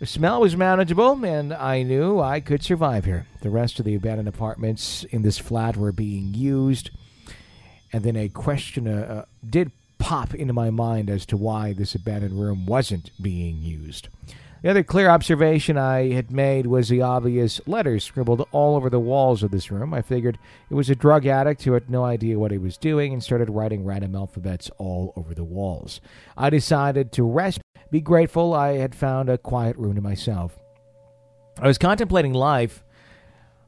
The 0.00 0.06
smell 0.06 0.40
was 0.40 0.56
manageable, 0.56 1.24
and 1.24 1.52
I 1.52 1.82
knew 1.82 2.20
I 2.20 2.40
could 2.40 2.62
survive 2.62 3.04
here. 3.04 3.26
The 3.40 3.50
rest 3.50 3.78
of 3.78 3.84
the 3.84 3.94
abandoned 3.94 4.28
apartments 4.28 5.04
in 5.04 5.22
this 5.22 5.38
flat 5.38 5.76
were 5.76 5.92
being 5.92 6.34
used 6.34 6.90
and 7.92 8.02
then 8.02 8.16
a 8.16 8.28
question 8.28 8.88
uh, 8.88 9.00
uh, 9.00 9.24
did 9.48 9.70
pop 9.98 10.34
into 10.34 10.52
my 10.52 10.70
mind 10.70 11.10
as 11.10 11.26
to 11.26 11.36
why 11.36 11.72
this 11.72 11.94
abandoned 11.94 12.40
room 12.40 12.66
wasn't 12.66 13.10
being 13.20 13.58
used. 13.58 14.08
The 14.62 14.70
other 14.70 14.84
clear 14.84 15.08
observation 15.08 15.76
I 15.76 16.12
had 16.12 16.30
made 16.30 16.68
was 16.68 16.88
the 16.88 17.02
obvious 17.02 17.60
letters 17.66 18.04
scribbled 18.04 18.46
all 18.52 18.76
over 18.76 18.88
the 18.88 19.00
walls 19.00 19.42
of 19.42 19.50
this 19.50 19.72
room. 19.72 19.92
I 19.92 20.02
figured 20.02 20.38
it 20.70 20.74
was 20.74 20.88
a 20.88 20.94
drug 20.94 21.26
addict 21.26 21.64
who 21.64 21.72
had 21.72 21.90
no 21.90 22.04
idea 22.04 22.38
what 22.38 22.52
he 22.52 22.58
was 22.58 22.76
doing 22.76 23.12
and 23.12 23.20
started 23.20 23.50
writing 23.50 23.84
random 23.84 24.14
alphabets 24.14 24.70
all 24.78 25.14
over 25.16 25.34
the 25.34 25.42
walls. 25.42 26.00
I 26.36 26.48
decided 26.48 27.10
to 27.12 27.24
rest, 27.24 27.60
be 27.90 28.00
grateful 28.00 28.54
I 28.54 28.74
had 28.74 28.94
found 28.94 29.28
a 29.28 29.36
quiet 29.36 29.76
room 29.78 29.96
to 29.96 30.00
myself. 30.00 30.56
I 31.58 31.66
was 31.66 31.76
contemplating 31.76 32.32
life. 32.32 32.84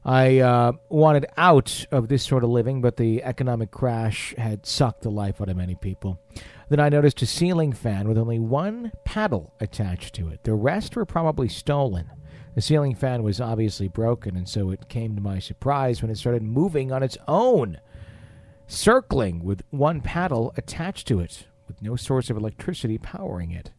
I 0.05 0.37
uh, 0.37 0.73
wanted 0.89 1.25
out 1.35 1.87
of 1.91 2.09
this 2.09 2.23
sort 2.23 2.43
of 2.43 2.51
living, 2.51 2.79
but 2.79 2.97
the 2.97 3.23
economic 3.23 3.71
crash 3.71 4.35
had 4.37 4.63
sucked 4.63 5.01
the 5.01 5.09
life 5.09 5.41
out 5.41 5.49
of 5.49 5.57
many 5.57 5.73
people. 5.73 6.19
Then 6.69 6.79
I 6.79 6.89
noticed 6.89 7.23
a 7.23 7.25
ceiling 7.25 7.73
fan 7.73 8.07
with 8.07 8.17
only 8.17 8.37
one 8.37 8.91
paddle 9.03 9.53
attached 9.59 10.13
to 10.15 10.29
it. 10.29 10.43
The 10.43 10.53
rest 10.53 10.95
were 10.95 11.05
probably 11.05 11.49
stolen. 11.49 12.11
The 12.53 12.61
ceiling 12.61 12.93
fan 12.93 13.23
was 13.23 13.41
obviously 13.41 13.87
broken, 13.87 14.35
and 14.35 14.47
so 14.47 14.69
it 14.69 14.89
came 14.89 15.15
to 15.15 15.21
my 15.21 15.39
surprise 15.39 16.03
when 16.03 16.11
it 16.11 16.17
started 16.17 16.43
moving 16.43 16.91
on 16.91 17.01
its 17.01 17.17
own, 17.27 17.79
circling 18.67 19.43
with 19.43 19.63
one 19.71 20.01
paddle 20.01 20.53
attached 20.55 21.07
to 21.07 21.19
it, 21.19 21.47
with 21.67 21.81
no 21.81 21.95
source 21.95 22.29
of 22.29 22.37
electricity 22.37 22.99
powering 22.99 23.49
it. 23.49 23.71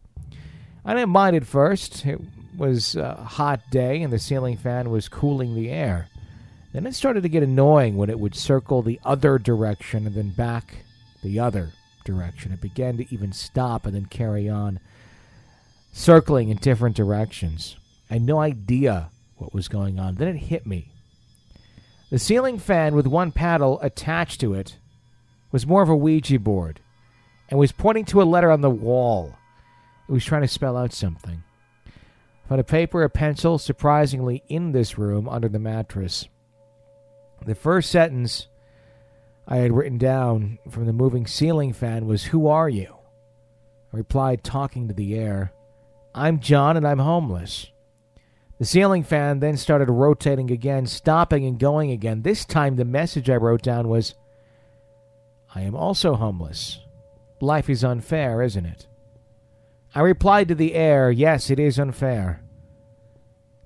I 0.85 0.95
didn't 0.95 1.11
mind 1.11 1.37
at 1.37 1.47
first. 1.47 2.05
It 2.05 2.21
was 2.57 2.97
a 2.97 3.15
hot 3.15 3.61
day, 3.71 4.03
and 4.03 4.13
the 4.13 4.19
ceiling 4.19 4.57
fan 4.57 4.91
was 4.91 5.09
cooling 5.09 5.55
the 5.55 5.71
air. 5.71 6.09
Then 6.77 6.85
it 6.85 6.95
started 6.95 7.23
to 7.23 7.31
get 7.31 7.43
annoying 7.43 7.97
when 7.97 8.11
it 8.11 8.21
would 8.21 8.35
circle 8.35 8.83
the 8.83 9.01
other 9.03 9.39
direction 9.39 10.07
and 10.07 10.15
then 10.15 10.29
back 10.29 10.85
the 11.23 11.41
other 11.41 11.73
direction. 12.05 12.53
It 12.53 12.61
began 12.61 12.99
to 12.99 13.11
even 13.11 13.33
stop 13.33 13.87
and 13.87 13.95
then 13.95 14.05
carry 14.05 14.47
on, 14.47 14.81
circling 15.91 16.51
in 16.51 16.59
different 16.59 16.95
directions. 16.95 17.79
I 18.11 18.15
had 18.15 18.23
no 18.27 18.41
idea 18.41 19.09
what 19.39 19.55
was 19.55 19.69
going 19.69 19.99
on. 19.99 20.17
Then 20.17 20.29
it 20.29 20.37
hit 20.37 20.67
me. 20.67 20.91
The 22.11 22.19
ceiling 22.19 22.59
fan 22.59 22.95
with 22.95 23.07
one 23.07 23.33
paddle 23.33 23.81
attached 23.81 24.41
to 24.43 24.53
it 24.53 24.77
was 25.53 25.67
more 25.67 25.81
of 25.81 25.89
a 25.89 25.97
Ouija 25.97 26.39
board 26.39 26.81
and 27.49 27.59
was 27.59 27.73
pointing 27.73 28.05
to 28.05 28.21
a 28.21 28.25
letter 28.25 28.51
on 28.51 28.61
the 28.61 28.69
wall. 28.69 29.35
It 30.07 30.13
was 30.13 30.27
trying 30.27 30.43
to 30.43 30.49
spell 30.49 30.77
out 30.77 30.93
something. 30.93 31.43
I 31.87 32.49
found 32.51 32.61
a 32.61 32.65
paper, 32.65 33.03
a 33.03 33.09
pencil, 33.09 33.57
surprisingly 33.57 34.43
in 34.51 34.73
this 34.73 34.99
room 34.99 35.27
under 35.27 35.49
the 35.49 35.59
mattress. 35.59 36.29
The 37.47 37.55
first 37.55 37.93
sentence 37.93 38.49
I 39.47 39.59
had 39.59 39.73
written 39.73 39.99
down 39.99 40.59
from 40.69 40.87
the 40.87 40.93
moving 40.93 41.29
ceiling 41.29 41.73
fan 41.73 42.07
was, 42.07 42.25
Who 42.25 42.49
are 42.49 42.69
you? 42.69 42.97
I 43.93 43.99
replied, 43.99 44.43
talking 44.43 44.89
to 44.89 44.95
the 44.95 45.15
air, 45.15 45.53
I'm 46.13 46.41
John 46.41 46.77
and 46.77 46.87
I'm 46.87 46.99
homeless. 46.99 47.71
The 48.59 48.65
ceiling 48.65 49.05
fan 49.05 49.39
then 49.39 49.57
started 49.57 49.89
rotating 49.91 50.51
again, 50.51 50.87
stopping 50.87 51.47
and 51.47 51.57
going 51.57 51.93
again. 51.93 52.23
This 52.23 52.45
time, 52.45 52.75
the 52.75 52.85
message 52.85 53.31
I 53.31 53.37
wrote 53.37 53.63
down 53.63 53.87
was 53.89 54.15
I 55.55 55.61
am 55.61 55.77
also 55.77 56.15
homeless. 56.15 56.81
Life 57.41 57.71
is 57.71 57.85
unfair, 57.85 58.43
isn't 58.43 58.67
it? 58.67 58.89
I 59.95 60.01
replied 60.01 60.49
to 60.49 60.57
the 60.57 60.75
air, 60.75 61.13
Yes, 61.13 61.49
it 61.49 61.61
is 61.61 61.79
unfair. 61.79 62.43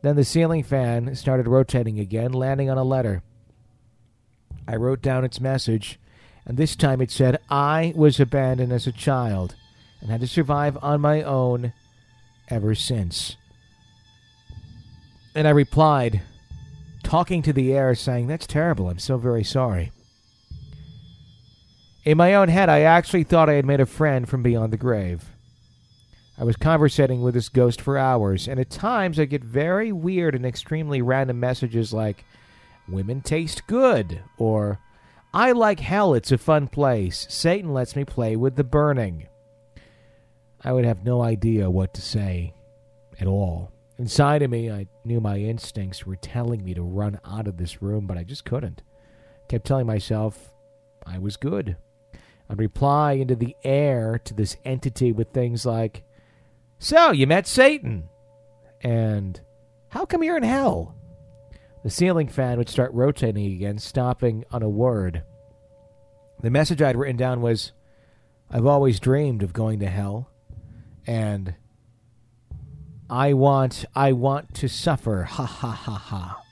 Then 0.02 0.16
the 0.16 0.24
ceiling 0.24 0.64
fan 0.64 1.14
started 1.14 1.48
rotating 1.48 1.98
again, 1.98 2.32
landing 2.32 2.68
on 2.68 2.76
a 2.76 2.84
letter. 2.84 3.22
I 4.70 4.76
wrote 4.76 5.02
down 5.02 5.24
its 5.24 5.40
message, 5.40 5.98
and 6.46 6.56
this 6.56 6.76
time 6.76 7.00
it 7.00 7.10
said, 7.10 7.40
I 7.50 7.92
was 7.96 8.20
abandoned 8.20 8.72
as 8.72 8.86
a 8.86 8.92
child 8.92 9.56
and 10.00 10.12
had 10.12 10.20
to 10.20 10.28
survive 10.28 10.78
on 10.80 11.00
my 11.00 11.24
own 11.24 11.72
ever 12.48 12.76
since. 12.76 13.36
And 15.34 15.48
I 15.48 15.50
replied, 15.50 16.22
talking 17.02 17.42
to 17.42 17.52
the 17.52 17.72
air, 17.72 17.96
saying, 17.96 18.28
That's 18.28 18.46
terrible. 18.46 18.88
I'm 18.88 19.00
so 19.00 19.18
very 19.18 19.42
sorry. 19.42 19.90
In 22.04 22.16
my 22.16 22.34
own 22.34 22.48
head, 22.48 22.68
I 22.68 22.82
actually 22.82 23.24
thought 23.24 23.50
I 23.50 23.54
had 23.54 23.66
made 23.66 23.80
a 23.80 23.86
friend 23.86 24.28
from 24.28 24.44
beyond 24.44 24.72
the 24.72 24.76
grave. 24.76 25.24
I 26.38 26.44
was 26.44 26.54
conversating 26.54 27.22
with 27.22 27.34
this 27.34 27.48
ghost 27.48 27.80
for 27.80 27.98
hours, 27.98 28.46
and 28.46 28.60
at 28.60 28.70
times 28.70 29.18
I 29.18 29.24
get 29.24 29.42
very 29.42 29.90
weird 29.90 30.36
and 30.36 30.46
extremely 30.46 31.02
random 31.02 31.40
messages 31.40 31.92
like, 31.92 32.24
Women 32.90 33.20
taste 33.20 33.66
good, 33.66 34.22
or 34.38 34.80
I 35.32 35.52
like 35.52 35.80
hell, 35.80 36.14
it's 36.14 36.32
a 36.32 36.38
fun 36.38 36.68
place. 36.68 37.26
Satan 37.30 37.72
lets 37.72 37.94
me 37.94 38.04
play 38.04 38.34
with 38.36 38.56
the 38.56 38.64
burning. 38.64 39.28
I 40.62 40.72
would 40.72 40.84
have 40.84 41.04
no 41.04 41.22
idea 41.22 41.70
what 41.70 41.94
to 41.94 42.02
say 42.02 42.52
at 43.20 43.26
all. 43.26 43.72
Inside 43.98 44.42
of 44.42 44.50
me, 44.50 44.70
I 44.70 44.86
knew 45.04 45.20
my 45.20 45.38
instincts 45.38 46.04
were 46.04 46.16
telling 46.16 46.64
me 46.64 46.74
to 46.74 46.82
run 46.82 47.20
out 47.24 47.46
of 47.46 47.58
this 47.58 47.80
room, 47.80 48.06
but 48.06 48.18
I 48.18 48.24
just 48.24 48.44
couldn't. 48.44 48.82
Kept 49.48 49.66
telling 49.66 49.86
myself 49.86 50.52
I 51.06 51.18
was 51.18 51.36
good. 51.36 51.76
I'd 52.48 52.58
reply 52.58 53.12
into 53.12 53.36
the 53.36 53.54
air 53.62 54.18
to 54.24 54.34
this 54.34 54.56
entity 54.64 55.12
with 55.12 55.32
things 55.32 55.64
like, 55.64 56.02
So, 56.78 57.12
you 57.12 57.26
met 57.26 57.46
Satan? 57.46 58.08
And, 58.80 59.40
How 59.90 60.04
come 60.04 60.24
you're 60.24 60.36
in 60.36 60.42
hell? 60.42 60.96
The 61.82 61.90
ceiling 61.90 62.28
fan 62.28 62.58
would 62.58 62.68
start 62.68 62.92
rotating 62.92 63.52
again, 63.52 63.78
stopping 63.78 64.44
on 64.50 64.62
a 64.62 64.68
word. 64.68 65.22
The 66.42 66.50
message 66.50 66.82
I'd 66.82 66.96
written 66.96 67.16
down 67.16 67.40
was, 67.40 67.72
I've 68.50 68.66
always 68.66 69.00
dreamed 69.00 69.42
of 69.42 69.52
going 69.52 69.80
to 69.80 69.88
hell, 69.88 70.30
and 71.06 71.54
I 73.08 73.32
want, 73.32 73.86
I 73.94 74.12
want 74.12 74.54
to 74.56 74.68
suffer, 74.68 75.22
ha 75.30 75.44
ha 75.44 75.70
ha 75.70 75.94
ha. 75.94 76.42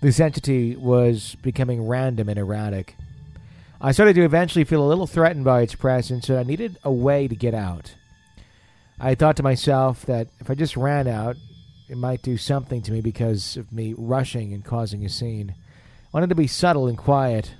This 0.00 0.20
entity 0.20 0.76
was 0.76 1.36
becoming 1.42 1.86
random 1.86 2.28
and 2.28 2.38
erratic. 2.38 2.96
I 3.80 3.92
started 3.92 4.14
to 4.14 4.24
eventually 4.24 4.64
feel 4.64 4.84
a 4.84 4.88
little 4.88 5.06
threatened 5.06 5.44
by 5.44 5.62
its 5.62 5.74
presence, 5.74 6.28
and 6.28 6.38
I 6.38 6.42
needed 6.42 6.78
a 6.84 6.92
way 6.92 7.28
to 7.28 7.34
get 7.34 7.54
out. 7.54 7.94
I 9.00 9.14
thought 9.14 9.36
to 9.36 9.42
myself 9.42 10.04
that 10.06 10.28
if 10.40 10.50
I 10.50 10.54
just 10.54 10.76
ran 10.76 11.06
out, 11.08 11.36
it 11.88 11.96
might 11.96 12.22
do 12.22 12.36
something 12.36 12.82
to 12.82 12.92
me 12.92 13.00
because 13.00 13.56
of 13.56 13.72
me 13.72 13.94
rushing 13.96 14.52
and 14.52 14.64
causing 14.64 15.04
a 15.04 15.08
scene. 15.08 15.54
I 15.58 16.08
wanted 16.12 16.28
to 16.28 16.34
be 16.34 16.46
subtle 16.46 16.86
and 16.86 16.98
quiet. 16.98 17.54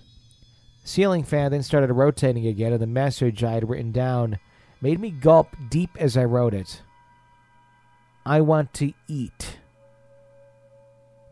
The 0.82 0.88
ceiling 0.88 1.24
fan 1.24 1.50
then 1.50 1.62
started 1.62 1.92
rotating 1.92 2.46
again, 2.46 2.72
and 2.72 2.82
the 2.82 2.86
message 2.86 3.42
I 3.42 3.52
had 3.52 3.68
written 3.68 3.92
down 3.92 4.38
made 4.80 5.00
me 5.00 5.10
gulp 5.10 5.56
deep 5.70 5.90
as 5.98 6.16
I 6.16 6.24
wrote 6.24 6.54
it. 6.54 6.82
I 8.26 8.42
want 8.42 8.74
to 8.74 8.92
eat. 9.06 9.58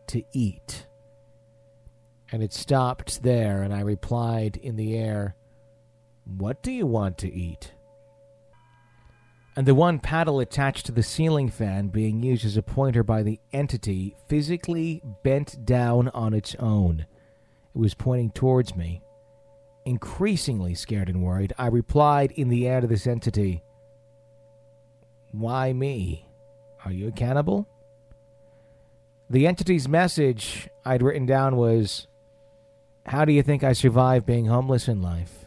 To 0.07 0.23
eat. 0.33 0.87
And 2.31 2.41
it 2.41 2.53
stopped 2.53 3.21
there, 3.21 3.61
and 3.61 3.73
I 3.73 3.81
replied 3.81 4.57
in 4.57 4.75
the 4.75 4.97
air, 4.97 5.35
What 6.25 6.63
do 6.63 6.71
you 6.71 6.87
want 6.87 7.19
to 7.19 7.31
eat? 7.31 7.73
And 9.57 9.65
the 9.65 9.73
one 9.73 9.97
paddle 9.97 10.39
attached 10.39 10.85
to 10.85 10.91
the 10.91 11.01
ceiling 11.01 11.49
fan 11.49 11.87
being 11.87 12.21
used 12.21 12.45
as 12.45 12.57
a 12.57 12.61
pointer 12.61 13.01
by 13.01 13.23
the 13.23 13.39
entity 13.51 14.15
physically 14.27 15.01
bent 15.23 15.65
down 15.65 16.09
on 16.09 16.35
its 16.35 16.53
own. 16.59 17.07
It 17.73 17.79
was 17.79 17.95
pointing 17.95 18.29
towards 18.29 18.75
me. 18.75 19.01
Increasingly 19.83 20.75
scared 20.75 21.09
and 21.09 21.23
worried, 21.23 21.53
I 21.57 21.67
replied 21.69 22.33
in 22.33 22.49
the 22.49 22.67
air 22.67 22.81
to 22.81 22.87
this 22.87 23.07
entity, 23.07 23.63
Why 25.31 25.73
me? 25.73 26.29
Are 26.85 26.91
you 26.91 27.07
a 27.07 27.11
cannibal? 27.11 27.67
The 29.27 29.47
entity's 29.47 29.89
message 29.89 30.69
I'd 30.85 31.01
written 31.01 31.25
down 31.25 31.55
was, 31.55 32.05
How 33.07 33.25
do 33.25 33.33
you 33.33 33.41
think 33.41 33.63
I 33.63 33.73
survived 33.73 34.27
being 34.27 34.45
homeless 34.45 34.87
in 34.87 35.01
life? 35.01 35.46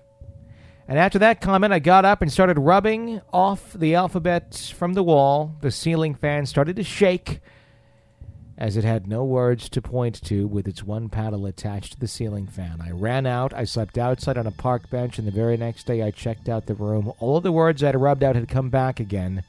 And 0.91 0.99
after 0.99 1.21
that 1.21 1.41
comment, 1.41 1.73
I 1.73 1.79
got 1.79 2.05
up 2.05 2.21
and 2.21 2.33
started 2.33 2.59
rubbing 2.59 3.21
off 3.33 3.75
the 3.75 3.95
alphabet 3.95 4.75
from 4.77 4.95
the 4.95 5.05
wall. 5.05 5.55
The 5.61 5.71
ceiling 5.71 6.17
fan 6.17 6.47
started 6.47 6.75
to 6.75 6.83
shake 6.83 7.39
as 8.59 8.77
it 8.77 8.83
had 8.83 9.07
no 9.07 9.23
words 9.23 9.69
to 9.69 9.81
point 9.81 10.21
to 10.25 10.49
with 10.49 10.67
its 10.67 10.83
one 10.83 11.09
paddle 11.09 11.47
attached 11.47 11.93
to 11.93 12.01
the 12.01 12.09
ceiling 12.09 12.49
fan. 12.49 12.81
I 12.81 12.91
ran 12.91 13.25
out. 13.25 13.55
I 13.55 13.67
slept 13.67 13.99
outside 13.99 14.37
on 14.37 14.49
a 14.49 14.51
park 14.51 14.91
bench, 14.91 15.17
and 15.17 15.29
the 15.29 15.33
very 15.33 15.57
next 15.57 15.87
day 15.87 16.03
I 16.03 16.11
checked 16.11 16.49
out 16.49 16.67
the 16.67 16.75
room. 16.75 17.13
All 17.21 17.37
of 17.37 17.45
the 17.45 17.53
words 17.53 17.85
I'd 17.85 17.95
rubbed 17.95 18.25
out 18.25 18.35
had 18.35 18.49
come 18.49 18.69
back 18.69 18.99
again. 18.99 19.45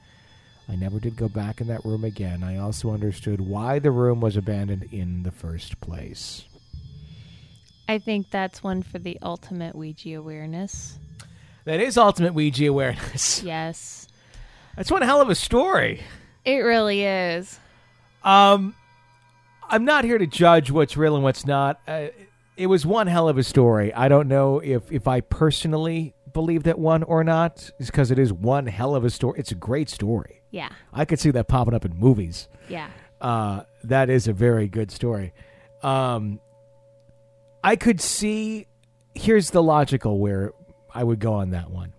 I 0.69 0.75
never 0.75 0.99
did 0.99 1.15
go 1.15 1.27
back 1.27 1.59
in 1.59 1.65
that 1.69 1.83
room 1.83 2.03
again. 2.03 2.43
I 2.43 2.57
also 2.57 2.91
understood 2.91 3.41
why 3.41 3.79
the 3.79 3.89
room 3.89 4.21
was 4.21 4.37
abandoned 4.37 4.89
in 4.91 5.23
the 5.23 5.31
first 5.31 5.81
place. 5.81 6.45
I 7.89 7.97
think 7.97 8.29
that's 8.29 8.61
one 8.61 8.83
for 8.83 8.99
the 8.99 9.17
ultimate 9.23 9.75
Ouija 9.75 10.13
awareness. 10.13 10.99
That 11.65 11.79
is 11.79 11.97
ultimate 11.97 12.33
Ouija 12.33 12.67
awareness. 12.67 13.43
Yes. 13.51 14.07
That's 14.75 14.89
one 14.89 15.01
hell 15.01 15.21
of 15.21 15.29
a 15.29 15.35
story. 15.35 16.01
It 16.45 16.59
really 16.59 17.03
is. 17.03 17.59
Um, 18.23 18.73
I'm 19.69 19.85
not 19.85 20.05
here 20.05 20.17
to 20.17 20.25
judge 20.25 20.71
what's 20.71 20.95
real 20.95 21.15
and 21.15 21.23
what's 21.23 21.45
not. 21.45 21.79
Uh, 21.87 22.07
it 22.55 22.67
was 22.67 22.85
one 22.85 23.07
hell 23.07 23.27
of 23.27 23.37
a 23.37 23.43
story. 23.43 23.93
I 23.93 24.07
don't 24.07 24.27
know 24.27 24.59
if 24.59 24.91
if 24.91 25.07
I 25.07 25.21
personally 25.21 26.13
believe 26.33 26.63
that 26.63 26.79
one 26.79 27.03
or 27.03 27.23
not, 27.23 27.69
is 27.79 27.87
because 27.87 28.11
it 28.11 28.17
is 28.19 28.31
one 28.31 28.65
hell 28.67 28.95
of 28.95 29.03
a 29.03 29.09
story. 29.09 29.39
It's 29.39 29.51
a 29.51 29.55
great 29.55 29.89
story. 29.89 30.41
Yeah. 30.51 30.69
I 30.93 31.05
could 31.05 31.19
see 31.19 31.31
that 31.31 31.47
popping 31.47 31.73
up 31.73 31.85
in 31.85 31.95
movies. 31.97 32.47
Yeah. 32.69 32.89
Uh, 33.19 33.63
that 33.83 34.09
is 34.09 34.27
a 34.27 34.33
very 34.33 34.67
good 34.67 34.89
story. 34.91 35.33
Um, 35.83 36.39
I 37.63 37.75
could 37.75 37.99
see. 38.01 38.67
Here's 39.13 39.49
the 39.49 39.61
logical 39.61 40.19
where 40.19 40.53
I 40.93 41.03
would 41.03 41.19
go 41.19 41.33
on 41.33 41.51
that 41.51 41.69
one. 41.71 41.93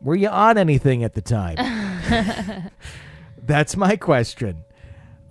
Were 0.00 0.16
you 0.16 0.28
on 0.28 0.58
anything 0.58 1.04
at 1.04 1.14
the 1.14 1.20
time? 1.22 1.56
That's 3.44 3.76
my 3.76 3.96
question. 3.96 4.64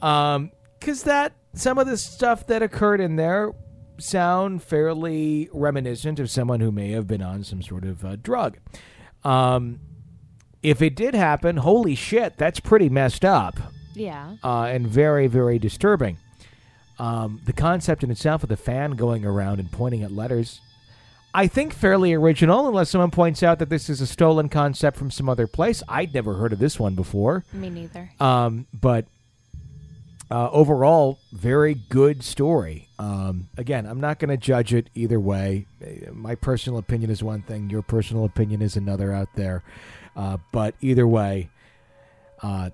Um, 0.01 0.51
cuz 0.79 1.03
that 1.03 1.33
some 1.53 1.77
of 1.77 1.87
the 1.87 1.97
stuff 1.97 2.47
that 2.47 2.61
occurred 2.63 2.99
in 3.01 3.15
there 3.17 3.51
sound 3.97 4.63
fairly 4.63 5.49
reminiscent 5.53 6.19
of 6.19 6.29
someone 6.29 6.59
who 6.59 6.71
may 6.71 6.91
have 6.91 7.05
been 7.07 7.21
on 7.21 7.43
some 7.43 7.61
sort 7.61 7.83
of 7.83 8.03
uh, 8.03 8.15
drug. 8.15 8.57
Um, 9.23 9.79
if 10.63 10.81
it 10.81 10.95
did 10.95 11.13
happen, 11.13 11.57
holy 11.57 11.93
shit, 11.95 12.37
that's 12.37 12.59
pretty 12.59 12.89
messed 12.89 13.23
up 13.25 13.59
Yeah. 13.93 14.35
uh, 14.43 14.63
and 14.63 14.87
very, 14.87 15.27
very 15.27 15.59
disturbing. 15.59 16.17
Um, 16.97 17.41
the 17.45 17.53
concept 17.53 18.03
in 18.03 18.09
itself 18.11 18.43
of 18.43 18.49
the 18.49 18.57
fan 18.57 18.91
going 18.91 19.25
around 19.25 19.59
and 19.59 19.71
pointing 19.71 20.01
at 20.03 20.11
letters, 20.11 20.61
I 21.33 21.47
think 21.47 21.73
fairly 21.73 22.13
original, 22.13 22.67
unless 22.67 22.89
someone 22.89 23.11
points 23.11 23.41
out 23.41 23.59
that 23.59 23.69
this 23.69 23.89
is 23.89 24.01
a 24.01 24.07
stolen 24.07 24.49
concept 24.49 24.97
from 24.97 25.11
some 25.11 25.29
other 25.29 25.47
place. 25.47 25.81
I'd 25.87 26.13
never 26.13 26.33
heard 26.35 26.51
of 26.53 26.59
this 26.59 26.79
one 26.79 26.95
before. 26.95 27.45
Me 27.53 27.69
neither. 27.69 28.11
Um, 28.19 28.67
but 28.73 29.05
uh, 30.29 30.49
overall, 30.51 31.19
very 31.33 31.73
good 31.73 32.23
story. 32.23 32.87
Um, 32.99 33.49
again, 33.57 33.85
I'm 33.85 33.99
not 33.99 34.19
going 34.19 34.29
to 34.29 34.37
judge 34.37 34.73
it 34.73 34.89
either 34.95 35.19
way. 35.19 35.67
My 36.11 36.35
personal 36.35 36.79
opinion 36.79 37.09
is 37.11 37.21
one 37.21 37.41
thing, 37.41 37.69
your 37.69 37.81
personal 37.81 38.25
opinion 38.25 38.61
is 38.61 38.75
another 38.77 39.13
out 39.13 39.29
there. 39.35 39.63
Uh, 40.15 40.37
but 40.51 40.75
either 40.81 41.07
way, 41.07 41.49
uh, 42.41 42.69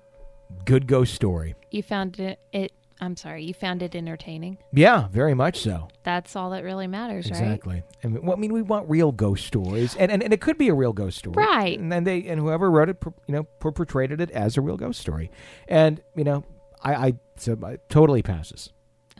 good 0.64 0.86
ghost 0.86 1.14
story. 1.14 1.54
You 1.70 1.82
found 1.82 2.18
it, 2.18 2.38
it. 2.52 2.72
I'm 3.00 3.16
sorry. 3.16 3.44
You 3.44 3.54
found 3.54 3.82
it 3.82 3.94
entertaining. 3.94 4.58
Yeah, 4.72 5.06
very 5.08 5.34
much 5.34 5.60
so. 5.60 5.88
That's 6.02 6.34
all 6.34 6.50
that 6.50 6.64
really 6.64 6.86
matters, 6.88 7.30
right? 7.30 7.40
Exactly. 7.40 7.82
And 8.02 8.18
well, 8.24 8.36
I 8.36 8.40
mean, 8.40 8.52
we 8.52 8.62
want 8.62 8.90
real 8.90 9.12
ghost 9.12 9.46
stories, 9.46 9.94
and, 9.96 10.10
and 10.10 10.22
and 10.22 10.32
it 10.32 10.40
could 10.40 10.58
be 10.58 10.68
a 10.68 10.74
real 10.74 10.92
ghost 10.92 11.18
story, 11.18 11.36
Right. 11.36 11.78
And 11.78 11.92
then 11.92 12.04
they 12.04 12.26
and 12.26 12.40
whoever 12.40 12.70
wrote 12.70 12.88
it, 12.88 12.96
you 13.26 13.34
know, 13.34 13.44
portrayed 13.44 14.10
it 14.10 14.30
as 14.32 14.56
a 14.56 14.60
real 14.60 14.76
ghost 14.76 15.00
story, 15.00 15.30
and 15.68 16.00
you 16.16 16.24
know, 16.24 16.44
I 16.82 16.94
I 16.94 17.12
so 17.36 17.56
I, 17.64 17.76
totally 17.88 18.22
passes, 18.22 18.70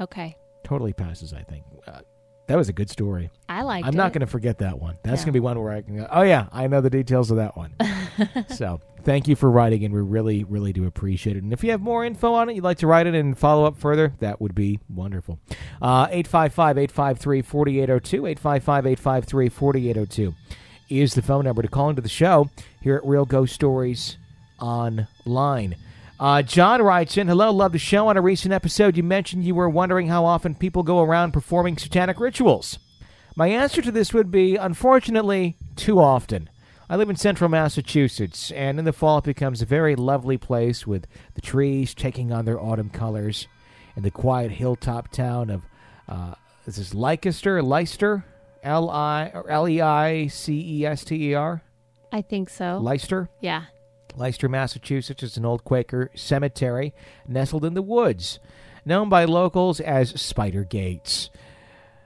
Okay. 0.00 0.36
totally 0.64 0.92
passes. 0.92 1.32
I 1.32 1.42
think. 1.42 1.64
Uh, 1.86 2.00
That 2.48 2.56
was 2.56 2.68
a 2.68 2.72
good 2.72 2.90
story. 2.90 3.30
I 3.48 3.62
liked 3.62 3.86
I'm 3.86 3.92
it. 3.94 3.96
not 3.96 4.12
going 4.12 4.20
to 4.20 4.26
forget 4.26 4.58
that 4.58 4.80
one. 4.80 4.96
That's 5.04 5.20
Yeah. 5.20 5.26
going 5.26 5.32
to 5.32 5.32
be 5.32 5.40
one 5.40 5.62
where 5.62 5.72
I 5.72 5.82
can 5.82 5.96
go, 5.98 6.08
oh, 6.10 6.22
yeah, 6.22 6.46
I 6.50 6.66
know 6.66 6.80
the 6.80 6.90
details 6.90 7.30
of 7.30 7.36
that 7.36 7.56
one. 7.56 7.74
so 8.48 8.80
thank 9.04 9.28
you 9.28 9.36
for 9.36 9.50
writing, 9.50 9.84
and 9.84 9.92
we 9.94 10.00
really, 10.00 10.44
really 10.44 10.72
do 10.72 10.86
appreciate 10.86 11.36
it. 11.36 11.42
And 11.42 11.52
if 11.52 11.62
you 11.62 11.70
have 11.72 11.80
more 11.82 12.04
info 12.06 12.32
on 12.32 12.48
it, 12.48 12.54
you'd 12.56 12.64
like 12.64 12.78
to 12.78 12.86
write 12.86 13.06
it 13.06 13.14
and 13.14 13.38
follow 13.38 13.64
up 13.66 13.76
further, 13.76 14.14
that 14.20 14.40
would 14.40 14.54
be 14.54 14.80
wonderful. 14.88 15.38
Uh, 15.82 16.08
855 16.10 16.78
853 16.78 17.42
4802. 17.42 18.26
855 18.26 18.86
853 18.86 19.48
4802 19.50 20.34
is 20.88 21.12
the 21.14 21.20
phone 21.22 21.44
number 21.44 21.60
to 21.60 21.68
call 21.68 21.90
into 21.90 22.00
the 22.00 22.08
show 22.08 22.48
here 22.80 22.96
at 22.96 23.04
Real 23.04 23.26
Ghost 23.26 23.54
Stories 23.54 24.16
Online. 24.58 25.76
Uh, 26.20 26.42
John 26.42 26.82
writes 26.82 27.16
in, 27.16 27.28
Hello, 27.28 27.52
love 27.52 27.72
the 27.72 27.78
show. 27.78 28.08
On 28.08 28.16
a 28.16 28.20
recent 28.20 28.52
episode, 28.52 28.96
you 28.96 29.02
mentioned 29.04 29.44
you 29.44 29.54
were 29.54 29.68
wondering 29.68 30.08
how 30.08 30.24
often 30.24 30.54
people 30.54 30.82
go 30.82 31.00
around 31.00 31.32
performing 31.32 31.78
satanic 31.78 32.18
rituals. 32.18 32.78
My 33.36 33.48
answer 33.48 33.80
to 33.82 33.92
this 33.92 34.12
would 34.12 34.30
be, 34.30 34.56
unfortunately, 34.56 35.56
too 35.76 36.00
often. 36.00 36.50
I 36.90 36.96
live 36.96 37.08
in 37.10 37.16
central 37.16 37.48
Massachusetts, 37.48 38.50
and 38.50 38.78
in 38.78 38.84
the 38.84 38.92
fall 38.92 39.18
it 39.18 39.24
becomes 39.24 39.62
a 39.62 39.66
very 39.66 39.94
lovely 39.94 40.38
place 40.38 40.86
with 40.86 41.06
the 41.34 41.40
trees 41.40 41.94
taking 41.94 42.32
on 42.32 42.46
their 42.46 42.58
autumn 42.58 42.90
colors 42.90 43.46
and 43.94 44.04
the 44.04 44.10
quiet 44.10 44.50
hilltop 44.50 45.12
town 45.12 45.50
of, 45.50 45.62
uh, 46.08 46.34
this 46.64 46.78
is 46.78 46.94
Leicester, 46.94 47.62
Leicester, 47.62 48.24
L 48.64 48.90
I 48.90 49.30
L 49.48 49.68
E 49.68 49.80
I 49.80 50.26
C 50.26 50.78
E 50.80 50.86
S 50.86 51.04
T 51.04 51.30
E 51.30 51.34
R, 51.34 51.62
I 52.10 52.22
think 52.22 52.48
so. 52.48 52.78
Leicester. 52.78 53.28
yeah. 53.40 53.64
Leicester, 54.16 54.48
Massachusetts 54.48 55.22
is 55.22 55.36
an 55.36 55.44
old 55.44 55.64
Quaker 55.64 56.10
cemetery 56.14 56.94
nestled 57.26 57.64
in 57.64 57.74
the 57.74 57.82
woods, 57.82 58.38
known 58.84 59.08
by 59.08 59.24
locals 59.24 59.80
as 59.80 60.20
Spider 60.20 60.64
Gates. 60.64 61.30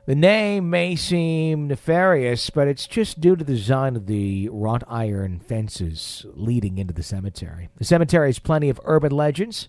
The 0.05 0.15
name 0.17 0.69
may 0.69 0.97
seem 0.97 1.69
nefarious, 1.69 2.51
but 2.51 2.67
it's 2.67 2.89
just 2.89 3.21
due 3.21 3.37
to 3.37 3.45
the 3.45 3.53
design 3.53 3.95
of 3.95 4.07
the 4.07 4.49
wrought 4.49 4.83
iron 4.89 5.39
fences 5.39 6.27
leading 6.35 6.79
into 6.79 6.93
the 6.93 7.05
cemetery. 7.05 7.69
The 7.77 7.85
cemetery 7.85 8.29
has 8.29 8.41
plenty 8.41 8.69
of 8.69 8.81
urban 8.85 9.13
legends. 9.13 9.69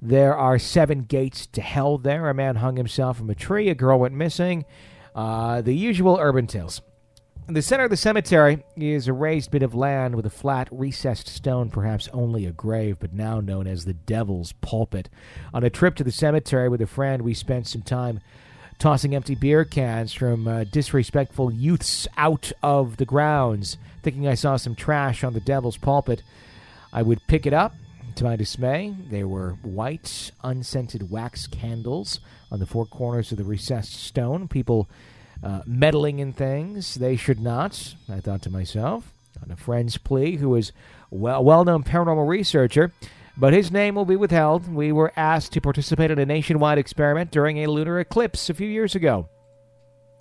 There 0.00 0.36
are 0.36 0.60
seven 0.60 1.02
gates 1.02 1.46
to 1.48 1.60
hell 1.60 1.98
there. 1.98 2.28
A 2.28 2.34
man 2.34 2.56
hung 2.56 2.76
himself 2.76 3.16
from 3.18 3.28
a 3.28 3.34
tree, 3.34 3.68
a 3.68 3.74
girl 3.74 3.98
went 3.98 4.14
missing. 4.14 4.64
Uh, 5.16 5.62
the 5.62 5.74
usual 5.74 6.16
urban 6.20 6.46
tales. 6.46 6.80
In 7.48 7.54
the 7.54 7.62
center 7.62 7.84
of 7.84 7.90
the 7.90 7.96
cemetery 7.96 8.64
is 8.76 9.06
a 9.06 9.12
raised 9.12 9.52
bit 9.52 9.62
of 9.62 9.72
land 9.72 10.16
with 10.16 10.26
a 10.26 10.30
flat, 10.30 10.66
recessed 10.72 11.28
stone, 11.28 11.70
perhaps 11.70 12.08
only 12.12 12.44
a 12.44 12.50
grave, 12.50 12.96
but 12.98 13.12
now 13.12 13.38
known 13.38 13.68
as 13.68 13.84
the 13.84 13.92
Devil's 13.92 14.50
Pulpit. 14.54 15.08
On 15.54 15.62
a 15.62 15.70
trip 15.70 15.94
to 15.94 16.02
the 16.02 16.10
cemetery 16.10 16.68
with 16.68 16.82
a 16.82 16.88
friend, 16.88 17.22
we 17.22 17.34
spent 17.34 17.68
some 17.68 17.82
time 17.82 18.18
tossing 18.80 19.14
empty 19.14 19.36
beer 19.36 19.64
cans 19.64 20.12
from 20.12 20.48
uh, 20.48 20.64
disrespectful 20.64 21.52
youths 21.52 22.08
out 22.16 22.50
of 22.64 22.96
the 22.96 23.04
grounds. 23.04 23.78
Thinking 24.02 24.26
I 24.26 24.34
saw 24.34 24.56
some 24.56 24.74
trash 24.74 25.22
on 25.22 25.32
the 25.32 25.38
Devil's 25.38 25.76
Pulpit, 25.76 26.24
I 26.92 27.02
would 27.02 27.28
pick 27.28 27.46
it 27.46 27.52
up. 27.52 27.74
To 28.16 28.24
my 28.24 28.34
dismay, 28.34 28.92
they 29.08 29.22
were 29.22 29.50
white, 29.62 30.32
unscented 30.42 31.12
wax 31.12 31.46
candles 31.46 32.18
on 32.50 32.58
the 32.58 32.66
four 32.66 32.86
corners 32.86 33.30
of 33.30 33.38
the 33.38 33.44
recessed 33.44 33.94
stone. 33.94 34.48
People 34.48 34.88
uh, 35.42 35.62
meddling 35.66 36.18
in 36.18 36.32
things 36.32 36.94
they 36.94 37.16
should 37.16 37.40
not, 37.40 37.94
I 38.08 38.20
thought 38.20 38.42
to 38.42 38.50
myself, 38.50 39.12
on 39.42 39.50
a 39.50 39.56
friend's 39.56 39.98
plea, 39.98 40.36
who 40.36 40.54
is 40.54 40.72
well 41.10 41.44
well 41.44 41.64
known 41.64 41.82
paranormal 41.82 42.26
researcher, 42.26 42.92
but 43.36 43.52
his 43.52 43.70
name 43.70 43.94
will 43.94 44.04
be 44.04 44.16
withheld. 44.16 44.72
We 44.72 44.92
were 44.92 45.12
asked 45.16 45.52
to 45.52 45.60
participate 45.60 46.10
in 46.10 46.18
a 46.18 46.26
nationwide 46.26 46.78
experiment 46.78 47.30
during 47.30 47.58
a 47.58 47.66
lunar 47.66 48.00
eclipse 48.00 48.48
a 48.48 48.54
few 48.54 48.68
years 48.68 48.94
ago. 48.94 49.28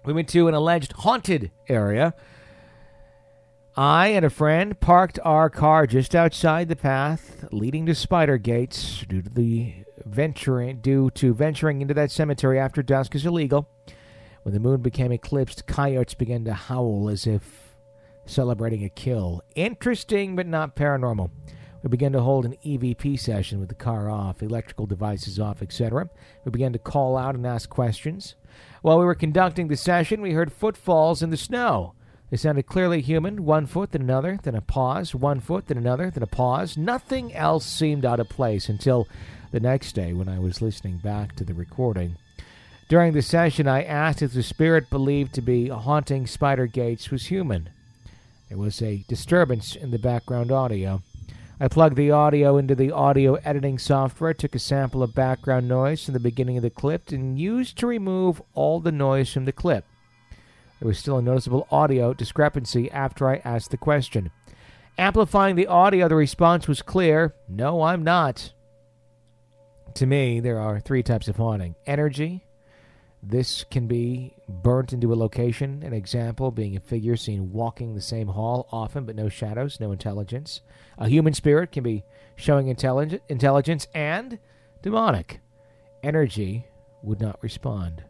We 0.03 0.13
went 0.13 0.29
to 0.29 0.47
an 0.47 0.53
alleged 0.53 0.91
haunted 0.91 1.51
area. 1.67 2.13
I 3.77 4.09
and 4.09 4.23
a 4.23 4.29
friend 4.29 4.79
parked 4.79 5.19
our 5.23 5.49
car 5.49 5.85
just 5.87 6.15
outside 6.15 6.69
the 6.69 6.75
path 6.77 7.45
leading 7.51 7.85
to 7.87 7.95
Spider 7.95 8.37
Gates 8.37 9.03
due 9.07 9.21
to 9.21 9.29
the 9.29 9.73
venturing 10.05 10.79
due 10.79 11.09
to 11.11 11.33
venturing 11.33 11.81
into 11.81 11.93
that 11.93 12.11
cemetery 12.11 12.59
after 12.59 12.83
dusk 12.83 13.15
is 13.15 13.25
illegal. 13.25 13.67
When 14.45 14.53
the 14.53 14.59
moon 14.59 14.83
became 14.83 15.11
eclipsed, 15.11 15.65
coyotes 15.65 16.13
began 16.13 16.45
to 16.45 16.53
howl 16.53 17.09
as 17.09 17.25
if 17.25 17.75
celebrating 18.27 18.83
a 18.83 18.89
kill. 18.89 19.41
Interesting, 19.55 20.35
but 20.35 20.45
not 20.45 20.75
paranormal. 20.75 21.31
We 21.81 21.89
began 21.89 22.11
to 22.11 22.21
hold 22.21 22.45
an 22.45 22.55
EVP 22.63 23.19
session 23.19 23.59
with 23.59 23.69
the 23.69 23.75
car 23.75 24.07
off, 24.07 24.43
electrical 24.43 24.85
devices 24.85 25.39
off, 25.39 25.63
etc. 25.63 26.11
We 26.43 26.51
began 26.51 26.73
to 26.73 26.79
call 26.79 27.17
out 27.17 27.33
and 27.33 27.47
ask 27.47 27.69
questions. 27.69 28.35
While 28.83 28.99
we 28.99 29.05
were 29.05 29.15
conducting 29.15 29.67
the 29.67 29.75
session, 29.75 30.21
we 30.21 30.33
heard 30.33 30.53
footfalls 30.53 31.23
in 31.23 31.31
the 31.31 31.37
snow. 31.37 31.95
They 32.29 32.37
sounded 32.37 32.67
clearly 32.67 33.01
human, 33.01 33.45
one 33.45 33.65
foot, 33.65 33.93
then 33.93 34.03
another, 34.03 34.37
then 34.43 34.53
a 34.53 34.61
pause, 34.61 35.15
one 35.15 35.39
foot, 35.39 35.65
then 35.65 35.79
another, 35.79 36.11
then 36.11 36.21
a 36.21 36.27
pause. 36.27 36.77
Nothing 36.77 37.33
else 37.33 37.65
seemed 37.65 38.05
out 38.05 38.19
of 38.19 38.29
place 38.29 38.69
until 38.69 39.07
the 39.49 39.59
next 39.59 39.93
day 39.93 40.13
when 40.13 40.29
I 40.29 40.37
was 40.37 40.61
listening 40.61 40.99
back 40.99 41.35
to 41.37 41.43
the 41.43 41.55
recording. 41.55 42.17
During 42.87 43.13
the 43.13 43.23
session, 43.23 43.67
I 43.67 43.83
asked 43.83 44.21
if 44.21 44.33
the 44.33 44.43
spirit 44.43 44.91
believed 44.91 45.33
to 45.33 45.41
be 45.41 45.69
haunting 45.69 46.27
Spider 46.27 46.67
Gates 46.67 47.09
was 47.09 47.25
human. 47.25 47.69
There 48.47 48.59
was 48.59 48.79
a 48.79 49.03
disturbance 49.07 49.75
in 49.75 49.89
the 49.89 49.97
background 49.97 50.51
audio. 50.51 51.01
I 51.59 51.67
plugged 51.67 51.95
the 51.95 52.11
audio 52.11 52.57
into 52.57 52.75
the 52.75 52.91
audio 52.91 53.35
editing 53.35 53.79
software, 53.79 54.35
took 54.35 54.53
a 54.53 54.59
sample 54.59 55.01
of 55.01 55.15
background 55.15 55.67
noise 55.67 56.05
from 56.05 56.13
the 56.13 56.19
beginning 56.19 56.57
of 56.57 56.63
the 56.63 56.69
clip, 56.69 57.09
and 57.09 57.39
used 57.39 57.75
to 57.79 57.87
remove 57.87 58.39
all 58.53 58.79
the 58.79 58.91
noise 58.91 59.33
from 59.33 59.45
the 59.45 59.51
clip. 59.51 59.85
There 60.79 60.87
was 60.87 60.99
still 60.99 61.17
a 61.17 61.23
noticeable 61.23 61.67
audio 61.71 62.13
discrepancy 62.13 62.91
after 62.91 63.27
I 63.27 63.41
asked 63.43 63.71
the 63.71 63.77
question. 63.77 64.29
Amplifying 64.95 65.55
the 65.55 65.67
audio, 65.67 66.07
the 66.07 66.15
response 66.15 66.67
was 66.67 66.83
clear 66.83 67.33
No, 67.49 67.81
I'm 67.81 68.03
not. 68.03 68.53
To 69.95 70.05
me, 70.05 70.39
there 70.39 70.59
are 70.59 70.79
three 70.79 71.01
types 71.01 71.27
of 71.27 71.37
haunting 71.37 71.73
energy, 71.87 72.44
this 73.27 73.63
can 73.63 73.87
be 73.87 74.35
burnt 74.47 74.93
into 74.93 75.11
a 75.11 75.15
location, 75.15 75.81
an 75.83 75.93
example 75.93 76.51
being 76.51 76.75
a 76.75 76.79
figure 76.79 77.17
seen 77.17 77.51
walking 77.51 77.95
the 77.95 78.01
same 78.01 78.27
hall 78.27 78.67
often 78.71 79.05
but 79.05 79.15
no 79.15 79.29
shadows, 79.29 79.79
no 79.79 79.91
intelligence. 79.91 80.61
A 80.97 81.07
human 81.07 81.33
spirit 81.33 81.71
can 81.71 81.83
be 81.83 82.03
showing 82.35 82.67
intellig- 82.67 83.19
intelligence 83.27 83.87
and 83.93 84.37
demonic. 84.81 85.39
Energy 86.03 86.67
would 87.01 87.19
not 87.19 87.41
respond. 87.41 88.03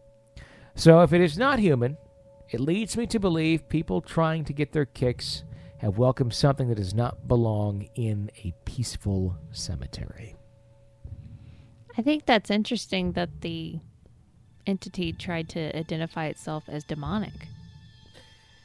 So 0.76 1.02
if 1.02 1.14
it 1.14 1.22
is 1.22 1.38
not 1.38 1.60
human, 1.60 1.98
it 2.50 2.60
leads 2.60 2.98
me 2.98 3.08
to 3.08 3.20
believe 3.20 3.70
people 3.70 4.02
trying 4.02 4.44
to 4.46 4.54
get 4.54 4.74
their 4.74 4.86
kicks 4.86 5.44
have 5.78 5.98
welcomed 5.98 6.34
something 6.34 6.68
that 6.68 6.76
does 6.76 6.94
not 6.94 7.28
belong 7.28 7.88
in 7.96 8.30
a 8.44 8.54
peaceful 8.66 9.38
cemetery. 9.52 10.36
I 11.98 12.02
think 12.02 12.26
that's 12.26 12.52
interesting 12.52 13.14
that 13.14 13.42
the 13.42 13.80
entity 14.68 15.14
tried 15.14 15.50
to 15.50 15.76
identify 15.78 16.26
itself 16.28 16.64
as 16.68 16.84
demonic. 16.84 17.48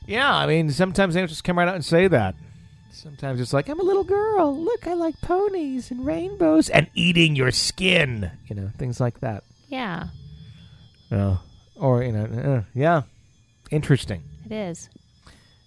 Yeah, 0.06 0.34
I 0.34 0.46
mean, 0.46 0.70
sometimes 0.70 1.14
they 1.14 1.24
just 1.26 1.44
come 1.44 1.58
right 1.58 1.68
out 1.68 1.74
and 1.74 1.84
say 1.84 2.08
that. 2.08 2.34
Sometimes 2.92 3.40
it's 3.40 3.52
like, 3.52 3.68
I'm 3.68 3.78
a 3.78 3.84
little 3.84 4.02
girl. 4.04 4.56
Look, 4.58 4.86
I 4.86 4.94
like 4.94 5.20
ponies 5.20 5.90
and 5.90 6.04
rainbows 6.04 6.68
and 6.68 6.88
eating 6.94 7.36
your 7.36 7.50
skin. 7.52 8.30
You 8.48 8.56
know, 8.56 8.70
things 8.78 8.98
like 9.00 9.20
that. 9.20 9.44
Yeah, 9.68 10.08
Uh, 11.12 11.36
or, 11.76 12.02
you 12.02 12.10
know, 12.12 12.24
uh, 12.24 12.62
yeah. 12.74 13.02
Interesting. 13.70 14.22
it 14.44 14.52
is. 14.52 14.88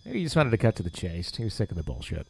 Maybe 0.06 0.18
he 0.20 0.26
just 0.26 0.36
wanted 0.36 0.50
to 0.52 0.58
cut 0.58 0.76
to 0.76 0.84
the 0.84 0.90
chase. 0.90 1.34
He 1.34 1.46
was 1.46 1.54
sick 1.54 1.72
of 1.72 1.78
the 1.78 1.84
bullshit. 1.84 2.28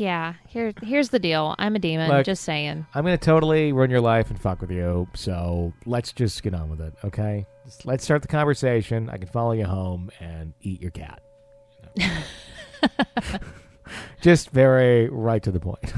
Yeah, 0.00 0.32
here 0.48 0.72
here's 0.82 1.10
the 1.10 1.18
deal. 1.18 1.54
I'm 1.58 1.76
a 1.76 1.78
demon, 1.78 2.08
Look. 2.08 2.24
just 2.24 2.42
saying. 2.42 2.86
I'm 2.94 3.04
going 3.04 3.18
to 3.18 3.22
totally 3.22 3.70
ruin 3.70 3.90
your 3.90 4.00
life 4.00 4.30
and 4.30 4.40
fuck 4.40 4.62
with 4.62 4.70
you. 4.70 5.06
So 5.14 5.74
let's 5.84 6.14
just 6.14 6.42
get 6.42 6.54
on 6.54 6.70
with 6.70 6.80
it, 6.80 6.94
okay? 7.04 7.44
Just 7.66 7.84
let's 7.84 8.02
start 8.02 8.22
the 8.22 8.28
conversation. 8.28 9.10
I 9.10 9.18
can 9.18 9.28
follow 9.28 9.52
you 9.52 9.66
home 9.66 10.10
and 10.18 10.54
eat 10.62 10.80
your 10.80 10.90
cat. 10.90 11.20
You 11.96 12.06
know? 12.82 13.38
just 14.22 14.48
very 14.48 15.10
right 15.10 15.42
to 15.42 15.50
the 15.50 15.60
point. 15.60 15.92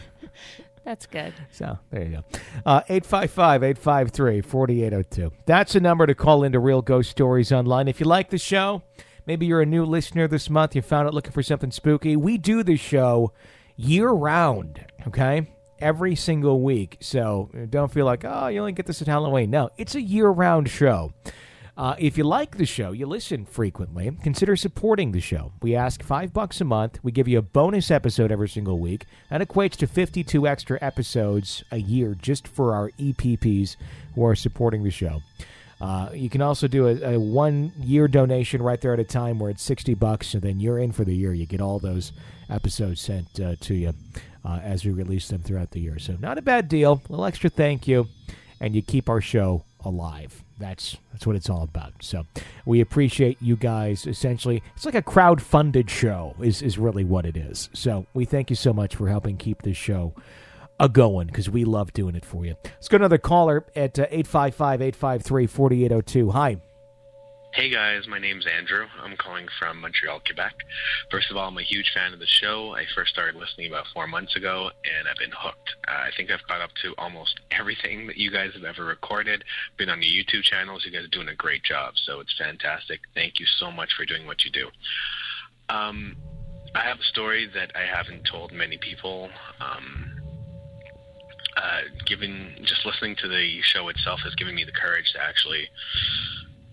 That's 0.86 1.04
good. 1.04 1.34
So 1.50 1.78
there 1.90 2.04
you 2.04 2.10
go. 2.16 2.24
Uh, 2.64 2.80
855 2.88 3.62
853 3.62 4.40
4802. 4.40 5.32
That's 5.44 5.74
a 5.74 5.80
number 5.80 6.06
to 6.06 6.14
call 6.14 6.44
into 6.44 6.60
Real 6.60 6.80
Ghost 6.80 7.10
Stories 7.10 7.52
Online. 7.52 7.88
If 7.88 8.00
you 8.00 8.06
like 8.06 8.30
the 8.30 8.38
show, 8.38 8.84
maybe 9.28 9.44
you're 9.44 9.60
a 9.60 9.66
new 9.66 9.84
listener 9.84 10.26
this 10.26 10.48
month, 10.48 10.74
you 10.74 10.80
found 10.80 11.06
it 11.06 11.12
looking 11.12 11.32
for 11.32 11.42
something 11.42 11.70
spooky. 11.70 12.16
We 12.16 12.38
do 12.38 12.62
this 12.62 12.80
show 12.80 13.32
year 13.76 14.08
round, 14.08 14.84
okay? 15.06 15.52
Every 15.78 16.16
single 16.16 16.62
week. 16.62 16.96
So 17.00 17.50
uh, 17.54 17.66
don't 17.68 17.92
feel 17.92 18.06
like, 18.06 18.24
oh, 18.24 18.48
you 18.48 18.58
only 18.58 18.72
get 18.72 18.86
this 18.86 19.02
at 19.02 19.06
Halloween. 19.06 19.50
No, 19.50 19.68
it's 19.76 19.94
a 19.94 20.00
year 20.00 20.28
round 20.28 20.68
show. 20.70 21.12
Uh, 21.76 21.94
if 21.98 22.18
you 22.18 22.24
like 22.24 22.56
the 22.56 22.66
show, 22.66 22.90
you 22.90 23.06
listen 23.06 23.44
frequently, 23.44 24.10
consider 24.22 24.56
supporting 24.56 25.12
the 25.12 25.20
show. 25.20 25.52
We 25.62 25.76
ask 25.76 26.02
five 26.02 26.32
bucks 26.32 26.60
a 26.60 26.64
month. 26.64 26.98
We 27.04 27.12
give 27.12 27.28
you 27.28 27.38
a 27.38 27.42
bonus 27.42 27.92
episode 27.92 28.32
every 28.32 28.48
single 28.48 28.80
week. 28.80 29.04
That 29.30 29.42
equates 29.42 29.76
to 29.76 29.86
52 29.86 30.48
extra 30.48 30.78
episodes 30.80 31.62
a 31.70 31.76
year 31.76 32.16
just 32.20 32.48
for 32.48 32.74
our 32.74 32.90
EPPs 32.98 33.76
who 34.16 34.24
are 34.24 34.34
supporting 34.34 34.82
the 34.82 34.90
show. 34.90 35.20
Uh, 35.80 36.10
you 36.12 36.28
can 36.28 36.42
also 36.42 36.66
do 36.66 36.88
a, 36.88 37.14
a 37.14 37.20
one 37.20 37.72
year 37.78 38.08
donation 38.08 38.62
right 38.62 38.80
there 38.80 38.92
at 38.92 39.00
a 39.00 39.04
time 39.04 39.38
where 39.38 39.50
it's 39.50 39.62
60 39.62 39.94
bucks, 39.94 40.34
and 40.34 40.42
then 40.42 40.60
you're 40.60 40.78
in 40.78 40.92
for 40.92 41.04
the 41.04 41.14
year. 41.14 41.32
You 41.32 41.46
get 41.46 41.60
all 41.60 41.78
those 41.78 42.12
episodes 42.50 43.00
sent 43.00 43.40
uh, 43.40 43.54
to 43.60 43.74
you 43.74 43.94
uh, 44.44 44.58
as 44.62 44.84
we 44.84 44.90
release 44.90 45.28
them 45.28 45.42
throughout 45.42 45.70
the 45.70 45.80
year. 45.80 45.98
So, 45.98 46.16
not 46.20 46.38
a 46.38 46.42
bad 46.42 46.68
deal. 46.68 47.02
A 47.08 47.12
little 47.12 47.24
extra 47.24 47.48
thank 47.48 47.86
you, 47.86 48.08
and 48.60 48.74
you 48.74 48.82
keep 48.82 49.08
our 49.08 49.20
show 49.20 49.64
alive. 49.84 50.42
That's 50.58 50.96
that's 51.12 51.26
what 51.26 51.36
it's 51.36 51.48
all 51.48 51.62
about. 51.62 51.92
So 52.00 52.26
we 52.66 52.80
appreciate 52.80 53.38
you 53.40 53.54
guys. 53.54 54.06
Essentially, 54.06 54.62
it's 54.74 54.84
like 54.84 54.96
a 54.96 55.02
crowd 55.02 55.40
funded 55.40 55.88
show. 55.88 56.34
Is 56.40 56.62
is 56.62 56.78
really 56.78 57.04
what 57.04 57.24
it 57.24 57.36
is. 57.36 57.68
So 57.72 58.06
we 58.14 58.24
thank 58.24 58.50
you 58.50 58.56
so 58.56 58.72
much 58.72 58.96
for 58.96 59.08
helping 59.08 59.36
keep 59.36 59.62
this 59.62 59.76
show 59.76 60.14
a 60.80 60.88
going 60.88 61.26
because 61.26 61.50
we 61.50 61.64
love 61.64 61.92
doing 61.92 62.14
it 62.14 62.24
for 62.24 62.44
you. 62.44 62.54
Let's 62.64 62.88
go 62.88 62.96
another 62.96 63.18
caller 63.18 63.66
at 63.74 63.98
uh, 63.98 64.06
855 64.10 64.82
853 64.82 65.46
4802. 65.46 66.30
Hi. 66.30 66.56
Hey 67.54 67.70
guys, 67.70 68.06
my 68.06 68.18
name's 68.18 68.46
Andrew. 68.46 68.86
I'm 69.02 69.16
calling 69.16 69.48
from 69.58 69.80
Montreal, 69.80 70.20
Quebec. 70.24 70.54
First 71.10 71.30
of 71.30 71.36
all, 71.36 71.48
I'm 71.48 71.56
a 71.58 71.62
huge 71.62 71.90
fan 71.92 72.12
of 72.12 72.20
the 72.20 72.26
show. 72.26 72.74
I 72.76 72.84
first 72.94 73.10
started 73.10 73.34
listening 73.34 73.68
about 73.68 73.86
four 73.92 74.06
months 74.06 74.36
ago, 74.36 74.70
and 74.84 75.08
I've 75.08 75.16
been 75.16 75.32
hooked. 75.36 75.74
Uh, 75.88 75.92
I 75.92 76.10
think 76.16 76.30
I've 76.30 76.46
caught 76.46 76.60
up 76.60 76.70
to 76.82 76.94
almost 76.98 77.40
everything 77.50 78.06
that 78.06 78.16
you 78.16 78.30
guys 78.30 78.52
have 78.54 78.64
ever 78.64 78.84
recorded. 78.84 79.42
Been 79.76 79.88
on 79.88 79.98
the 79.98 80.06
YouTube 80.06 80.42
channels. 80.42 80.84
You 80.84 80.92
guys 80.92 81.04
are 81.04 81.08
doing 81.08 81.28
a 81.28 81.34
great 81.34 81.64
job, 81.64 81.94
so 81.96 82.20
it's 82.20 82.34
fantastic. 82.38 83.00
Thank 83.14 83.40
you 83.40 83.46
so 83.58 83.72
much 83.72 83.90
for 83.96 84.04
doing 84.04 84.26
what 84.26 84.44
you 84.44 84.52
do. 84.52 84.68
Um, 85.68 86.16
I 86.74 86.84
have 86.84 87.00
a 87.00 87.04
story 87.10 87.50
that 87.54 87.72
I 87.74 87.84
haven't 87.86 88.28
told 88.30 88.52
many 88.52 88.76
people. 88.76 89.30
Um, 89.58 90.12
uh, 91.58 91.80
given 92.06 92.54
just 92.62 92.86
listening 92.86 93.16
to 93.16 93.28
the 93.28 93.60
show 93.62 93.88
itself 93.88 94.20
has 94.20 94.34
given 94.36 94.54
me 94.54 94.64
the 94.64 94.72
courage 94.72 95.12
to 95.12 95.20
actually 95.20 95.68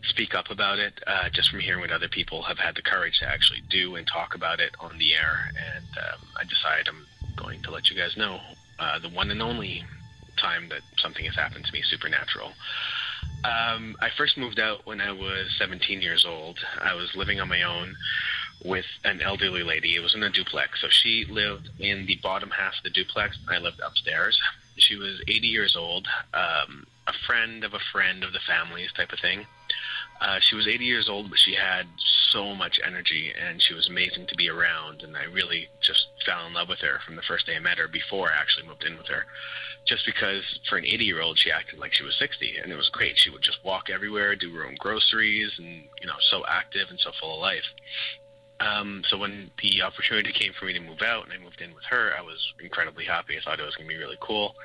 speak 0.03 0.35
up 0.35 0.51
about 0.51 0.77
it 0.77 0.93
uh, 1.07 1.29
just 1.29 1.49
from 1.49 1.59
hearing 1.59 1.81
what 1.81 1.91
other 1.91 2.07
people 2.07 2.43
have 2.43 2.59
had 2.59 2.75
the 2.75 2.81
courage 2.81 3.19
to 3.19 3.27
actually 3.27 3.61
do 3.69 3.95
and 3.95 4.05
talk 4.07 4.35
about 4.35 4.59
it 4.59 4.75
on 4.79 4.97
the 4.99 5.15
air. 5.15 5.51
And 5.75 5.85
um, 5.97 6.19
I 6.39 6.43
decided 6.43 6.87
I'm 6.87 7.05
going 7.35 7.61
to 7.63 7.71
let 7.71 7.89
you 7.89 7.97
guys 7.97 8.15
know 8.15 8.39
uh, 8.77 8.99
the 8.99 9.09
one 9.09 9.31
and 9.31 9.41
only 9.41 9.83
time 10.37 10.69
that 10.69 10.81
something 10.99 11.25
has 11.25 11.35
happened 11.35 11.65
to 11.65 11.73
me 11.73 11.81
supernatural. 11.89 12.51
Um, 13.43 13.95
I 14.01 14.09
first 14.17 14.37
moved 14.37 14.59
out 14.59 14.85
when 14.85 15.01
I 15.01 15.11
was 15.11 15.53
17 15.57 16.01
years 16.01 16.25
old. 16.25 16.59
I 16.81 16.93
was 16.93 17.15
living 17.15 17.39
on 17.39 17.47
my 17.47 17.63
own 17.63 17.95
with 18.63 18.85
an 19.03 19.21
elderly 19.21 19.63
lady. 19.63 19.95
It 19.95 20.01
was 20.01 20.15
in 20.15 20.23
a 20.23 20.29
duplex. 20.29 20.81
So 20.81 20.87
she 20.89 21.25
lived 21.25 21.69
in 21.79 22.05
the 22.05 22.19
bottom 22.21 22.51
half 22.51 22.73
of 22.77 22.83
the 22.83 22.89
duplex. 22.89 23.37
And 23.47 23.55
I 23.55 23.59
lived 23.59 23.79
upstairs. 23.85 24.39
She 24.77 24.95
was 24.95 25.21
80 25.27 25.47
years 25.47 25.75
old, 25.75 26.07
um, 26.33 26.85
a 27.07 27.13
friend 27.25 27.63
of 27.63 27.73
a 27.73 27.79
friend 27.91 28.23
of 28.23 28.33
the 28.33 28.39
family's 28.45 28.91
type 28.93 29.11
of 29.11 29.19
thing. 29.19 29.45
Uh, 30.21 30.39
she 30.39 30.55
was 30.55 30.67
80 30.67 30.85
years 30.85 31.09
old, 31.09 31.29
but 31.29 31.39
she 31.39 31.53
had 31.53 31.87
so 32.31 32.55
much 32.55 32.79
energy, 32.85 33.33
and 33.35 33.61
she 33.61 33.73
was 33.73 33.87
amazing 33.89 34.27
to 34.27 34.35
be 34.35 34.49
around. 34.49 35.03
And 35.03 35.15
I 35.15 35.23
really 35.23 35.67
just 35.81 36.07
fell 36.25 36.45
in 36.47 36.53
love 36.53 36.69
with 36.69 36.79
her 36.79 36.99
from 37.05 37.15
the 37.15 37.21
first 37.21 37.45
day 37.45 37.55
I 37.55 37.59
met 37.59 37.77
her. 37.77 37.87
Before 37.87 38.31
I 38.31 38.35
actually 38.35 38.67
moved 38.67 38.83
in 38.83 38.97
with 38.97 39.07
her, 39.07 39.25
just 39.85 40.05
because 40.05 40.43
for 40.69 40.77
an 40.77 40.85
80 40.85 41.03
year 41.03 41.21
old, 41.21 41.37
she 41.37 41.51
acted 41.51 41.79
like 41.79 41.93
she 41.93 42.03
was 42.03 42.15
60, 42.17 42.57
and 42.57 42.71
it 42.71 42.75
was 42.75 42.89
great. 42.89 43.17
She 43.17 43.29
would 43.29 43.41
just 43.41 43.63
walk 43.63 43.89
everywhere, 43.89 44.35
do 44.35 44.53
her 44.55 44.65
own 44.65 44.75
groceries, 44.79 45.51
and 45.57 45.83
you 46.01 46.07
know, 46.07 46.19
so 46.31 46.43
active 46.47 46.87
and 46.89 46.99
so 46.99 47.11
full 47.19 47.35
of 47.35 47.41
life. 47.41 47.65
Um, 48.59 49.03
so 49.09 49.17
when 49.17 49.51
the 49.61 49.81
opportunity 49.81 50.31
came 50.31 50.53
for 50.57 50.65
me 50.65 50.73
to 50.73 50.79
move 50.79 51.01
out 51.01 51.25
and 51.25 51.33
I 51.33 51.37
moved 51.43 51.61
in 51.61 51.73
with 51.73 51.83
her, 51.89 52.11
I 52.17 52.21
was 52.21 52.39
incredibly 52.63 53.05
happy. 53.05 53.37
I 53.37 53.41
thought 53.43 53.59
it 53.59 53.65
was 53.65 53.75
going 53.75 53.87
to 53.87 53.93
be 53.93 53.99
really 53.99 54.17
cool 54.21 54.55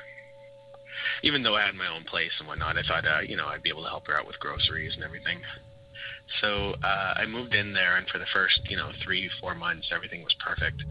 even 1.23 1.43
though 1.43 1.57
I 1.57 1.65
had 1.65 1.75
my 1.75 1.87
own 1.87 2.05
place 2.05 2.33
and 2.39 2.49
whatnot, 2.49 2.77
I 2.77 2.83
thought, 2.83 3.07
uh, 3.07 3.21
you 3.21 3.37
know, 3.37 3.47
I'd 3.47 3.63
be 3.63 3.71
able 3.71 3.83
to 3.83 3.89
help 3.89 4.07
her 4.07 4.19
out 4.19 4.27
with 4.27 4.39
groceries 4.39 4.95
and 4.95 5.05
everything. 5.05 5.41
So 6.41 6.75
uh, 6.83 7.15
I 7.17 7.27
moved 7.27 7.55
in 7.55 7.73
there, 7.73 7.97
and 7.97 8.09
for 8.09 8.19
the 8.19 8.27
first, 8.33 8.61
you 8.69 8.77
know, 8.77 8.91
three, 9.03 9.31
four 9.41 9.55
months, 9.55 9.91
everything 9.93 10.23
was 10.23 10.35
perfect. 10.39 10.83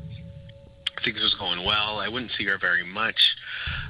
Things 1.04 1.22
was 1.22 1.34
going 1.36 1.64
well. 1.64 2.00
I 2.00 2.08
wouldn't 2.08 2.32
see 2.38 2.46
her 2.46 2.58
very 2.58 2.84
much. 2.84 3.36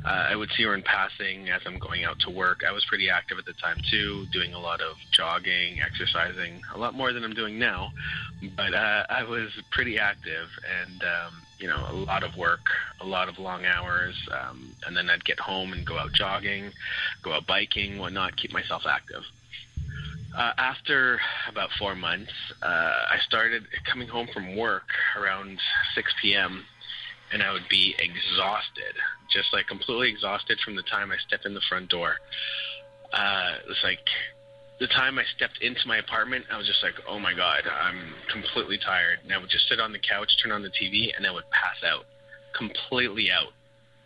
Uh, 0.05 0.27
I 0.29 0.35
would 0.35 0.49
see 0.55 0.63
her 0.63 0.73
in 0.73 0.83
passing 0.83 1.49
as 1.49 1.61
I'm 1.65 1.79
going 1.79 2.03
out 2.03 2.19
to 2.19 2.29
work. 2.29 2.63
I 2.67 2.71
was 2.71 2.85
pretty 2.85 3.09
active 3.09 3.37
at 3.37 3.45
the 3.45 3.53
time 3.53 3.77
too, 3.89 4.25
doing 4.31 4.53
a 4.53 4.59
lot 4.59 4.81
of 4.81 4.95
jogging, 5.11 5.81
exercising, 5.81 6.61
a 6.73 6.77
lot 6.77 6.93
more 6.93 7.13
than 7.13 7.23
I'm 7.23 7.33
doing 7.33 7.57
now. 7.57 7.91
But 8.55 8.73
uh, 8.73 9.05
I 9.09 9.23
was 9.23 9.49
pretty 9.71 9.99
active, 9.99 10.47
and 10.81 11.03
um, 11.03 11.33
you 11.59 11.67
know, 11.67 11.85
a 11.89 11.93
lot 11.93 12.23
of 12.23 12.35
work, 12.37 12.61
a 13.01 13.05
lot 13.05 13.27
of 13.27 13.37
long 13.37 13.65
hours, 13.65 14.15
um, 14.31 14.73
and 14.87 14.95
then 14.95 15.09
I'd 15.09 15.25
get 15.25 15.39
home 15.39 15.73
and 15.73 15.85
go 15.85 15.97
out 15.97 16.13
jogging, 16.13 16.71
go 17.23 17.33
out 17.33 17.45
biking, 17.47 17.97
whatnot, 17.97 18.37
keep 18.37 18.53
myself 18.53 18.83
active. 18.87 19.23
Uh, 20.37 20.53
after 20.57 21.19
about 21.49 21.69
four 21.77 21.95
months, 21.95 22.31
uh, 22.61 22.65
I 22.65 23.17
started 23.27 23.63
coming 23.91 24.07
home 24.07 24.27
from 24.33 24.55
work 24.55 24.87
around 25.17 25.59
6 25.95 26.13
p.m. 26.21 26.65
and 27.31 27.43
I 27.43 27.51
would 27.53 27.67
be 27.69 27.95
exhausted, 27.99 28.95
just 29.31 29.53
like 29.53 29.67
completely 29.67 30.09
exhausted 30.09 30.59
from 30.63 30.75
the 30.75 30.83
time 30.83 31.11
I 31.11 31.17
stepped 31.27 31.45
in 31.45 31.53
the 31.53 31.61
front 31.69 31.89
door. 31.89 32.15
Uh, 33.13 33.57
it's 33.69 33.83
like 33.83 33.99
the 34.79 34.87
time 34.87 35.19
I 35.19 35.23
stepped 35.35 35.59
into 35.61 35.81
my 35.87 35.97
apartment, 35.97 36.45
I 36.51 36.57
was 36.57 36.65
just 36.65 36.81
like, 36.81 36.95
oh 37.07 37.19
my 37.19 37.33
God, 37.33 37.63
I'm 37.67 38.13
completely 38.31 38.77
tired. 38.77 39.19
And 39.23 39.33
I 39.33 39.37
would 39.37 39.49
just 39.49 39.67
sit 39.67 39.79
on 39.79 39.91
the 39.91 39.99
couch, 39.99 40.29
turn 40.41 40.51
on 40.51 40.61
the 40.61 40.69
TV, 40.69 41.11
and 41.15 41.27
I 41.27 41.31
would 41.31 41.49
pass 41.51 41.83
out, 41.83 42.05
completely 42.57 43.29
out 43.29 43.51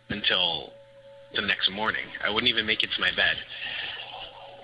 until 0.08 0.72
the 1.34 1.42
next 1.42 1.70
morning. 1.70 2.04
I 2.24 2.30
wouldn't 2.30 2.50
even 2.50 2.66
make 2.66 2.82
it 2.82 2.90
to 2.94 3.00
my 3.00 3.10
bed. 3.14 3.36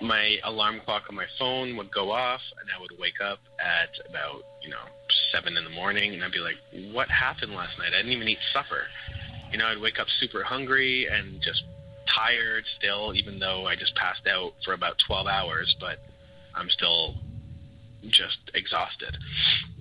My 0.01 0.37
alarm 0.43 0.81
clock 0.83 1.03
on 1.09 1.15
my 1.15 1.27
phone 1.39 1.77
would 1.77 1.91
go 1.93 2.11
off, 2.11 2.41
and 2.59 2.69
I 2.75 2.81
would 2.81 2.91
wake 2.99 3.21
up 3.23 3.39
at 3.59 3.89
about, 4.09 4.43
you 4.61 4.69
know, 4.69 4.83
seven 5.31 5.57
in 5.57 5.63
the 5.63 5.69
morning, 5.69 6.13
and 6.13 6.23
I'd 6.23 6.31
be 6.31 6.39
like, 6.39 6.55
what 6.93 7.09
happened 7.09 7.53
last 7.53 7.77
night? 7.77 7.93
I 7.93 7.97
didn't 7.97 8.13
even 8.13 8.27
eat 8.27 8.39
supper. 8.53 8.83
You 9.51 9.57
know, 9.57 9.65
I'd 9.67 9.79
wake 9.81 9.99
up 9.99 10.07
super 10.19 10.43
hungry 10.43 11.07
and 11.11 11.41
just 11.41 11.63
tired 12.07 12.63
still, 12.77 13.13
even 13.15 13.39
though 13.39 13.67
I 13.67 13.75
just 13.75 13.95
passed 13.95 14.27
out 14.27 14.53
for 14.63 14.73
about 14.73 14.95
12 15.05 15.27
hours, 15.27 15.75
but 15.79 15.99
I'm 16.55 16.69
still 16.69 17.15
just 18.09 18.37
exhausted. 18.53 19.17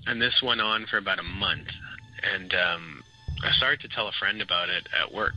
And 0.07 0.20
this 0.20 0.41
went 0.43 0.61
on 0.61 0.87
for 0.91 0.99
about 0.99 1.18
a 1.18 1.24
month. 1.24 1.68
And 2.22 2.53
um, 2.55 3.03
I 3.43 3.53
started 3.53 3.81
to 3.81 3.89
tell 3.95 4.09
a 4.09 4.12
friend 4.18 4.43
about 4.43 4.68
it 4.68 4.87
at 4.99 5.12
work. 5.12 5.35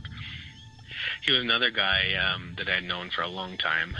He 1.22 1.32
was 1.32 1.42
another 1.42 1.70
guy 1.70 2.14
um, 2.14 2.54
that 2.58 2.68
I 2.68 2.76
had 2.76 2.84
known 2.84 3.10
for 3.14 3.22
a 3.22 3.28
long 3.28 3.56
time. 3.56 3.96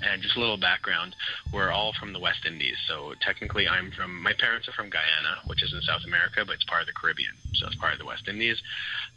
And 0.00 0.22
just 0.22 0.36
a 0.36 0.40
little 0.40 0.56
background, 0.56 1.16
we're 1.52 1.72
all 1.72 1.92
from 1.98 2.12
the 2.12 2.20
West 2.20 2.46
Indies. 2.46 2.76
So 2.86 3.14
technically, 3.20 3.66
I'm 3.66 3.90
from, 3.90 4.22
my 4.22 4.32
parents 4.32 4.68
are 4.68 4.72
from 4.72 4.90
Guyana, 4.90 5.42
which 5.46 5.62
is 5.62 5.72
in 5.72 5.80
South 5.82 6.02
America, 6.06 6.44
but 6.46 6.54
it's 6.54 6.64
part 6.64 6.82
of 6.82 6.86
the 6.86 6.92
Caribbean. 6.92 7.32
So 7.54 7.66
it's 7.66 7.76
part 7.76 7.94
of 7.94 7.98
the 7.98 8.06
West 8.06 8.28
Indies. 8.28 8.62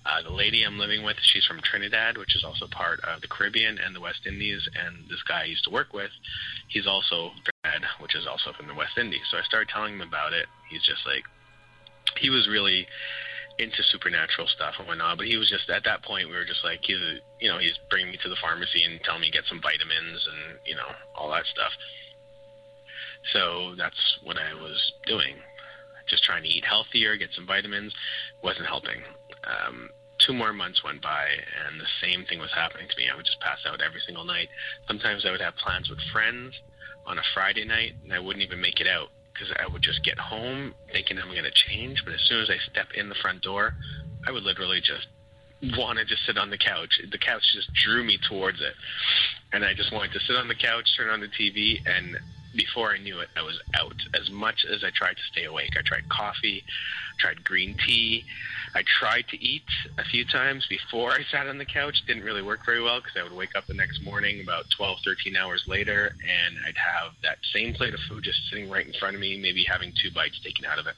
Uh, 0.05 0.23
the 0.23 0.33
lady 0.33 0.63
I'm 0.63 0.79
living 0.79 1.03
with, 1.03 1.17
she's 1.21 1.45
from 1.45 1.61
Trinidad, 1.61 2.17
which 2.17 2.35
is 2.35 2.43
also 2.43 2.65
part 2.67 2.99
of 3.01 3.21
the 3.21 3.27
Caribbean 3.27 3.77
and 3.77 3.95
the 3.95 4.01
West 4.01 4.25
Indies. 4.25 4.67
And 4.73 5.07
this 5.07 5.21
guy 5.27 5.41
I 5.41 5.45
used 5.45 5.65
to 5.65 5.69
work 5.69 5.93
with, 5.93 6.09
he's 6.67 6.87
also 6.87 7.29
Trinidad, 7.45 7.87
which 7.99 8.15
is 8.15 8.25
also 8.25 8.51
from 8.53 8.67
the 8.67 8.73
West 8.73 8.97
Indies. 8.97 9.21
So 9.29 9.37
I 9.37 9.43
started 9.43 9.69
telling 9.69 9.93
him 9.93 10.01
about 10.01 10.33
it. 10.33 10.47
He's 10.69 10.83
just 10.83 11.05
like, 11.05 11.25
he 12.17 12.29
was 12.31 12.49
really 12.49 12.87
into 13.61 13.83
supernatural 13.83 14.47
stuff 14.47 14.75
and 14.79 14.87
whatnot. 14.87 15.17
But 15.17 15.27
he 15.27 15.37
was 15.37 15.49
just 15.49 15.69
at 15.69 15.83
that 15.85 16.03
point, 16.03 16.27
we 16.27 16.35
were 16.35 16.45
just 16.45 16.63
like, 16.63 16.79
he's, 16.81 17.21
you 17.39 17.49
know, 17.49 17.59
he's 17.59 17.77
bringing 17.89 18.11
me 18.11 18.17
to 18.23 18.29
the 18.29 18.41
pharmacy 18.41 18.83
and 18.83 18.99
telling 19.03 19.21
me 19.21 19.29
to 19.29 19.37
get 19.37 19.45
some 19.47 19.61
vitamins 19.61 20.27
and 20.27 20.57
you 20.65 20.75
know 20.75 20.89
all 21.15 21.29
that 21.31 21.45
stuff. 21.45 21.71
So 23.33 23.75
that's 23.77 24.17
what 24.23 24.37
I 24.37 24.53
was 24.57 24.93
doing, 25.05 25.35
just 26.09 26.23
trying 26.23 26.43
to 26.43 26.49
eat 26.49 26.65
healthier, 26.65 27.15
get 27.17 27.29
some 27.35 27.45
vitamins. 27.45 27.93
wasn't 28.43 28.65
helping. 28.65 28.97
Um, 29.45 29.89
two 30.17 30.33
more 30.33 30.53
months 30.53 30.83
went 30.83 31.01
by, 31.01 31.25
and 31.65 31.79
the 31.79 31.89
same 32.01 32.25
thing 32.25 32.39
was 32.39 32.51
happening 32.53 32.87
to 32.89 32.97
me. 32.97 33.09
I 33.11 33.15
would 33.15 33.25
just 33.25 33.39
pass 33.39 33.59
out 33.67 33.81
every 33.81 34.01
single 34.05 34.25
night. 34.25 34.49
Sometimes 34.87 35.25
I 35.25 35.31
would 35.31 35.41
have 35.41 35.55
plans 35.57 35.89
with 35.89 35.99
friends 36.11 36.53
on 37.05 37.17
a 37.17 37.23
Friday 37.33 37.65
night, 37.65 37.93
and 38.03 38.13
I 38.13 38.19
wouldn't 38.19 38.43
even 38.43 38.61
make 38.61 38.81
it 38.81 38.87
out 38.87 39.09
because 39.41 39.55
I 39.59 39.71
would 39.71 39.81
just 39.81 40.03
get 40.03 40.19
home 40.19 40.73
thinking 40.91 41.17
I'm 41.17 41.31
going 41.31 41.43
to 41.43 41.51
change. 41.51 42.03
But 42.05 42.13
as 42.13 42.21
soon 42.27 42.41
as 42.41 42.49
I 42.49 42.57
step 42.71 42.87
in 42.93 43.09
the 43.09 43.15
front 43.15 43.41
door, 43.41 43.73
I 44.27 44.31
would 44.31 44.43
literally 44.43 44.81
just 44.81 45.07
want 45.77 45.99
to 45.99 46.05
just 46.05 46.25
sit 46.25 46.37
on 46.37 46.49
the 46.49 46.57
couch. 46.57 46.89
The 47.09 47.17
couch 47.17 47.41
just 47.53 47.73
drew 47.73 48.03
me 48.03 48.19
towards 48.29 48.61
it, 48.61 48.73
and 49.53 49.65
I 49.65 49.73
just 49.73 49.91
wanted 49.91 50.13
to 50.13 50.19
sit 50.19 50.35
on 50.35 50.47
the 50.47 50.55
couch, 50.55 50.85
turn 50.97 51.09
on 51.09 51.21
the 51.21 51.27
TV, 51.27 51.77
and 51.85 52.17
before 52.55 52.91
I 52.91 52.97
knew 52.97 53.19
it, 53.19 53.29
I 53.35 53.41
was 53.43 53.59
out. 53.75 53.95
As 54.19 54.29
much 54.29 54.65
as 54.65 54.83
I 54.83 54.89
tried 54.89 55.15
to 55.15 55.23
stay 55.31 55.45
awake, 55.45 55.71
I 55.77 55.81
tried 55.81 56.07
coffee, 56.09 56.63
tried 57.19 57.43
green 57.43 57.77
tea. 57.85 58.25
I 58.73 58.83
tried 58.99 59.27
to 59.29 59.43
eat 59.43 59.63
a 59.97 60.03
few 60.03 60.25
times 60.25 60.65
before 60.67 61.11
I 61.11 61.23
sat 61.29 61.47
on 61.47 61.57
the 61.57 61.65
couch. 61.65 62.03
Didn't 62.07 62.23
really 62.23 62.41
work 62.41 62.65
very 62.65 62.81
well 62.81 62.99
because 62.99 63.17
I 63.17 63.23
would 63.23 63.33
wake 63.33 63.55
up 63.55 63.67
the 63.67 63.73
next 63.73 64.03
morning 64.03 64.41
about 64.41 64.65
12, 64.75 64.99
13 65.03 65.35
hours 65.35 65.63
later, 65.67 66.15
and 66.21 66.55
I'd 66.65 66.77
have 66.77 67.13
that 67.23 67.37
same 67.53 67.73
plate 67.73 67.93
of 67.93 67.99
food 68.09 68.23
just 68.23 68.39
sitting 68.49 68.69
right 68.69 68.85
in 68.85 68.93
front 68.93 69.15
of 69.15 69.21
me, 69.21 69.37
maybe 69.37 69.63
having 69.63 69.93
two 70.01 70.11
bites 70.11 70.39
taken 70.39 70.65
out 70.65 70.79
of 70.79 70.87
it. 70.87 70.95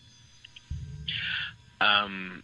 Um, 1.81 2.43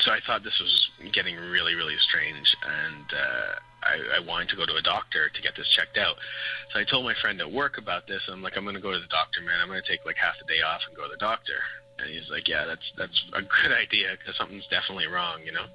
so 0.00 0.10
I 0.10 0.20
thought 0.26 0.42
this 0.42 0.58
was 0.58 0.90
getting 1.12 1.36
really, 1.36 1.74
really 1.74 1.96
strange, 1.98 2.56
and 2.62 3.04
uh, 3.12 3.54
I, 3.84 4.18
I 4.18 4.20
wanted 4.26 4.48
to 4.50 4.56
go 4.56 4.66
to 4.66 4.76
a 4.76 4.82
doctor 4.82 5.28
to 5.28 5.42
get 5.42 5.54
this 5.56 5.68
checked 5.68 5.98
out. 5.98 6.16
So 6.72 6.80
I 6.80 6.84
told 6.84 7.04
my 7.04 7.14
friend 7.20 7.40
at 7.40 7.50
work 7.50 7.78
about 7.78 8.06
this. 8.06 8.22
I'm 8.28 8.42
like, 8.42 8.56
I'm 8.56 8.64
going 8.64 8.76
to 8.76 8.82
go 8.82 8.92
to 8.92 8.98
the 8.98 9.12
doctor, 9.12 9.40
man. 9.40 9.60
I'm 9.60 9.68
going 9.68 9.82
to 9.82 9.88
take 9.88 10.04
like 10.04 10.16
half 10.16 10.34
a 10.42 10.46
day 10.48 10.62
off 10.62 10.80
and 10.88 10.96
go 10.96 11.04
to 11.04 11.12
the 11.12 11.20
doctor. 11.20 11.60
And 11.98 12.10
he's 12.10 12.28
like, 12.30 12.48
yeah, 12.48 12.64
that's 12.64 12.84
that's 12.98 13.24
a 13.34 13.42
good 13.42 13.72
idea 13.72 14.16
because 14.18 14.36
something's 14.36 14.66
definitely 14.66 15.06
wrong, 15.06 15.40
you 15.44 15.52
know. 15.52 15.66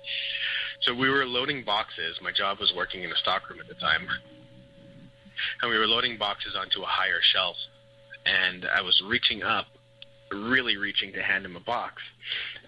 So 0.81 0.93
we 0.93 1.09
were 1.09 1.25
loading 1.25 1.63
boxes. 1.63 2.17
My 2.21 2.31
job 2.31 2.59
was 2.59 2.73
working 2.75 3.03
in 3.03 3.11
a 3.11 3.15
stockroom 3.15 3.59
at 3.59 3.67
the 3.67 3.79
time, 3.79 4.07
and 5.61 5.71
we 5.71 5.77
were 5.77 5.87
loading 5.87 6.17
boxes 6.17 6.55
onto 6.59 6.81
a 6.81 6.87
higher 6.87 7.21
shelf. 7.33 7.55
And 8.25 8.65
I 8.65 8.81
was 8.81 9.01
reaching 9.07 9.43
up, 9.43 9.67
really 10.31 10.75
reaching 10.75 11.13
to 11.13 11.21
hand 11.23 11.45
him 11.45 11.55
a 11.55 11.61
box, 11.61 12.01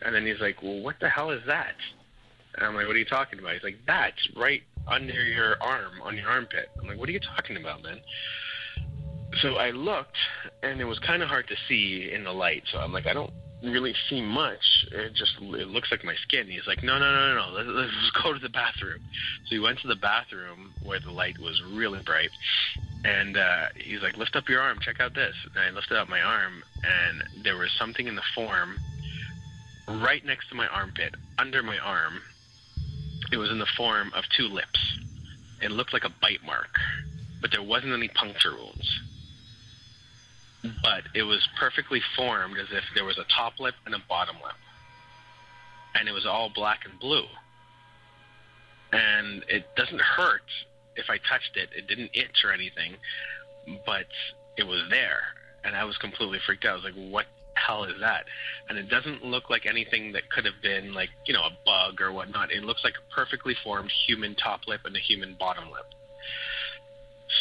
and 0.02 0.16
then 0.16 0.26
he's 0.26 0.40
like, 0.40 0.64
"Well, 0.64 0.80
what 0.80 0.96
the 1.02 1.10
hell 1.10 1.32
is 1.32 1.42
that?" 1.48 1.76
And 2.56 2.66
I'm 2.66 2.74
like, 2.74 2.88
"What 2.88 2.96
are 2.96 3.00
you 3.00 3.06
talking 3.06 3.38
about?" 3.38 3.54
He's 3.54 3.64
like, 3.64 3.80
"That's 3.86 4.30
right 4.38 4.64
under 4.88 5.24
your 5.24 5.62
arm, 5.62 6.02
on 6.04 6.18
your 6.18 6.30
armpit." 6.30 6.70
I'm 6.80 6.88
like, 6.88 6.98
"What 6.98 7.10
are 7.10 7.14
you 7.14 7.20
talking 7.20 7.58
about, 7.58 7.84
man?" 7.84 8.02
So 9.42 9.56
I 9.56 9.72
looked, 9.72 10.18
and 10.62 10.82
it 10.82 10.86
was 10.86 11.00
kind 11.00 11.24
of 11.24 11.30
hard 11.30 11.48
to 11.48 11.56
see 11.68 12.12
in 12.14 12.24
the 12.24 12.34
light. 12.34 12.64
So 12.72 12.80
I'm 12.80 12.92
like, 12.92 13.08
I 13.08 13.14
don't 13.14 13.32
really 13.64 13.94
see 14.10 14.22
much. 14.22 14.60
It 14.92 15.14
just 15.14 15.34
it 15.40 15.68
looks 15.68 15.90
like 15.92 16.04
my 16.04 16.16
skin. 16.24 16.48
He's 16.48 16.68
like, 16.68 16.84
no, 16.84 16.98
no, 17.00 17.12
no, 17.12 17.34
no, 17.34 17.36
no. 17.36 17.58
Let's, 17.58 17.70
let's 17.70 18.12
go 18.24 18.34
to 18.34 18.40
the 18.40 18.50
bathroom. 18.50 19.00
So 19.46 19.56
he 19.56 19.60
went 19.60 19.80
to 19.80 19.88
the 19.88 19.96
bathroom 19.96 20.74
where 20.84 21.00
the 21.00 21.12
light 21.12 21.40
was 21.40 21.62
really 21.72 22.02
bright, 22.06 22.30
and 23.06 23.38
uh, 23.38 23.66
he's 23.76 24.02
like, 24.02 24.18
lift 24.18 24.36
up 24.36 24.50
your 24.50 24.62
arm. 24.62 24.80
Check 24.82 25.00
out 25.00 25.14
this. 25.14 25.36
And 25.56 25.64
I 25.64 25.70
lifted 25.70 25.98
up 25.98 26.10
my 26.10 26.22
arm, 26.22 26.64
and 26.84 27.44
there 27.44 27.58
was 27.58 27.70
something 27.78 28.08
in 28.08 28.16
the 28.16 28.24
form 28.36 28.78
right 29.88 30.26
next 30.26 30.50
to 30.50 30.56
my 30.56 30.68
armpit, 30.68 31.16
under 31.38 31.64
my 31.64 31.78
arm. 31.78 32.22
It 33.32 33.38
was 33.38 33.50
in 33.50 33.60
the 33.60 33.68
form 33.78 34.12
of 34.14 34.24
two 34.36 34.48
lips. 34.48 34.80
It 35.62 35.72
looked 35.72 35.94
like 35.94 36.04
a 36.04 36.14
bite 36.22 36.44
mark, 36.46 36.70
but 37.42 37.52
there 37.52 37.64
wasn't 37.64 37.94
any 37.94 38.08
puncture 38.10 38.56
wounds 38.56 39.00
but 40.82 41.04
it 41.14 41.24
was 41.24 41.48
perfectly 41.60 42.02
formed 42.16 42.58
as 42.58 42.68
if 42.72 42.84
there 42.96 43.06
was 43.06 43.18
a 43.18 43.26
top 43.36 43.60
lip 43.60 43.74
and 43.86 43.96
a 43.96 44.00
bottom 44.08 44.36
lip. 44.44 44.56
And 45.96 46.08
it 46.08 46.12
was 46.12 46.26
all 46.26 46.52
black 46.54 46.82
and 46.90 47.00
blue. 47.00 47.26
And 48.92 49.44
it 49.48 49.66
doesn't 49.76 50.02
hurt 50.02 50.44
if 50.96 51.10
I 51.10 51.18
touched 51.18 51.56
it. 51.56 51.70
It 51.76 51.88
didn't 51.88 52.12
itch 52.14 52.44
or 52.44 52.52
anything, 52.52 52.96
but 53.86 54.06
it 54.58 54.64
was 54.64 54.82
there. 54.90 55.22
And 55.64 55.76
I 55.76 55.84
was 55.84 55.98
completely 55.98 56.40
freaked 56.46 56.66
out. 56.66 56.74
I 56.74 56.76
was 56.76 56.84
like, 56.84 57.12
what 57.12 57.26
hell 57.54 57.84
is 57.84 58.00
that? 58.00 58.26
And 58.70 58.78
it 58.78 58.90
doesn't 58.90 59.24
look 59.24 59.50
like 59.50 59.66
anything 59.66 60.12
that 60.14 60.30
could 60.30 60.46
have 60.46 60.62
been 60.62 60.94
like, 60.94 61.10
you 61.26 61.34
know, 61.34 61.44
a 61.44 61.58
bug 61.66 62.02
or 62.02 62.12
whatnot. 62.12 62.52
It 62.52 62.64
looks 62.64 62.84
like 62.84 62.94
a 62.96 63.14
perfectly 63.14 63.56
formed 63.64 63.92
human 64.08 64.36
top 64.36 64.62
lip 64.68 64.82
and 64.86 64.96
a 64.96 65.00
human 65.00 65.36
bottom 65.40 65.66
lip. 65.66 65.86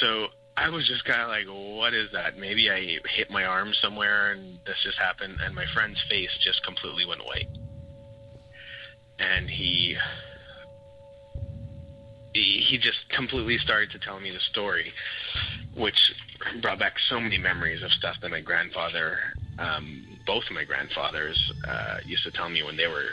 So 0.00 0.28
I 0.56 0.68
was 0.68 0.86
just 0.86 1.04
kind 1.04 1.22
of 1.22 1.28
like, 1.28 1.46
what 1.46 1.94
is 1.94 2.10
that? 2.12 2.36
Maybe 2.36 2.70
I 2.70 2.98
hit 3.16 3.30
my 3.30 3.44
arm 3.44 3.72
somewhere 3.80 4.32
and 4.32 4.58
this 4.66 4.76
just 4.82 4.98
happened, 4.98 5.38
and 5.42 5.54
my 5.54 5.64
friend's 5.72 5.98
face 6.08 6.30
just 6.44 6.62
completely 6.64 7.06
went 7.06 7.24
white. 7.24 7.48
And 9.18 9.48
he, 9.48 9.96
he, 12.34 12.78
just 12.78 12.98
completely 13.10 13.58
started 13.58 13.90
to 13.92 13.98
tell 13.98 14.18
me 14.20 14.30
the 14.30 14.40
story, 14.50 14.92
which 15.74 15.98
brought 16.62 16.78
back 16.78 16.94
so 17.08 17.20
many 17.20 17.38
memories 17.38 17.82
of 17.82 17.90
stuff 17.92 18.16
that 18.22 18.30
my 18.30 18.40
grandfather, 18.40 19.18
um, 19.58 20.06
both 20.26 20.44
of 20.48 20.54
my 20.54 20.64
grandfathers, 20.64 21.38
uh, 21.68 21.96
used 22.06 22.24
to 22.24 22.30
tell 22.32 22.48
me 22.48 22.62
when 22.62 22.76
they 22.76 22.86
were 22.86 23.10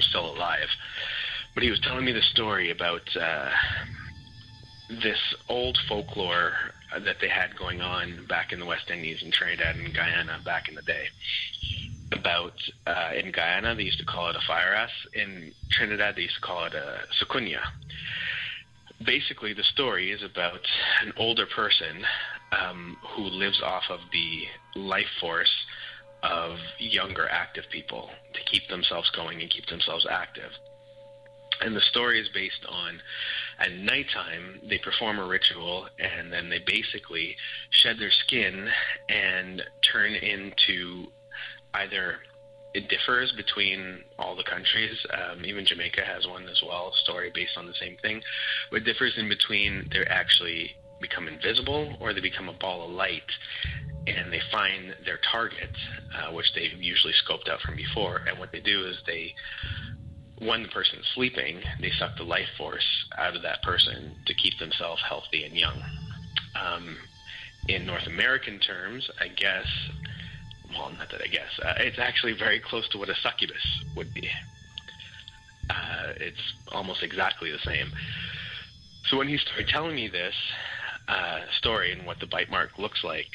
still 0.00 0.34
alive. 0.34 0.68
But 1.54 1.62
he 1.62 1.70
was 1.70 1.80
telling 1.80 2.04
me 2.04 2.12
the 2.12 2.22
story 2.32 2.70
about 2.70 3.02
uh, 3.20 3.50
this 5.02 5.18
old 5.48 5.78
folklore 5.88 6.52
that 7.04 7.16
they 7.20 7.28
had 7.28 7.56
going 7.58 7.80
on 7.80 8.26
back 8.28 8.52
in 8.52 8.60
the 8.60 8.66
West 8.66 8.90
Indies 8.90 9.18
and 9.22 9.32
Trinidad 9.32 9.76
and 9.76 9.94
Guyana 9.94 10.38
back 10.44 10.68
in 10.68 10.74
the 10.74 10.82
day. 10.82 11.04
About 12.12 12.54
uh, 12.86 13.10
in 13.22 13.32
Guyana, 13.32 13.74
they 13.74 13.82
used 13.82 13.98
to 13.98 14.04
call 14.04 14.30
it 14.30 14.36
a 14.36 14.46
fire 14.46 14.72
ass. 14.74 14.90
In 15.14 15.52
Trinidad, 15.72 16.16
they 16.16 16.22
used 16.22 16.36
to 16.36 16.40
call 16.40 16.64
it 16.64 16.74
a 16.74 17.00
soucouyant. 17.22 17.60
Basically, 19.04 19.54
the 19.54 19.62
story 19.62 20.10
is 20.10 20.22
about 20.22 20.60
an 21.02 21.12
older 21.16 21.46
person 21.46 22.04
um, 22.52 22.96
who 23.14 23.22
lives 23.22 23.62
off 23.62 23.84
of 23.90 24.00
the 24.12 24.80
life 24.80 25.06
force 25.20 25.52
of 26.22 26.56
younger 26.78 27.28
active 27.28 27.64
people 27.70 28.10
to 28.34 28.40
keep 28.50 28.68
themselves 28.68 29.10
going 29.10 29.40
and 29.40 29.50
keep 29.50 29.66
themselves 29.66 30.06
active. 30.10 30.50
And 31.60 31.74
the 31.74 31.80
story 31.80 32.20
is 32.20 32.28
based 32.32 32.64
on 32.68 33.00
at 33.58 33.72
nighttime 33.72 34.60
they 34.68 34.78
perform 34.78 35.18
a 35.18 35.26
ritual 35.26 35.88
and 35.98 36.32
then 36.32 36.48
they 36.48 36.60
basically 36.64 37.36
shed 37.70 37.96
their 37.98 38.10
skin 38.10 38.68
and 39.08 39.62
turn 39.92 40.14
into 40.14 41.08
either 41.74 42.18
it 42.78 42.88
differs 42.88 43.32
between 43.32 44.04
all 44.20 44.36
the 44.36 44.44
countries. 44.44 44.96
Um, 45.12 45.44
even 45.44 45.66
Jamaica 45.66 46.02
has 46.04 46.28
one 46.28 46.48
as 46.48 46.62
well, 46.64 46.92
a 46.94 46.98
story 47.02 47.32
based 47.34 47.56
on 47.56 47.66
the 47.66 47.74
same 47.74 47.96
thing. 48.02 48.22
It 48.70 48.84
differs 48.84 49.14
in 49.16 49.28
between 49.28 49.88
they 49.90 50.04
actually 50.04 50.76
become 51.00 51.26
invisible 51.26 51.96
or 52.00 52.14
they 52.14 52.20
become 52.20 52.48
a 52.48 52.52
ball 52.52 52.84
of 52.84 52.92
light 52.92 53.30
and 54.06 54.32
they 54.32 54.40
find 54.52 54.94
their 55.04 55.18
target, 55.32 55.74
uh, 56.14 56.32
which 56.32 56.46
they've 56.54 56.80
usually 56.80 57.14
scoped 57.26 57.50
out 57.50 57.60
from 57.62 57.74
before. 57.74 58.18
And 58.28 58.38
what 58.38 58.52
they 58.52 58.60
do 58.60 58.86
is 58.86 58.96
they 59.06 59.34
when 60.38 60.62
the 60.62 60.68
person's 60.68 61.04
sleeping, 61.16 61.60
they 61.80 61.90
suck 61.98 62.16
the 62.16 62.22
life 62.22 62.46
force 62.56 62.86
out 63.18 63.34
of 63.34 63.42
that 63.42 63.60
person 63.64 64.14
to 64.26 64.34
keep 64.34 64.56
themselves 64.60 65.02
healthy 65.08 65.42
and 65.42 65.56
young. 65.56 65.82
Um, 66.54 66.96
in 67.66 67.84
North 67.84 68.06
American 68.06 68.60
terms, 68.60 69.10
I 69.20 69.26
guess, 69.26 69.66
well, 70.70 70.90
not 70.98 71.10
that 71.10 71.22
I 71.22 71.28
guess, 71.28 71.58
uh, 71.62 71.74
it's 71.78 71.98
actually 71.98 72.32
very 72.32 72.60
close 72.60 72.88
to 72.90 72.98
what 72.98 73.08
a 73.08 73.14
succubus 73.14 73.62
would 73.96 74.12
be. 74.14 74.28
Uh, 75.70 76.12
it's 76.16 76.54
almost 76.72 77.02
exactly 77.02 77.50
the 77.50 77.58
same. 77.58 77.92
So 79.08 79.16
when 79.16 79.28
he 79.28 79.38
started 79.38 79.68
telling 79.68 79.94
me 79.94 80.08
this 80.08 80.34
uh, 81.08 81.40
story 81.58 81.92
and 81.92 82.06
what 82.06 82.20
the 82.20 82.26
bite 82.26 82.50
mark 82.50 82.78
looks 82.78 83.02
like, 83.02 83.26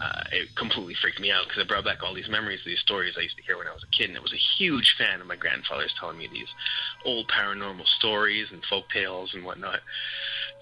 uh, 0.00 0.22
it 0.32 0.48
completely 0.56 0.94
freaked 1.00 1.20
me 1.20 1.30
out 1.30 1.44
because 1.46 1.62
it 1.62 1.68
brought 1.68 1.84
back 1.84 2.02
all 2.02 2.14
these 2.14 2.28
memories, 2.28 2.60
these 2.64 2.80
stories 2.80 3.14
I 3.18 3.22
used 3.22 3.36
to 3.36 3.42
hear 3.42 3.58
when 3.58 3.66
I 3.66 3.74
was 3.74 3.84
a 3.84 3.96
kid. 3.96 4.08
And 4.08 4.18
I 4.18 4.22
was 4.22 4.32
a 4.32 4.58
huge 4.58 4.94
fan 4.96 5.20
of 5.20 5.26
my 5.26 5.36
grandfather's 5.36 5.94
telling 6.00 6.16
me 6.16 6.28
these 6.32 6.48
old 7.04 7.28
paranormal 7.28 7.86
stories 7.98 8.48
and 8.50 8.64
folk 8.64 8.84
tales 8.90 9.32
and 9.34 9.44
whatnot. 9.44 9.80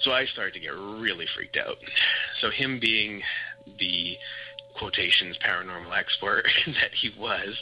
So 0.00 0.12
I 0.12 0.26
started 0.26 0.54
to 0.54 0.60
get 0.60 0.74
really 0.74 1.26
freaked 1.34 1.56
out. 1.56 1.76
So 2.40 2.50
him 2.50 2.80
being 2.80 3.22
the 3.78 4.16
quotations 4.78 5.36
paranormal 5.44 5.96
expert 5.96 6.44
that 6.66 6.92
he 7.00 7.10
was, 7.18 7.54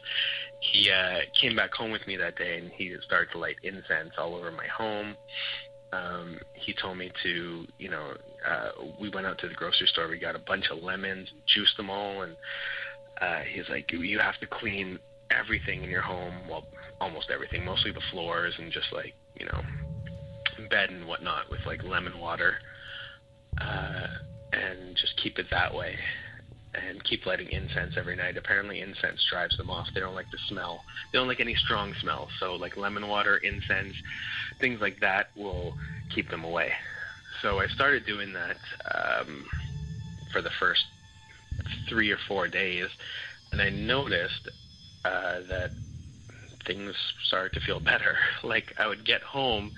he 0.61 0.91
uh, 0.91 1.21
came 1.41 1.57
back 1.57 1.73
home 1.73 1.91
with 1.91 2.07
me 2.07 2.17
that 2.17 2.37
day 2.37 2.59
and 2.59 2.71
he 2.73 2.95
started 3.05 3.31
to 3.33 3.39
light 3.39 3.57
incense 3.63 4.13
all 4.19 4.35
over 4.35 4.51
my 4.51 4.67
home 4.67 5.17
um, 5.93 6.39
he 6.55 6.75
told 6.75 6.99
me 6.99 7.11
to, 7.23 7.67
you 7.79 7.89
know, 7.89 8.15
uh, 8.47 8.71
we 9.01 9.09
went 9.11 9.27
out 9.27 9.39
to 9.39 9.49
the 9.49 9.55
grocery 9.55 9.87
store. 9.87 10.09
We 10.09 10.19
got 10.19 10.35
a 10.35 10.41
bunch 10.41 10.67
of 10.71 10.83
lemons, 10.83 11.29
juiced 11.47 11.77
them 11.77 11.91
all, 11.91 12.23
and 12.23 12.37
uh, 13.21 13.41
he's 13.41 13.69
like, 13.69 13.91
you 13.93 14.19
have 14.19 14.39
to 14.41 14.47
clean 14.47 14.99
everything 15.31 15.83
in 15.85 15.91
your 15.91 16.03
home. 16.03 16.35
Well, 16.49 16.65
almost 17.01 17.31
everything, 17.31 17.65
mostly 17.65 17.93
the 17.93 18.01
floors 18.11 18.55
and 18.59 18.73
just 18.73 18.87
like, 18.93 19.15
you 19.39 19.47
know, 19.47 19.61
bed 20.71 20.91
and 20.91 21.07
whatnot 21.07 21.51
with 21.51 21.61
like 21.67 21.83
lemon 21.85 22.19
water, 22.19 22.55
uh, 23.61 24.07
and 24.53 24.97
just 24.97 25.17
keep 25.23 25.39
it 25.39 25.47
that 25.51 25.75
way 25.75 25.97
and 26.77 27.03
keep 27.05 27.27
lighting 27.27 27.51
incense 27.51 27.95
every 27.97 28.17
night. 28.17 28.37
Apparently, 28.37 28.81
incense 28.81 29.25
drives 29.31 29.57
them 29.57 29.71
off. 29.71 29.87
They 29.95 30.01
don't 30.01 30.15
like 30.15 30.31
the 30.31 30.39
smell. 30.49 30.85
They 31.13 31.19
don't 31.19 31.29
like 31.29 31.41
any 31.41 31.55
strong 31.65 31.93
smell. 32.01 32.29
So, 32.41 32.55
like 32.55 32.77
lemon 32.77 33.09
water, 33.09 33.39
incense, 33.39 33.95
things 34.61 34.81
like 34.81 34.99
that 35.01 35.29
will 35.37 35.75
keep 36.15 36.31
them 36.31 36.45
away. 36.45 36.71
So, 37.43 37.61
I 37.61 37.67
started 37.69 38.07
doing 38.07 38.33
that 38.33 38.59
um, 38.95 39.45
for 40.33 40.43
the 40.43 40.51
first 40.61 40.83
three 41.89 42.11
or 42.11 42.19
four 42.29 42.49
days, 42.49 42.89
and 43.53 43.61
I 43.61 43.71
noticed 43.71 44.49
uh, 45.05 45.41
that 45.49 45.73
things 46.67 46.95
started 47.27 47.53
to 47.55 47.61
feel 47.61 47.81
better. 47.81 48.17
Like, 48.45 48.73
I 48.79 48.87
would 48.87 49.05
get 49.05 49.23
home 49.23 49.73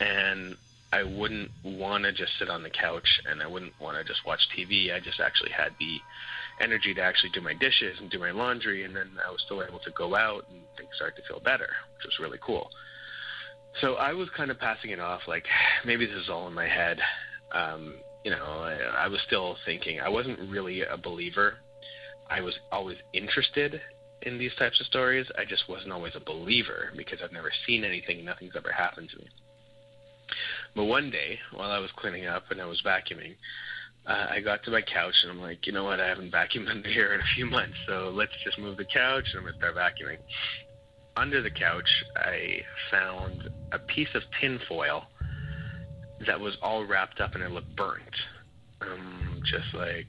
and 0.00 0.56
I 0.92 1.02
wouldn't 1.02 1.50
want 1.62 2.04
to 2.04 2.12
just 2.12 2.32
sit 2.38 2.48
on 2.48 2.62
the 2.62 2.70
couch 2.70 3.08
and 3.26 3.42
I 3.42 3.46
wouldn't 3.46 3.74
want 3.80 3.98
to 3.98 4.04
just 4.04 4.24
watch 4.24 4.40
TV. 4.56 4.94
I 4.94 5.00
just 5.00 5.20
actually 5.20 5.50
had 5.50 5.72
the 5.78 5.98
energy 6.60 6.94
to 6.94 7.02
actually 7.02 7.30
do 7.30 7.40
my 7.40 7.54
dishes 7.54 7.98
and 8.00 8.10
do 8.10 8.18
my 8.18 8.30
laundry, 8.30 8.84
and 8.84 8.96
then 8.96 9.10
I 9.26 9.30
was 9.30 9.40
still 9.44 9.62
able 9.62 9.78
to 9.80 9.90
go 9.92 10.16
out 10.16 10.46
and 10.50 10.60
things 10.76 10.90
started 10.96 11.20
to 11.20 11.28
feel 11.28 11.40
better, 11.40 11.68
which 11.96 12.04
was 12.04 12.18
really 12.20 12.38
cool. 12.44 12.70
So 13.80 13.94
I 13.94 14.12
was 14.12 14.28
kind 14.36 14.50
of 14.50 14.58
passing 14.58 14.90
it 14.90 15.00
off 15.00 15.22
like 15.28 15.44
maybe 15.84 16.06
this 16.06 16.16
is 16.16 16.30
all 16.30 16.48
in 16.48 16.54
my 16.54 16.66
head. 16.66 16.98
Um, 17.52 17.96
you 18.24 18.30
know, 18.30 18.44
I, 18.44 19.04
I 19.04 19.08
was 19.08 19.20
still 19.26 19.56
thinking. 19.64 20.00
I 20.00 20.08
wasn't 20.08 20.38
really 20.50 20.82
a 20.82 20.96
believer. 20.96 21.54
I 22.30 22.40
was 22.40 22.54
always 22.72 22.98
interested 23.12 23.80
in 24.22 24.38
these 24.38 24.54
types 24.58 24.80
of 24.80 24.86
stories. 24.86 25.26
I 25.38 25.44
just 25.44 25.68
wasn't 25.68 25.92
always 25.92 26.14
a 26.16 26.20
believer 26.20 26.92
because 26.96 27.20
I've 27.22 27.32
never 27.32 27.50
seen 27.66 27.84
anything. 27.84 28.24
Nothing's 28.24 28.54
ever 28.56 28.72
happened 28.72 29.10
to 29.10 29.18
me. 29.18 29.28
But 30.78 30.84
one 30.84 31.10
day, 31.10 31.40
while 31.52 31.72
I 31.72 31.80
was 31.80 31.90
cleaning 31.90 32.26
up 32.26 32.52
and 32.52 32.62
I 32.62 32.66
was 32.66 32.80
vacuuming, 32.82 33.34
uh, 34.06 34.28
I 34.30 34.38
got 34.38 34.62
to 34.62 34.70
my 34.70 34.80
couch 34.80 35.24
and 35.24 35.32
I'm 35.32 35.40
like, 35.40 35.66
you 35.66 35.72
know 35.72 35.82
what? 35.82 35.98
I 35.98 36.06
haven't 36.06 36.30
vacuumed 36.30 36.70
under 36.70 36.88
here 36.88 37.14
in 37.14 37.20
a 37.20 37.24
few 37.34 37.46
months, 37.46 37.74
so 37.84 38.12
let's 38.14 38.30
just 38.44 38.60
move 38.60 38.76
the 38.76 38.84
couch 38.84 39.24
and 39.32 39.40
I'm 39.40 39.44
gonna 39.46 39.56
start 39.56 39.74
vacuuming. 39.74 40.18
Under 41.16 41.42
the 41.42 41.50
couch, 41.50 42.04
I 42.14 42.62
found 42.92 43.50
a 43.72 43.80
piece 43.80 44.14
of 44.14 44.22
tinfoil 44.40 45.06
that 46.24 46.38
was 46.38 46.56
all 46.62 46.84
wrapped 46.84 47.20
up 47.20 47.34
and 47.34 47.42
it 47.42 47.50
looked 47.50 47.74
burnt. 47.74 48.14
Um, 48.80 49.42
just 49.50 49.74
like 49.74 50.06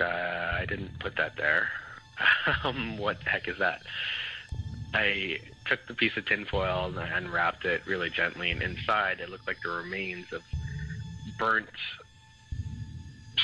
uh, 0.00 0.06
I 0.06 0.64
didn't 0.68 0.98
put 0.98 1.16
that 1.18 1.36
there. 1.36 1.68
um, 2.64 2.98
what 2.98 3.22
the 3.22 3.30
heck 3.30 3.46
is 3.46 3.58
that? 3.60 3.82
I 4.92 5.38
took 5.70 5.86
the 5.86 5.94
piece 5.94 6.12
of 6.16 6.26
tinfoil 6.26 6.86
and 6.86 6.98
I 6.98 7.16
unwrapped 7.16 7.64
it 7.64 7.82
really 7.86 8.10
gently, 8.10 8.50
and 8.50 8.60
inside 8.60 9.20
it 9.20 9.30
looked 9.30 9.46
like 9.46 9.58
the 9.62 9.70
remains 9.70 10.26
of 10.32 10.42
burnt 11.38 11.68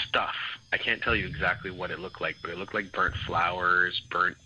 stuff. 0.08 0.34
I 0.72 0.78
can't 0.78 1.00
tell 1.02 1.14
you 1.14 1.26
exactly 1.26 1.70
what 1.70 1.90
it 1.90 2.00
looked 2.00 2.20
like, 2.20 2.36
but 2.42 2.50
it 2.50 2.58
looked 2.58 2.74
like 2.74 2.92
burnt 2.92 3.14
flowers, 3.26 3.98
burnt 4.10 4.36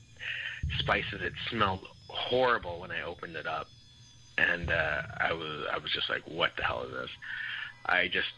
spices. 0.79 1.21
It 1.23 1.33
smelled 1.51 1.81
horrible 2.09 2.81
when 2.81 2.91
I 2.91 3.03
opened 3.03 3.37
it 3.37 3.47
up, 3.47 3.69
and 4.37 4.71
uh, 4.71 5.03
I 5.19 5.33
was 5.33 5.67
I 5.73 5.79
was 5.79 5.91
just 5.93 6.11
like, 6.11 6.23
"What 6.27 6.51
the 6.57 6.65
hell 6.65 6.85
is 6.85 6.93
this?" 6.93 7.11
I 7.87 8.09
just 8.09 8.29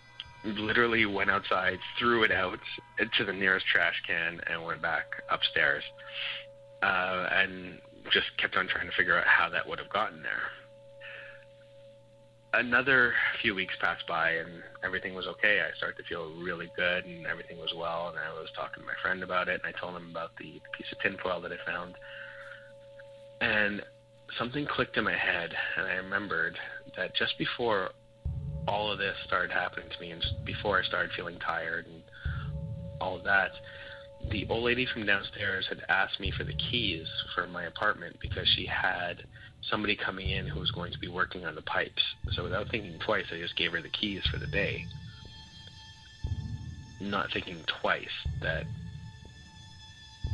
literally 0.44 1.06
went 1.06 1.30
outside, 1.30 1.78
threw 1.98 2.22
it 2.22 2.32
out 2.32 2.58
to 3.16 3.24
the 3.24 3.32
nearest 3.32 3.66
trash 3.66 4.00
can, 4.06 4.40
and 4.46 4.64
went 4.64 4.82
back 4.82 5.06
upstairs, 5.30 5.82
uh, 6.82 7.28
and 7.32 7.78
just 8.10 8.26
kept 8.38 8.56
on 8.56 8.68
trying 8.68 8.86
to 8.86 8.96
figure 8.96 9.18
out 9.18 9.26
how 9.26 9.48
that 9.50 9.68
would 9.68 9.78
have 9.78 9.90
gotten 9.90 10.22
there. 10.22 10.50
Another 12.54 13.14
few 13.40 13.54
weeks 13.54 13.74
passed 13.80 14.06
by, 14.06 14.32
and 14.32 14.62
everything 14.84 15.14
was 15.14 15.26
okay. 15.26 15.62
I 15.62 15.74
started 15.76 15.96
to 15.96 16.08
feel 16.08 16.30
really 16.42 16.70
good, 16.76 17.06
and 17.06 17.26
everything 17.26 17.58
was 17.58 17.72
well. 17.74 18.08
And 18.08 18.18
I 18.18 18.28
was 18.38 18.48
talking 18.54 18.82
to 18.82 18.86
my 18.86 18.94
friend 19.00 19.22
about 19.22 19.48
it, 19.48 19.62
and 19.64 19.74
I 19.74 19.78
told 19.78 19.96
him 19.96 20.10
about 20.10 20.36
the 20.36 20.60
piece 20.76 20.86
of 20.92 20.98
tinfoil 21.00 21.40
that 21.40 21.52
I 21.52 21.56
found. 21.64 21.94
And 23.40 23.82
something 24.38 24.66
clicked 24.66 24.96
in 24.96 25.04
my 25.04 25.16
head, 25.16 25.50
and 25.76 25.86
I 25.86 25.94
remembered 25.94 26.58
that 26.96 27.14
just 27.16 27.38
before 27.38 27.90
all 28.68 28.92
of 28.92 28.98
this 28.98 29.16
started 29.26 29.50
happening 29.50 29.88
to 29.88 30.00
me, 30.00 30.10
and 30.12 30.22
before 30.44 30.78
I 30.78 30.84
started 30.84 31.10
feeling 31.16 31.38
tired 31.38 31.86
and 31.86 32.02
all 33.00 33.16
of 33.16 33.24
that, 33.24 33.50
the 34.30 34.46
old 34.48 34.64
lady 34.64 34.86
from 34.92 35.06
downstairs 35.06 35.66
had 35.68 35.82
asked 35.88 36.20
me 36.20 36.32
for 36.36 36.44
the 36.44 36.54
keys 36.70 37.06
for 37.34 37.46
my 37.46 37.64
apartment 37.64 38.16
because 38.20 38.46
she 38.54 38.66
had 38.66 39.22
somebody 39.70 39.96
coming 39.96 40.30
in 40.30 40.46
who 40.46 40.60
was 40.60 40.70
going 40.70 40.92
to 40.92 40.98
be 40.98 41.08
working 41.08 41.44
on 41.44 41.54
the 41.54 41.62
pipes. 41.62 42.02
So 42.32 42.42
without 42.42 42.70
thinking 42.70 42.98
twice, 43.04 43.24
I 43.32 43.38
just 43.38 43.56
gave 43.56 43.72
her 43.72 43.82
the 43.82 43.88
keys 43.88 44.22
for 44.30 44.38
the 44.38 44.46
day. 44.46 44.84
Not 47.00 47.28
thinking 47.32 47.62
twice 47.80 48.04
that 48.40 48.64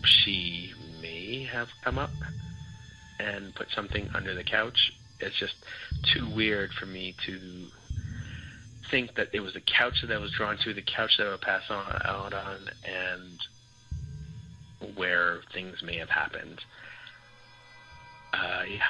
she 0.05 0.73
may 1.01 1.49
have 1.51 1.69
come 1.85 1.99
up 1.99 2.13
and 3.19 3.55
put 3.55 3.69
something 3.75 4.09
under 4.15 4.35
the 4.35 4.45
couch. 4.45 4.79
It's 5.21 5.39
just 5.39 5.55
too 6.15 6.33
weird 6.35 6.71
for 6.79 6.87
me 6.87 7.17
to 7.27 7.69
think 8.91 9.15
that 9.17 9.29
it 9.33 9.41
was 9.41 9.55
the 9.55 9.63
couch 9.79 9.95
that 10.03 10.15
I 10.15 10.19
was 10.19 10.31
drawn 10.37 10.57
to, 10.65 10.73
the 10.73 10.83
couch 10.83 11.11
that 11.19 11.27
I 11.27 11.31
would 11.31 11.41
pass 11.41 11.63
on 11.69 12.01
out 12.05 12.33
on, 12.33 12.69
and 12.85 13.39
where 14.95 15.41
things 15.53 15.77
may 15.83 15.97
have 15.99 16.09
happened. 16.09 16.61
Uh, 18.33 18.63
yeah, 18.69 18.81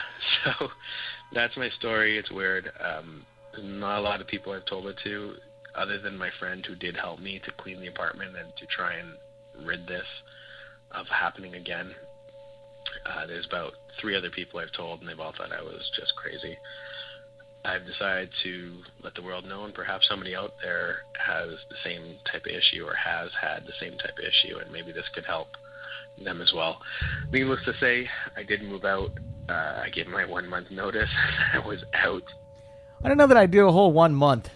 so 0.58 0.68
that's 1.32 1.56
my 1.56 1.70
story. 1.78 2.18
It's 2.18 2.30
weird. 2.30 2.70
Um, 2.80 3.24
not 3.62 3.98
a 3.98 4.02
lot 4.02 4.20
of 4.20 4.26
people 4.26 4.52
I've 4.52 4.66
told 4.66 4.86
it 4.86 4.96
to, 5.04 5.34
other 5.74 5.98
than 5.98 6.18
my 6.18 6.30
friend 6.38 6.64
who 6.66 6.74
did 6.74 6.96
help 6.96 7.20
me 7.20 7.40
to 7.44 7.52
clean 7.62 7.80
the 7.80 7.86
apartment 7.86 8.36
and 8.36 8.52
to 8.56 8.66
try 8.66 8.94
and 8.94 9.66
rid 9.66 9.86
this 9.86 10.06
of 10.92 11.06
happening 11.06 11.54
again. 11.54 11.94
Uh, 13.06 13.26
there's 13.26 13.46
about 13.46 13.74
three 14.00 14.16
other 14.16 14.30
people 14.30 14.60
I've 14.60 14.72
told, 14.72 15.00
and 15.00 15.08
they've 15.08 15.20
all 15.20 15.34
thought 15.36 15.52
I 15.52 15.62
was 15.62 15.90
just 15.98 16.14
crazy. 16.16 16.56
I've 17.64 17.86
decided 17.86 18.30
to 18.44 18.78
let 19.02 19.14
the 19.14 19.22
world 19.22 19.44
know, 19.44 19.64
and 19.64 19.74
perhaps 19.74 20.08
somebody 20.08 20.34
out 20.34 20.54
there 20.62 20.98
has 21.18 21.50
the 21.68 21.76
same 21.84 22.16
type 22.30 22.46
of 22.46 22.52
issue 22.52 22.84
or 22.84 22.94
has 22.94 23.30
had 23.40 23.66
the 23.66 23.74
same 23.80 23.98
type 23.98 24.16
of 24.18 24.24
issue, 24.24 24.58
and 24.58 24.72
maybe 24.72 24.92
this 24.92 25.08
could 25.14 25.26
help 25.26 25.48
them 26.24 26.40
as 26.40 26.52
well. 26.52 26.80
Needless 27.32 27.60
to 27.64 27.74
say, 27.78 28.08
I 28.36 28.42
did 28.42 28.62
move 28.62 28.84
out. 28.84 29.10
Uh, 29.48 29.82
I 29.84 29.88
gave 29.90 30.06
my 30.08 30.24
one 30.24 30.48
month 30.48 30.70
notice. 30.70 31.08
I 31.54 31.58
was 31.60 31.82
out. 31.94 32.22
I 33.02 33.08
don't 33.08 33.16
know 33.16 33.26
that 33.26 33.36
I'd 33.36 33.50
do 33.50 33.66
a 33.68 33.72
whole 33.72 33.92
one 33.92 34.14
month. 34.14 34.50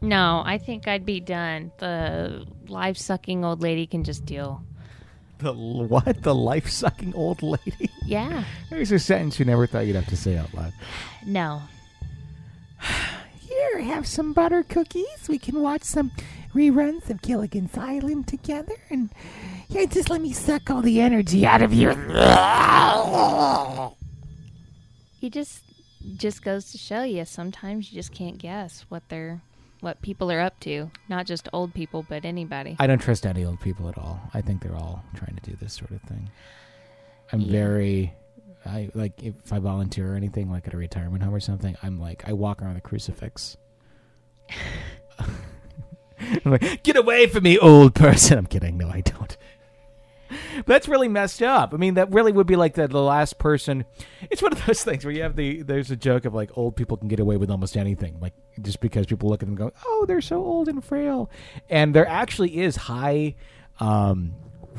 No, 0.00 0.42
I 0.44 0.58
think 0.58 0.86
I'd 0.86 1.04
be 1.04 1.18
done. 1.20 1.72
The 1.78 2.46
life 2.68 2.96
sucking 2.96 3.44
old 3.44 3.62
lady 3.62 3.86
can 3.86 4.04
just 4.04 4.24
deal. 4.24 4.62
The 5.38 5.48
l- 5.52 5.84
what? 5.86 6.22
The 6.22 6.34
life 6.34 6.68
sucking 6.70 7.14
old 7.14 7.42
lady? 7.42 7.90
Yeah. 8.06 8.44
There's 8.70 8.90
a 8.90 8.98
sentence 8.98 9.38
you 9.38 9.44
never 9.44 9.66
thought 9.66 9.86
you'd 9.86 9.94
have 9.96 10.06
to 10.06 10.16
say 10.16 10.38
out 10.38 10.54
loud. 10.54 10.72
No. 11.26 11.60
Here, 13.40 13.80
have 13.80 14.06
some 14.06 14.32
butter 14.32 14.62
cookies. 14.62 15.28
We 15.28 15.38
can 15.38 15.60
watch 15.60 15.82
some 15.82 16.12
reruns 16.54 17.10
of 17.10 17.20
Gilligan's 17.20 17.76
Island 17.76 18.26
together. 18.28 18.76
And 18.88 19.10
here, 19.68 19.86
just 19.86 20.10
let 20.10 20.20
me 20.20 20.32
suck 20.32 20.70
all 20.70 20.82
the 20.82 21.00
energy 21.00 21.46
out 21.46 21.62
of 21.62 21.72
you. 21.72 21.90
You 25.20 25.30
just 25.30 25.62
just 26.16 26.42
goes 26.42 26.70
to 26.72 26.78
show 26.78 27.02
you 27.02 27.24
sometimes 27.24 27.90
you 27.92 27.96
just 27.98 28.12
can't 28.12 28.38
guess 28.38 28.84
what 28.88 29.02
they're 29.08 29.40
what 29.80 30.00
people 30.02 30.30
are 30.32 30.40
up 30.40 30.58
to. 30.60 30.90
Not 31.08 31.26
just 31.26 31.48
old 31.52 31.74
people, 31.74 32.04
but 32.08 32.24
anybody. 32.24 32.76
I 32.78 32.86
don't 32.86 33.00
trust 33.00 33.26
any 33.26 33.44
old 33.44 33.60
people 33.60 33.88
at 33.88 33.96
all. 33.98 34.20
I 34.34 34.40
think 34.40 34.62
they're 34.62 34.74
all 34.76 35.04
trying 35.14 35.36
to 35.36 35.50
do 35.50 35.56
this 35.60 35.72
sort 35.74 35.90
of 35.92 36.00
thing. 36.02 36.30
I'm 37.32 37.40
Yeah. 37.42 37.52
very, 37.52 38.12
I 38.66 38.90
like 38.94 39.22
if 39.22 39.52
I 39.52 39.58
volunteer 39.58 40.12
or 40.12 40.16
anything, 40.16 40.50
like 40.50 40.66
at 40.66 40.74
a 40.74 40.76
retirement 40.76 41.22
home 41.22 41.34
or 41.34 41.40
something. 41.40 41.76
I'm 41.82 42.00
like 42.00 42.28
I 42.28 42.32
walk 42.32 42.60
around 42.62 42.74
with 42.74 42.84
a 42.84 42.88
crucifix. 42.88 43.56
I'm 45.20 46.50
like, 46.52 46.82
get 46.82 46.96
away 46.96 47.26
from 47.28 47.44
me, 47.44 47.58
old 47.58 47.94
person. 47.94 48.38
I'm 48.38 48.46
kidding. 48.46 48.76
No, 48.76 48.88
I 48.88 49.00
don't. 49.02 49.36
But 50.56 50.66
that's 50.66 50.88
really 50.88 51.08
messed 51.08 51.42
up. 51.42 51.72
I 51.74 51.76
mean, 51.76 51.94
that 51.94 52.12
really 52.12 52.32
would 52.32 52.46
be 52.46 52.56
like 52.56 52.74
the, 52.74 52.86
the 52.88 53.02
last 53.02 53.38
person. 53.38 53.84
It's 54.30 54.42
one 54.42 54.52
of 54.52 54.64
those 54.66 54.82
things 54.84 55.04
where 55.04 55.12
you 55.14 55.22
have 55.22 55.36
the 55.36 55.62
there's 55.62 55.90
a 55.90 55.96
joke 55.96 56.24
of 56.24 56.34
like 56.34 56.50
old 56.56 56.76
people 56.76 56.96
can 56.96 57.08
get 57.08 57.20
away 57.20 57.36
with 57.36 57.50
almost 57.50 57.76
anything, 57.76 58.18
like 58.20 58.34
just 58.60 58.80
because 58.80 59.06
people 59.06 59.28
look 59.28 59.42
at 59.42 59.46
them 59.48 59.50
and 59.50 59.58
go, 59.58 59.72
oh, 59.86 60.04
they're 60.06 60.20
so 60.20 60.36
old 60.44 60.68
and 60.68 60.84
frail, 60.84 61.30
and 61.70 61.94
there 61.94 62.06
actually 62.06 62.58
is 62.58 62.76
high 62.76 63.34
um, 63.80 64.32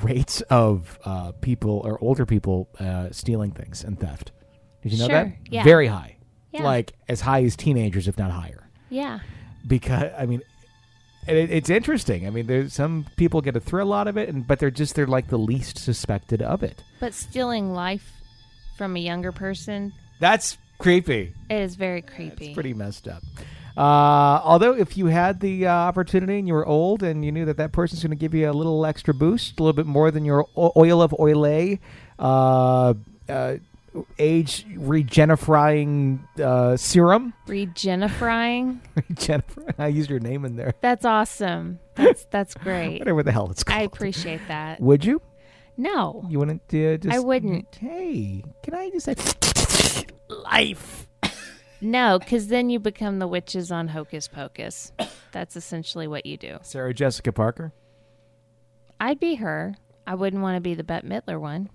rates 0.03 0.41
of 0.49 0.97
uh, 1.05 1.31
people 1.41 1.81
or 1.85 1.97
older 2.03 2.25
people 2.25 2.69
uh, 2.79 3.09
stealing 3.11 3.51
things 3.51 3.83
and 3.83 3.99
theft. 3.99 4.31
Did 4.81 4.93
you 4.93 4.99
know 4.99 5.07
that? 5.07 5.31
Yeah. 5.49 5.63
Very 5.63 5.87
high, 5.87 6.17
Yeah. 6.51 6.63
like 6.63 6.93
as 7.07 7.21
high 7.21 7.43
as 7.43 7.55
teenagers, 7.55 8.07
if 8.07 8.17
not 8.17 8.31
higher 8.31 8.69
Yeah. 8.89 9.19
because 9.67 10.11
I 10.17 10.25
mean, 10.25 10.41
and 11.29 11.37
it, 11.37 11.51
it's 11.51 11.69
interesting. 11.69 12.25
I 12.25 12.31
mean, 12.31 12.47
there's 12.47 12.73
some 12.73 13.05
people 13.15 13.41
get 13.41 13.55
a 13.55 13.59
thrill 13.59 13.93
out 13.93 14.07
of 14.07 14.17
it, 14.17 14.29
and 14.29 14.45
but 14.45 14.59
they're 14.59 14.71
just 14.71 14.95
they're 14.95 15.07
like 15.07 15.27
the 15.27 15.37
least 15.37 15.77
suspected 15.77 16.41
of 16.41 16.63
it. 16.63 16.83
But 16.99 17.13
stealing 17.13 17.73
life 17.73 18.11
from 18.77 18.95
a 18.95 18.99
younger 18.99 19.31
person 19.31 19.93
That's 20.19 20.57
creepy. 20.79 21.33
It 21.49 21.61
is 21.61 21.75
very 21.75 22.01
creepy. 22.01 22.47
It's 22.47 22.53
pretty 22.53 22.73
messed 22.73 23.07
up. 23.07 23.21
Uh, 23.77 24.41
although, 24.43 24.73
if 24.73 24.97
you 24.97 25.05
had 25.05 25.39
the 25.39 25.67
uh, 25.67 25.71
opportunity 25.71 26.39
and 26.39 26.47
you 26.47 26.53
were 26.53 26.65
old 26.65 27.03
and 27.03 27.23
you 27.23 27.31
knew 27.31 27.45
that 27.45 27.57
that 27.57 27.71
person's 27.71 28.01
going 28.01 28.09
to 28.09 28.17
give 28.17 28.33
you 28.33 28.49
a 28.49 28.51
little 28.51 28.85
extra 28.85 29.13
boost, 29.13 29.59
a 29.59 29.63
little 29.63 29.75
bit 29.75 29.85
more 29.85 30.11
than 30.11 30.25
your 30.25 30.47
oil 30.57 31.01
of 31.01 31.11
Olay, 31.11 31.79
uh, 32.17 32.93
uh, 33.29 33.55
age 34.17 34.65
regenifying 34.69 36.19
uh, 36.39 36.77
serum, 36.77 37.33
Regenifying. 37.47 38.79
Jennifer, 39.13 39.73
I 39.77 39.87
used 39.87 40.09
your 40.09 40.19
name 40.19 40.45
in 40.45 40.55
there. 40.55 40.73
That's 40.81 41.05
awesome. 41.05 41.79
That's 41.95 42.25
that's 42.25 42.53
great. 42.53 42.99
Whatever 42.99 43.23
the 43.23 43.31
hell 43.31 43.49
it's 43.51 43.63
called. 43.63 43.79
I 43.79 43.83
appreciate 43.83 44.41
that. 44.47 44.79
Would 44.81 45.05
you? 45.05 45.21
No. 45.77 46.25
You 46.29 46.39
wouldn't 46.39 46.61
uh, 46.73 46.97
just? 46.97 47.15
I 47.15 47.19
wouldn't. 47.19 47.73
Hey, 47.75 48.43
can 48.63 48.73
I 48.73 48.89
just 48.89 49.05
say 49.05 50.05
life? 50.27 51.07
No, 51.81 52.19
because 52.19 52.47
then 52.47 52.69
you 52.69 52.79
become 52.79 53.19
the 53.19 53.27
witches 53.27 53.71
on 53.71 53.87
Hocus 53.87 54.27
Pocus. 54.27 54.91
That's 55.31 55.55
essentially 55.55 56.07
what 56.07 56.25
you 56.25 56.35
do. 56.35 56.57
Sarah 56.61 56.93
Jessica 56.93 57.31
Parker. 57.31 57.71
I'd 58.99 59.19
be 59.19 59.35
her. 59.35 59.75
I 60.05 60.15
wouldn't 60.15 60.41
want 60.41 60.57
to 60.57 60.61
be 60.61 60.73
the 60.73 60.83
Bette 60.83 61.07
Midler 61.07 61.39
one. 61.39 61.69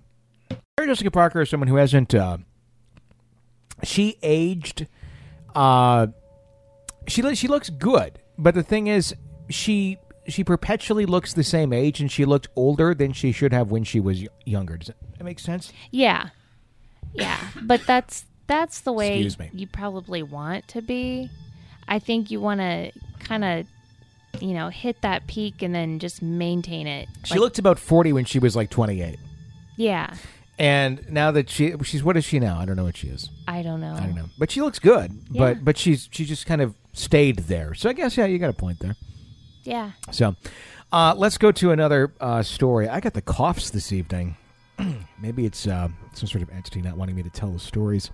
Sarah 0.49 0.87
Jessica 0.87 1.11
Parker 1.11 1.41
is 1.41 1.49
someone 1.49 1.67
who 1.67 1.75
hasn't. 1.75 2.13
Uh, 2.13 2.37
she 3.83 4.17
aged. 4.21 4.87
Uh, 5.53 6.07
she 7.07 7.35
she 7.35 7.47
looks 7.47 7.69
good, 7.69 8.19
but 8.37 8.55
the 8.55 8.63
thing 8.63 8.87
is, 8.87 9.15
she 9.49 9.97
she 10.27 10.43
perpetually 10.43 11.05
looks 11.05 11.33
the 11.33 11.43
same 11.43 11.71
age, 11.71 12.01
and 12.01 12.11
she 12.11 12.25
looked 12.25 12.47
older 12.55 12.93
than 12.93 13.13
she 13.13 13.31
should 13.31 13.53
have 13.53 13.71
when 13.71 13.83
she 13.83 13.99
was 13.99 14.25
younger. 14.45 14.77
Does 14.77 14.87
that 15.17 15.23
make 15.23 15.39
sense? 15.39 15.71
Yeah. 15.91 16.29
Yeah. 17.13 17.39
But 17.61 17.85
that's 17.85 18.25
that's 18.47 18.81
the 18.81 18.91
way 18.91 19.27
you 19.53 19.67
probably 19.67 20.23
want 20.23 20.67
to 20.69 20.81
be. 20.81 21.29
I 21.87 21.99
think 21.99 22.31
you 22.31 22.41
want 22.41 22.59
to 22.61 22.91
kind 23.19 23.43
of, 23.43 23.67
you 24.41 24.53
know, 24.53 24.69
hit 24.69 25.01
that 25.01 25.27
peak 25.27 25.61
and 25.61 25.73
then 25.73 25.99
just 25.99 26.21
maintain 26.21 26.87
it. 26.87 27.07
She 27.23 27.35
Like, 27.35 27.41
looked 27.41 27.59
about 27.59 27.77
40 27.79 28.13
when 28.13 28.25
she 28.25 28.39
was 28.39 28.55
like 28.55 28.69
28. 28.71 29.17
Yeah, 29.77 30.13
And 30.57 31.05
now 31.09 31.31
that 31.31 31.49
she 31.49 31.73
she's 31.83 32.03
what 32.03 32.15
is 32.17 32.23
she 32.25 32.39
now? 32.39 32.59
I 32.59 32.65
don't 32.65 32.75
know 32.75 32.83
what 32.85 32.97
she 32.97 33.07
is. 33.07 33.29
I 33.47 33.61
don't 33.61 33.81
know. 33.81 33.93
I 33.93 33.99
don't 34.01 34.15
know. 34.15 34.29
But 34.37 34.51
she 34.51 34.61
looks 34.61 34.79
good. 34.79 35.11
Yeah. 35.29 35.39
But 35.39 35.65
but 35.65 35.77
she's 35.77 36.07
she 36.11 36.25
just 36.25 36.45
kind 36.45 36.61
of 36.61 36.73
stayed 36.93 37.39
there. 37.39 37.73
So 37.73 37.89
I 37.89 37.93
guess 37.93 38.15
yeah, 38.17 38.25
you 38.25 38.39
got 38.39 38.49
a 38.49 38.53
point 38.53 38.79
there. 38.79 38.95
Yeah. 39.63 39.91
So 40.11 40.35
uh, 40.91 41.13
let's 41.17 41.37
go 41.37 41.51
to 41.51 41.71
another 41.71 42.13
uh, 42.21 42.41
story. 42.43 42.87
I 42.87 42.99
got 43.01 43.13
the 43.13 43.21
coughs 43.21 43.69
this 43.69 43.91
evening. 43.91 44.37
Maybe 45.21 45.45
it's 45.45 45.67
uh, 45.67 45.87
some 46.13 46.27
sort 46.27 46.41
of 46.41 46.49
entity 46.49 46.81
not 46.81 46.97
wanting 46.97 47.15
me 47.15 47.23
to 47.23 47.29
tell 47.29 47.51
the 47.51 47.59
stories. 47.59 48.11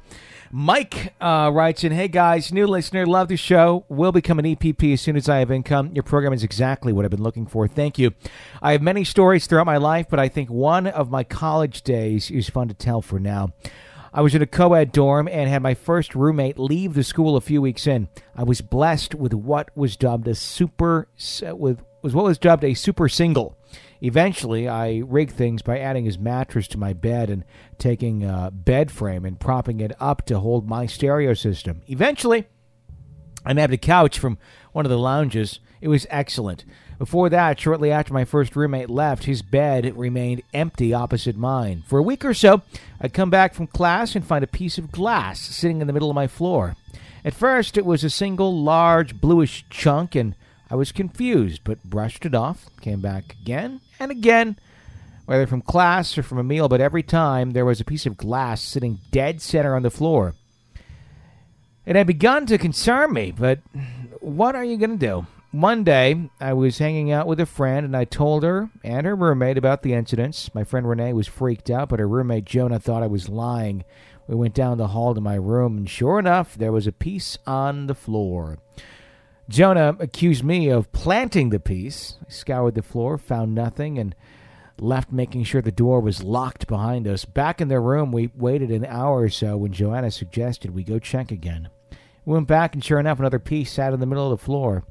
Mike 0.51 1.13
uh, 1.19 1.49
writes 1.53 1.83
in, 1.83 1.91
"Hey 1.91 2.07
guys, 2.07 2.53
new 2.53 2.67
listener, 2.67 3.05
love 3.05 3.27
the 3.27 3.37
show. 3.37 3.85
Will 3.89 4.11
become 4.11 4.39
an 4.39 4.45
EPP 4.45 4.93
as 4.93 5.01
soon 5.01 5.15
as 5.15 5.27
I 5.27 5.39
have 5.39 5.51
income. 5.51 5.91
Your 5.93 6.03
program 6.03 6.33
is 6.33 6.43
exactly 6.43 6.93
what 6.93 7.05
I've 7.05 7.11
been 7.11 7.23
looking 7.23 7.47
for. 7.47 7.67
Thank 7.67 7.97
you. 7.97 8.11
I 8.61 8.73
have 8.73 8.81
many 8.81 9.03
stories 9.03 9.47
throughout 9.47 9.65
my 9.65 9.77
life, 9.77 10.07
but 10.09 10.19
I 10.19 10.27
think 10.27 10.49
one 10.49 10.87
of 10.87 11.09
my 11.09 11.23
college 11.23 11.81
days 11.81 12.29
is 12.29 12.49
fun 12.49 12.67
to 12.67 12.73
tell 12.73 13.01
for 13.01 13.19
now." 13.19 13.53
I 14.13 14.21
was 14.21 14.35
in 14.35 14.41
a 14.41 14.47
co-ed 14.47 14.91
dorm 14.91 15.29
and 15.29 15.49
had 15.49 15.61
my 15.61 15.73
first 15.73 16.15
roommate 16.15 16.59
leave 16.59 16.95
the 16.95 17.03
school 17.03 17.37
a 17.37 17.41
few 17.41 17.61
weeks 17.61 17.87
in. 17.87 18.09
I 18.35 18.43
was 18.43 18.59
blessed 18.59 19.15
with 19.15 19.33
what 19.33 19.69
was 19.75 19.95
dubbed 19.95 20.27
a 20.27 20.35
super 20.35 21.07
with 21.43 21.81
was 22.01 22.13
what 22.13 22.25
was 22.25 22.37
dubbed 22.37 22.65
a 22.65 22.73
super 22.73 23.07
single. 23.07 23.57
Eventually, 24.01 24.67
I 24.67 25.03
rigged 25.05 25.33
things 25.33 25.61
by 25.61 25.77
adding 25.77 26.05
his 26.05 26.17
mattress 26.17 26.67
to 26.69 26.79
my 26.79 26.91
bed 26.91 27.29
and 27.29 27.45
taking 27.77 28.23
a 28.23 28.49
bed 28.51 28.89
frame 28.89 29.25
and 29.25 29.39
propping 29.39 29.79
it 29.79 29.91
up 29.99 30.25
to 30.25 30.39
hold 30.39 30.67
my 30.67 30.87
stereo 30.87 31.35
system. 31.35 31.83
Eventually, 31.87 32.47
I 33.45 33.53
nabbed 33.53 33.73
a 33.73 33.77
couch 33.77 34.17
from 34.17 34.39
one 34.71 34.85
of 34.85 34.89
the 34.89 34.97
lounges. 34.97 35.59
It 35.81 35.87
was 35.87 36.07
excellent. 36.09 36.65
Before 36.97 37.29
that, 37.29 37.59
shortly 37.59 37.91
after 37.91 38.11
my 38.11 38.25
first 38.25 38.55
roommate 38.55 38.89
left, 38.89 39.25
his 39.25 39.43
bed 39.43 39.95
remained 39.95 40.41
empty 40.51 40.95
opposite 40.95 41.37
mine. 41.37 41.83
For 41.85 41.99
a 41.99 42.03
week 42.03 42.25
or 42.25 42.33
so, 42.33 42.63
I'd 42.99 43.13
come 43.13 43.29
back 43.29 43.53
from 43.53 43.67
class 43.67 44.15
and 44.15 44.25
find 44.25 44.43
a 44.43 44.47
piece 44.47 44.79
of 44.79 44.91
glass 44.91 45.39
sitting 45.39 45.79
in 45.79 45.85
the 45.85 45.93
middle 45.93 46.09
of 46.09 46.15
my 46.15 46.27
floor. 46.27 46.75
At 47.23 47.35
first, 47.35 47.77
it 47.77 47.85
was 47.85 48.03
a 48.03 48.09
single 48.09 48.63
large 48.63 49.21
bluish 49.21 49.63
chunk, 49.69 50.15
and 50.15 50.35
I 50.71 50.75
was 50.75 50.91
confused, 50.91 51.61
but 51.63 51.83
brushed 51.83 52.25
it 52.25 52.33
off, 52.33 52.65
came 52.81 53.01
back 53.01 53.35
again 53.41 53.81
and 54.01 54.11
again, 54.11 54.57
whether 55.25 55.45
from 55.45 55.61
class 55.61 56.17
or 56.17 56.23
from 56.23 56.39
a 56.39 56.43
meal, 56.43 56.67
but 56.67 56.81
every 56.81 57.03
time 57.03 57.51
there 57.51 57.65
was 57.65 57.79
a 57.79 57.85
piece 57.85 58.07
of 58.07 58.17
glass 58.17 58.59
sitting 58.61 58.99
dead 59.11 59.41
center 59.41 59.75
on 59.75 59.83
the 59.83 59.91
floor. 59.91 60.33
It 61.85 61.95
had 61.95 62.07
begun 62.07 62.47
to 62.47 62.57
concern 62.57 63.13
me, 63.13 63.31
but 63.31 63.59
what 64.19 64.55
are 64.55 64.65
you 64.65 64.77
going 64.77 64.97
to 64.97 65.05
do? 65.05 65.27
One 65.51 65.83
day, 65.83 66.29
I 66.39 66.53
was 66.53 66.79
hanging 66.79 67.11
out 67.11 67.27
with 67.27 67.39
a 67.39 67.45
friend, 67.45 67.85
and 67.85 67.95
I 67.95 68.05
told 68.05 68.43
her 68.43 68.69
and 68.83 69.05
her 69.05 69.15
roommate 69.15 69.57
about 69.57 69.83
the 69.83 69.93
incidents. 69.93 70.53
My 70.55 70.63
friend 70.63 70.87
Renee 70.87 71.13
was 71.13 71.27
freaked 71.27 71.69
out, 71.69 71.89
but 71.89 71.99
her 71.99 72.07
roommate 72.07 72.45
Jonah 72.45 72.79
thought 72.79 73.03
I 73.03 73.07
was 73.07 73.29
lying. 73.29 73.83
We 74.27 74.35
went 74.35 74.53
down 74.55 74.77
the 74.77 74.87
hall 74.87 75.13
to 75.13 75.21
my 75.21 75.35
room, 75.35 75.77
and 75.77 75.89
sure 75.89 76.17
enough, 76.17 76.55
there 76.55 76.71
was 76.71 76.87
a 76.87 76.91
piece 76.91 77.37
on 77.45 77.87
the 77.87 77.95
floor. 77.95 78.59
Jonah 79.49 79.95
accused 79.99 80.43
me 80.43 80.69
of 80.69 80.91
planting 80.91 81.49
the 81.49 81.59
piece. 81.59 82.17
I 82.25 82.29
scoured 82.31 82.75
the 82.75 82.81
floor, 82.81 83.17
found 83.17 83.53
nothing, 83.53 83.97
and 83.97 84.15
left 84.79 85.11
making 85.11 85.43
sure 85.43 85.61
the 85.61 85.71
door 85.71 85.99
was 85.99 86.23
locked 86.23 86.67
behind 86.67 87.07
us. 87.07 87.25
Back 87.25 87.61
in 87.61 87.67
their 87.67 87.81
room, 87.81 88.11
we 88.11 88.31
waited 88.35 88.71
an 88.71 88.85
hour 88.85 89.21
or 89.21 89.29
so 89.29 89.57
when 89.57 89.73
Joanna 89.73 90.11
suggested 90.11 90.71
we 90.71 90.83
go 90.83 90.99
check 90.99 91.31
again. 91.31 91.69
We 92.25 92.33
went 92.33 92.47
back, 92.47 92.73
and 92.73 92.83
sure 92.83 92.99
enough, 92.99 93.19
another 93.19 93.39
piece 93.39 93.71
sat 93.71 93.93
in 93.93 93.99
the 93.99 94.05
middle 94.05 94.31
of 94.31 94.39
the 94.39 94.45
floor. 94.45 94.85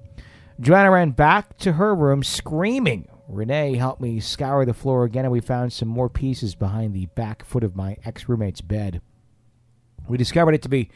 Joanna 0.60 0.90
ran 0.90 1.12
back 1.12 1.56
to 1.58 1.72
her 1.72 1.94
room 1.94 2.22
screaming. 2.22 3.08
Renee 3.28 3.76
helped 3.76 4.00
me 4.00 4.20
scour 4.20 4.64
the 4.64 4.74
floor 4.74 5.04
again, 5.04 5.24
and 5.24 5.32
we 5.32 5.40
found 5.40 5.72
some 5.72 5.88
more 5.88 6.08
pieces 6.08 6.54
behind 6.54 6.92
the 6.92 7.06
back 7.06 7.44
foot 7.44 7.64
of 7.64 7.76
my 7.76 7.96
ex 8.04 8.28
roommate's 8.28 8.60
bed. 8.60 9.00
We 10.08 10.18
discovered 10.18 10.54
it 10.54 10.62
to 10.62 10.68
be 10.68 10.90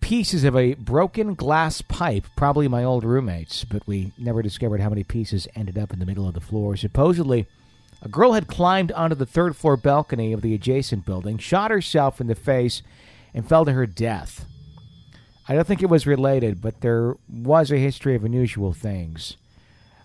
pieces 0.00 0.44
of 0.44 0.56
a 0.56 0.74
broken 0.74 1.34
glass 1.34 1.82
pipe, 1.82 2.26
probably 2.36 2.68
my 2.68 2.84
old 2.84 3.04
roommate's, 3.04 3.64
but 3.64 3.86
we 3.86 4.12
never 4.18 4.42
discovered 4.42 4.80
how 4.80 4.88
many 4.88 5.04
pieces 5.04 5.48
ended 5.54 5.78
up 5.78 5.92
in 5.92 5.98
the 5.98 6.06
middle 6.06 6.26
of 6.26 6.34
the 6.34 6.40
floor. 6.40 6.76
Supposedly, 6.76 7.46
a 8.02 8.08
girl 8.08 8.32
had 8.32 8.46
climbed 8.46 8.92
onto 8.92 9.14
the 9.14 9.26
third 9.26 9.56
floor 9.56 9.76
balcony 9.76 10.32
of 10.32 10.42
the 10.42 10.54
adjacent 10.54 11.04
building, 11.04 11.38
shot 11.38 11.70
herself 11.70 12.20
in 12.20 12.26
the 12.26 12.34
face, 12.34 12.82
and 13.34 13.48
fell 13.48 13.64
to 13.64 13.72
her 13.72 13.86
death. 13.86 14.46
I 15.48 15.54
don't 15.54 15.66
think 15.66 15.82
it 15.82 15.90
was 15.90 16.06
related, 16.06 16.60
but 16.60 16.80
there 16.80 17.16
was 17.28 17.70
a 17.70 17.76
history 17.76 18.14
of 18.14 18.24
unusual 18.24 18.72
things. 18.72 19.36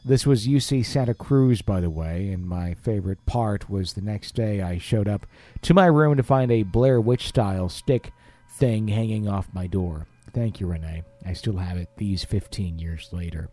This 0.04 0.26
was 0.26 0.48
UC 0.48 0.86
Santa 0.86 1.16
Cruz, 1.16 1.62
by 1.62 1.80
the 1.80 1.90
way, 1.90 2.30
and 2.30 2.48
my 2.48 2.76
favorite 2.76 3.26
part 3.26 3.70
was 3.70 3.94
the 3.94 4.02
next 4.02 4.36
day 4.36 4.62
I 4.62 4.78
showed 4.78 5.08
up 5.08 5.26
to 5.64 5.74
my 5.74 5.88
room 5.88 6.16
to 6.18 6.24
find 6.24 6.52
a 6.52 6.64
Blair 6.64 7.02
Witch 7.02 7.28
style 7.28 7.70
stick 7.70 8.12
thing 8.58 8.88
hanging 8.88 9.28
off 9.28 9.48
my 9.54 9.68
door. 9.68 10.08
Thank 10.34 10.60
you, 10.60 10.68
Renee. 10.68 11.04
I 11.26 11.34
still 11.34 11.58
have 11.58 11.78
it 11.78 11.90
these 11.98 12.24
15 12.24 12.80
years 12.80 13.10
later. 13.12 13.50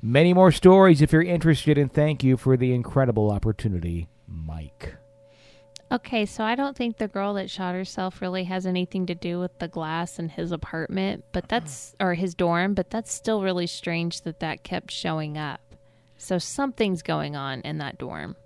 Many 0.00 0.34
more 0.34 0.52
stories 0.52 1.02
if 1.02 1.12
you're 1.12 1.22
interested, 1.22 1.78
and 1.78 1.92
thank 1.92 2.22
you 2.22 2.36
for 2.36 2.56
the 2.56 2.72
incredible 2.72 3.30
opportunity, 3.30 4.08
Mike. 4.26 4.94
Okay, 5.92 6.26
so 6.26 6.44
I 6.44 6.54
don't 6.54 6.76
think 6.76 6.96
the 6.96 7.08
girl 7.08 7.34
that 7.34 7.50
shot 7.50 7.74
herself 7.74 8.20
really 8.20 8.44
has 8.44 8.66
anything 8.66 9.06
to 9.06 9.14
do 9.14 9.38
with 9.38 9.58
the 9.58 9.68
glass 9.68 10.18
in 10.18 10.28
his 10.28 10.50
apartment, 10.50 11.24
but 11.32 11.48
that's 11.48 11.94
uh-huh. 12.00 12.08
or 12.08 12.14
his 12.14 12.34
dorm, 12.34 12.74
but 12.74 12.90
that's 12.90 13.12
still 13.12 13.42
really 13.42 13.66
strange 13.66 14.22
that 14.22 14.40
that 14.40 14.64
kept 14.64 14.90
showing 14.90 15.38
up. 15.38 15.60
So 16.16 16.38
something's 16.38 17.02
going 17.02 17.36
on 17.36 17.60
in 17.60 17.78
that 17.78 17.98
dorm. 17.98 18.36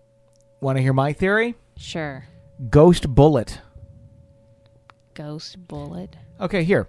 Want 0.61 0.76
to 0.76 0.82
hear 0.82 0.92
my 0.92 1.12
theory? 1.12 1.55
Sure. 1.76 2.26
Ghost 2.68 3.14
bullet. 3.14 3.61
Ghost 5.18 5.56
bullet. 5.66 6.16
Okay, 6.40 6.62
here. 6.62 6.88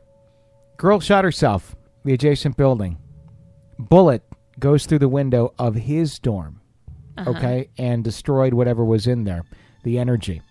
Girl 0.78 1.00
shot 1.00 1.24
herself, 1.24 1.76
the 2.06 2.14
adjacent 2.14 2.56
building. 2.58 2.98
Bullet 3.80 4.22
goes 4.60 4.86
through 4.86 5.00
the 5.00 5.10
window 5.10 5.52
of 5.58 5.74
his 5.74 6.20
dorm, 6.20 6.62
Uh-huh. 7.18 7.32
okay, 7.32 7.70
and 7.80 8.04
destroyed 8.04 8.54
whatever 8.54 8.86
was 8.86 9.08
in 9.08 9.24
there, 9.24 9.44
the 9.84 9.98
energy. 9.98 10.44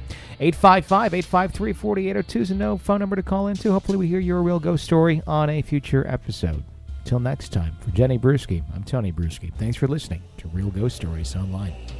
855 0.40 1.14
853 1.14 1.72
4802 1.72 2.40
is 2.40 2.50
a 2.50 2.54
no 2.54 2.76
phone 2.76 3.00
number 3.00 3.16
to 3.16 3.22
call 3.22 3.46
into. 3.46 3.72
Hopefully, 3.72 3.96
we 3.96 4.08
hear 4.08 4.20
your 4.20 4.42
real 4.42 4.60
ghost 4.60 4.84
story 4.84 5.22
on 5.26 5.48
a 5.48 5.62
future 5.62 6.06
episode. 6.06 6.62
Till 7.06 7.18
next 7.18 7.50
time, 7.50 7.74
for 7.80 7.92
Jenny 7.92 8.18
Brueski, 8.18 8.62
I'm 8.74 8.84
Tony 8.84 9.10
Brueski. 9.10 9.54
Thanks 9.54 9.78
for 9.78 9.88
listening 9.88 10.20
to 10.36 10.48
Real 10.48 10.68
Ghost 10.68 10.96
Stories 10.96 11.34
Online. 11.34 11.99